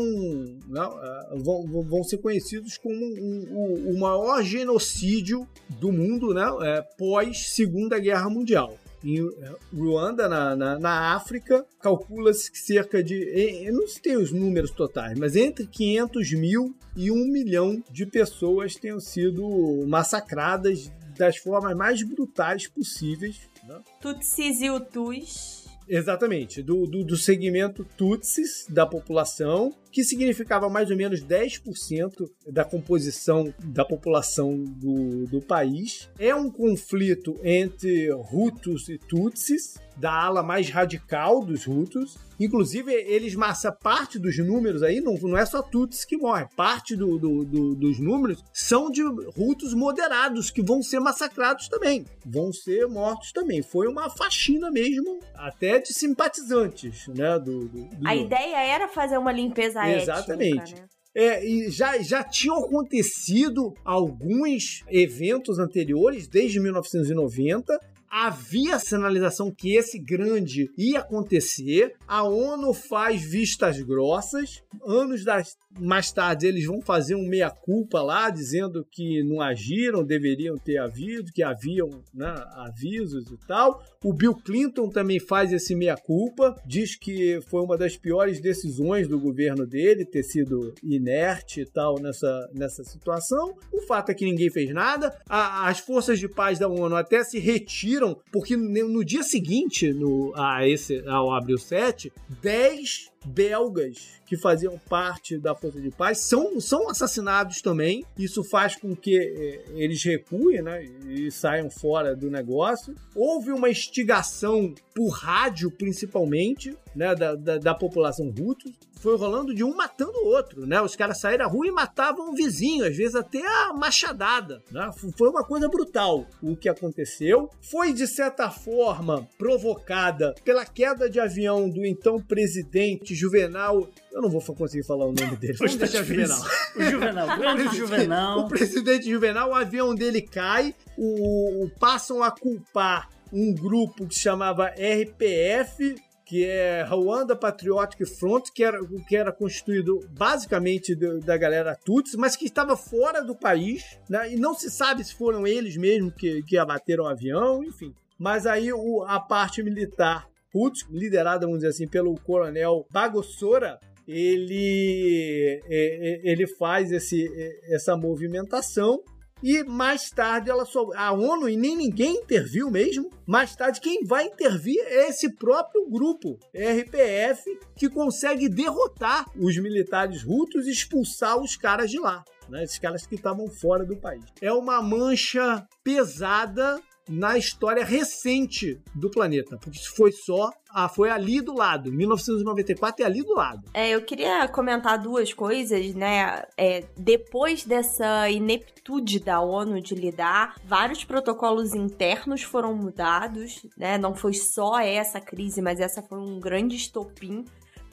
[0.69, 5.49] né, eh, vão, vão- ser conhecidos como o, maior genocídio
[5.81, 8.79] do mundo né, eh, pós Segunda Guerra Mundial.
[9.03, 13.71] Em eh, Ruanda, na, na, na África, calcula-se que cerca de.
[13.73, 19.01] não sei os números totais, mas entre 500 mil e 1 milhão de pessoas tenham
[19.01, 23.49] sido massacradas das formas mais brutais possíveis.
[23.67, 23.81] Né?
[23.99, 25.64] Tutsis e Hutus.
[25.89, 32.65] Exatamente, do, do, do segmento Tutsis da população, que significava mais ou menos 10% da
[32.65, 36.11] composição da população do, do país.
[36.19, 42.17] É um conflito entre Hutus e Tutsis, da ala mais radical dos Hutus.
[42.41, 46.97] Inclusive, eles massa parte dos números aí, não, não é só Tutsis que morre, parte
[46.97, 52.53] do, do- do- dos números são de Hutus moderados, que vão ser massacrados também, vão
[52.53, 53.63] ser mortos também.
[53.63, 57.39] Foi uma faxina mesmo, até de simpatizantes, né?
[57.39, 57.69] Do,
[58.05, 60.59] A ideia era fazer uma limpeza Exatamente.
[60.59, 60.89] étnica, né?
[61.17, 67.79] É, e já, já tinham acontecido alguns eventos anteriores, desde 1990.
[68.17, 71.95] Havia sinalização que esse grande ia acontecer.
[72.07, 74.63] A ONU faz vistas grossas.
[74.87, 80.57] Anos das- mais tarde, eles vão fazer um meia-culpa lá, dizendo que não agiram, deveriam
[80.57, 83.83] ter havido, que haviam né, avisos e tal.
[84.05, 89.19] O Bill Clinton também faz esse meia-culpa, diz que foi uma das piores decisões do
[89.19, 93.57] governo dele ter sido inerte e tal nessa, nessa situação.
[93.73, 95.13] O fato é que ninguém fez nada.
[95.29, 100.33] A- as forças de paz da ONU até se retiram, porque no, dia seguinte no,
[100.37, 102.13] a esse, ao Abril 7,
[102.43, 108.05] 10 belgas que faziam parte da Força de Paz são, são assassinados também.
[108.19, 112.95] Isso faz com que eh, eles recuem né, e saiam fora do negócio.
[113.15, 118.73] Houve uma instigação por rádio, principalmente, né, da, da, da população Hutu.
[119.01, 120.81] Foi rolando de um matando o outro, né?
[120.81, 124.91] Os caras saíram à rua e matavam o vizinho, às vezes até a machadada, né?
[125.19, 127.51] Foi uma coisa brutal o que aconteceu.
[127.61, 133.89] Foi, de certa forma, provocada pela queda de avião do então presidente Juvenal.
[134.13, 135.55] Eu não vou conseguir falar o nome dele.
[135.55, 136.27] Vamos tá deixar difícil.
[136.27, 136.51] Juvenal.
[136.77, 138.39] O Juvenal, grande Juvenal.
[138.41, 144.15] O presidente Juvenal, o avião dele cai, o, o- passam a culpar um grupo que
[144.15, 148.79] se chamava RPF, que é Rwanda Patriotic Front, que era,
[149.09, 154.33] que era constituído basicamente do- da galera Tutsi, mas que estava fora do país, né?
[154.33, 157.93] e não se sabe se foram eles mesmo que, que abateram o avião, enfim.
[158.19, 165.61] Mas aí o- a parte militar Tutsi, liderada, vamos dizer assim, pelo coronel Bagossora, ele,
[165.65, 169.03] é, é, ele faz esse, é, essa movimentação
[169.43, 173.11] e mais tarde ela só, a ONU e nem ninguém interviu mesmo.
[173.27, 177.43] Mais tarde quem vai intervir é esse próprio grupo RPF
[177.77, 182.63] que consegue derrotar os militares Hutus e expulsar os caras de lá, né?
[182.63, 184.25] Esses caras que estavam fora do país.
[184.41, 191.11] É uma mancha pesada na história recente do planeta, porque isso foi só, ah, foi
[191.11, 193.63] ali do lado, 1994 é ali do lado.
[193.75, 196.45] É, eu queria comentar duas coisas, né?
[196.57, 203.99] É, depois dessa ineptude da ONU de lidar, vários protocolos internos foram mudados, né?
[203.99, 207.45] Não foi só essa crise, mas essa foi um grande estopim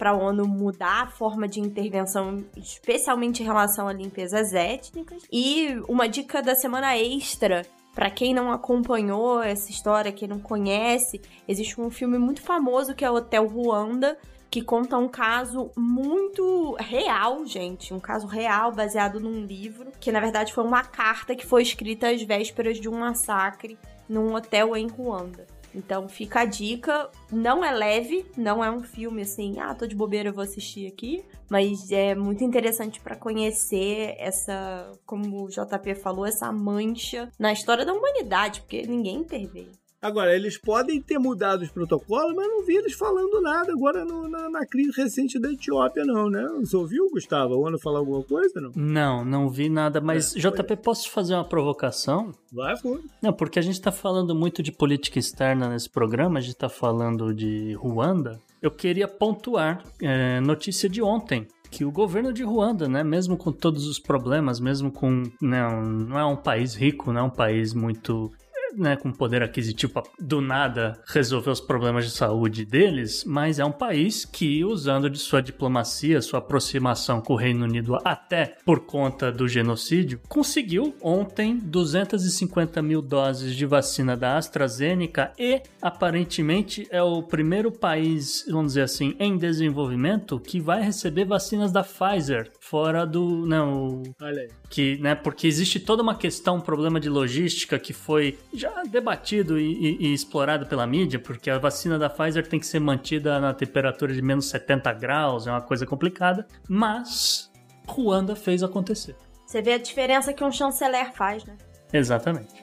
[0.01, 5.21] para a ONU mudar a forma de intervenção, especialmente em relação a limpezas étnicas.
[5.31, 7.63] E uma dica da semana extra
[8.01, 13.05] para quem não acompanhou essa história, quem não conhece, existe um filme muito famoso que
[13.05, 14.17] é o Hotel Ruanda,
[14.49, 17.93] que conta um caso muito real, gente.
[17.93, 22.09] Um caso real, baseado num livro, que na verdade foi uma carta que foi escrita
[22.09, 23.77] às vésperas de um massacre
[24.09, 25.45] num hotel em Ruanda.
[25.73, 29.95] Então fica a dica, não é leve, não é um filme assim, ah, tô de
[29.95, 36.25] bobeira, vou assistir aqui, mas é muito interessante para conhecer essa, como o JP falou,
[36.25, 39.80] essa mancha na história da humanidade, porque ninguém interveio.
[40.01, 44.27] Agora, eles podem ter mudado os protocolos, mas não vi eles falando nada agora no,
[44.27, 46.43] na, na, crise recente da Etiópia, não, né?
[46.59, 47.55] Você ouviu, Gustavo?
[47.55, 48.71] O ano falar alguma coisa, não?
[48.75, 50.77] Não, não vi nada, mas É, JP, foi.
[50.77, 52.31] posso fazer uma provocação?
[52.51, 52.99] Vai, foi.
[53.21, 56.69] Não, porque a gente tá falando muito de política externa nesse programa, a gente tá
[56.69, 58.39] falando de Ruanda.
[58.61, 61.47] Eu queria pontuar é, notícia de ontem.
[61.69, 65.23] Que o governo de Ruanda, né, mesmo com todos os problemas, mesmo com.
[65.41, 68.29] Né, um- não é um país rico, não é um país muito
[68.75, 73.71] né, com poder aquisitivo do nada resolver os problemas de saúde deles, mas é um
[73.71, 79.31] país que, usando de sua diplomacia, sua aproximação com o Reino Unido até por conta
[79.31, 87.21] do genocídio, conseguiu ontem 250 mil doses de vacina da AstraZeneca e aparentemente é o
[87.23, 93.45] primeiro país, vamos dizer assim, em desenvolvimento que vai receber vacinas da Pfizer fora do.
[93.45, 94.49] Não, Olha aí.
[94.69, 99.59] que, né, porque existe toda uma questão, um problema de logística que foi já debatido
[99.59, 103.39] e, e- e explorado pela mídia, porque a vacina da Pfizer tem que ser mantida
[103.39, 107.51] na temperatura de menos 70 graus, é uma coisa complicada, mas
[107.87, 109.15] Ruanda fez acontecer.
[109.45, 111.57] Você vê a diferença que um chanceler faz, né?
[111.91, 112.61] Exatamente.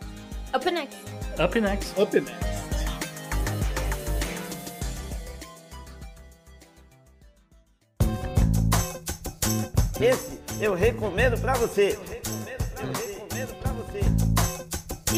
[0.54, 0.96] Up next.
[1.44, 2.00] Up next.
[2.00, 2.58] Up next.
[10.00, 11.98] Esse eu recomendo pra você.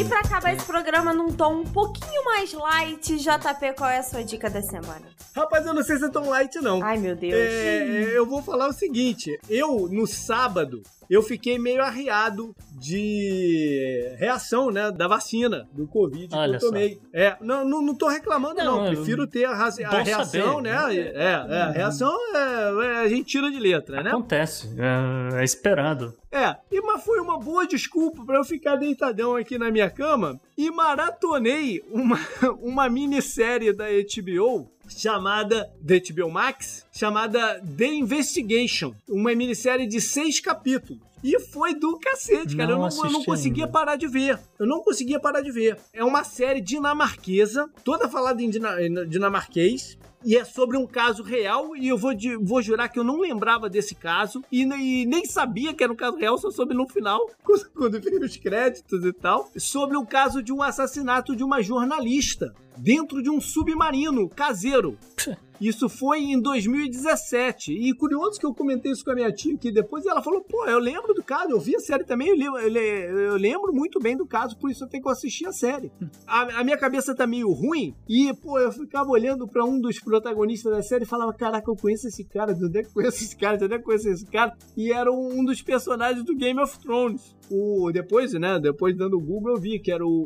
[0.01, 4.03] E pra acabar esse programa num tom um pouquinho mais light, JP, qual é a
[4.03, 5.03] sua dica da semana?
[5.37, 6.83] Rapaz, eu não sei se é tão light, não.
[6.83, 7.35] Ai, meu Deus.
[7.35, 14.71] É, eu vou falar o seguinte: eu, no sábado, eu fiquei meio arriado de reação,
[14.71, 17.01] né, da vacina do Covid que Olha eu tomei.
[17.13, 18.85] É, não, não, não tô reclamando, não.
[18.85, 20.63] Não, Prefiro ter a, a reação, saber.
[20.63, 20.97] né?
[20.97, 24.11] É, é, a reação é, é, a gente tira de letra, né?
[24.11, 26.17] Acontece, é, é esperado.
[26.31, 30.41] É, e mas foi uma boa desculpa pra eu ficar deitadão aqui na minha cama
[30.57, 32.19] e maratonei uma,
[32.63, 40.41] uma minissérie da HBO chamada da HBO Max, chamada The Investigation, uma minissérie de seis
[40.41, 41.10] capítulos.
[41.23, 42.75] E foi do cacete, cara.
[42.77, 43.73] Não eu, não, eu não conseguia ainda.
[43.73, 44.39] parar de ver.
[44.59, 45.77] Eu não conseguia parar de ver.
[45.93, 49.99] É uma série dinamarquesa, toda falada em dina- em dinamarquês.
[50.23, 53.19] E é sobre um caso real, e eu vou, de- vou jurar que eu não
[53.21, 56.87] lembrava desse caso, e, e nem sabia que era um caso real, só soube no
[56.87, 61.43] final, quando, quando vi os créditos e tal, sobre o caso de um assassinato de
[61.43, 64.99] uma jornalista dentro de um submarino caseiro.
[65.61, 67.73] Isso foi em 2017.
[67.73, 70.65] E curioso que eu comentei isso com a minha tia aqui depois, ela falou: pô,
[70.67, 73.73] eu lembro do caso, eu vi a série também, eu, lembro- eu le- eu lembro
[73.73, 75.91] muito bem do caso, por isso eu tenho que assistir a série.
[76.27, 79.99] A, a minha cabeça tá meio ruim, e, pô, eu ficava olhando pra um dos
[79.99, 82.93] protagonistas da série e falava: caraca, eu conheço esse cara, de onde é que eu
[82.95, 84.57] conheço esse cara, de onde é que eu conheço esse cara?
[84.77, 87.35] E era um dos personagens do Game of Thrones.
[87.51, 90.25] O, depois, né, depois dando o Google, eu vi que era o,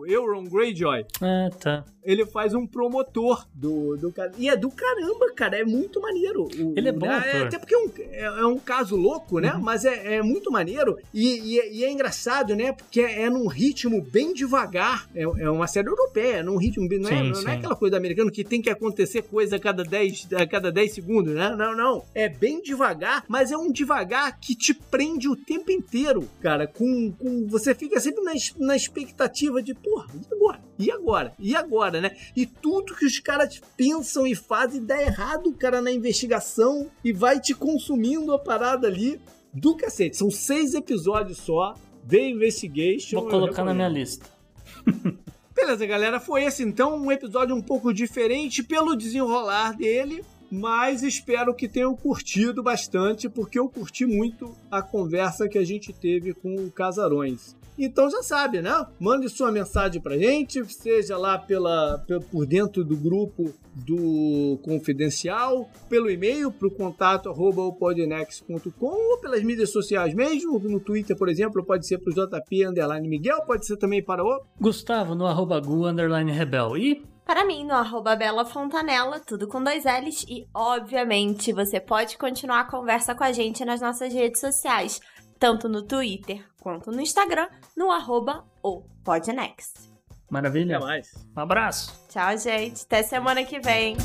[0.00, 1.84] o Euron Greyjoy É, tá.
[2.02, 4.32] ele faz um promotor do, do cara.
[4.38, 5.58] E é do caramba, cara.
[5.58, 6.44] É muito maneiro.
[6.44, 7.16] O- Ele é bom né?
[7.18, 7.46] ator.
[7.46, 9.52] Até porque é um, é, é um caso louco, né?
[9.54, 9.60] Uhum.
[9.62, 10.96] Mas é, é muito maneiro.
[11.12, 12.72] E, e é- e é engraçado, né?
[12.72, 15.08] Porque é, num ritmo bem devagar.
[15.14, 16.98] É, é uma série europeia, num ritmo bem.
[16.98, 17.48] Não, é, Sim, não é sim.
[17.50, 20.92] aquela coisa do americano que tem que acontecer coisa a cada 10, a cada 10
[20.92, 21.54] segundos, né?
[21.56, 22.04] Não, não.
[22.14, 26.53] É bem devagar, mas é um devagar que te prende o tempo inteiro, cara.
[26.66, 30.62] Com, com você fica sempre na, na expectativa de, porra, e agora?
[30.78, 31.34] E agora?
[31.38, 32.16] E agora, né?
[32.36, 37.40] E tudo que os caras pensam e fazem dá errado, cara, na investigação e vai
[37.40, 39.20] te consumindo a parada ali
[39.52, 40.16] do cacete.
[40.16, 41.74] São seis episódios só.
[42.06, 43.20] The Investigation.
[43.20, 44.26] Vou colocar na minha lista.
[45.54, 46.20] Beleza, galera.
[46.20, 50.22] Foi esse então um episódio um pouco diferente pelo desenrolar dele.
[50.60, 55.92] Mas espero que tenham curtido bastante, porque eu curti muito a conversa que a gente
[55.92, 57.56] teve com o Casarões.
[57.76, 58.86] Então já sabe, né?
[59.00, 65.68] Mande sua mensagem pra gente, seja lá pela, pe- por dentro do grupo do Confidencial,
[65.88, 67.72] pelo e-mail pro contato arroba ou
[69.20, 73.66] pelas mídias sociais mesmo, no Twitter, por exemplo, pode ser pro JP Underline Miguel, pode
[73.66, 76.76] ser também para o Gustavo no arroba gu underline rebel.
[76.76, 80.24] E Para mim, no arroba Bela Fontanella, tudo com dois L's.
[80.28, 85.00] E, obviamente, você pode continuar a conversa com a gente nas nossas redes sociais,
[85.38, 89.90] tanto no Twitter quanto no Instagram, no arroba o Podnext.
[90.30, 90.76] Maravilha.
[90.76, 91.14] Até mais.
[91.34, 92.06] Um abraço.
[92.10, 92.82] Tchau, gente.
[92.82, 93.96] Até semana que vem.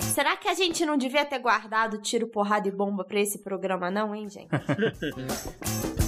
[0.00, 3.90] Será que a gente não devia ter guardado tiro, porrada e bomba pra esse programa,
[3.90, 4.48] não, hein, gente?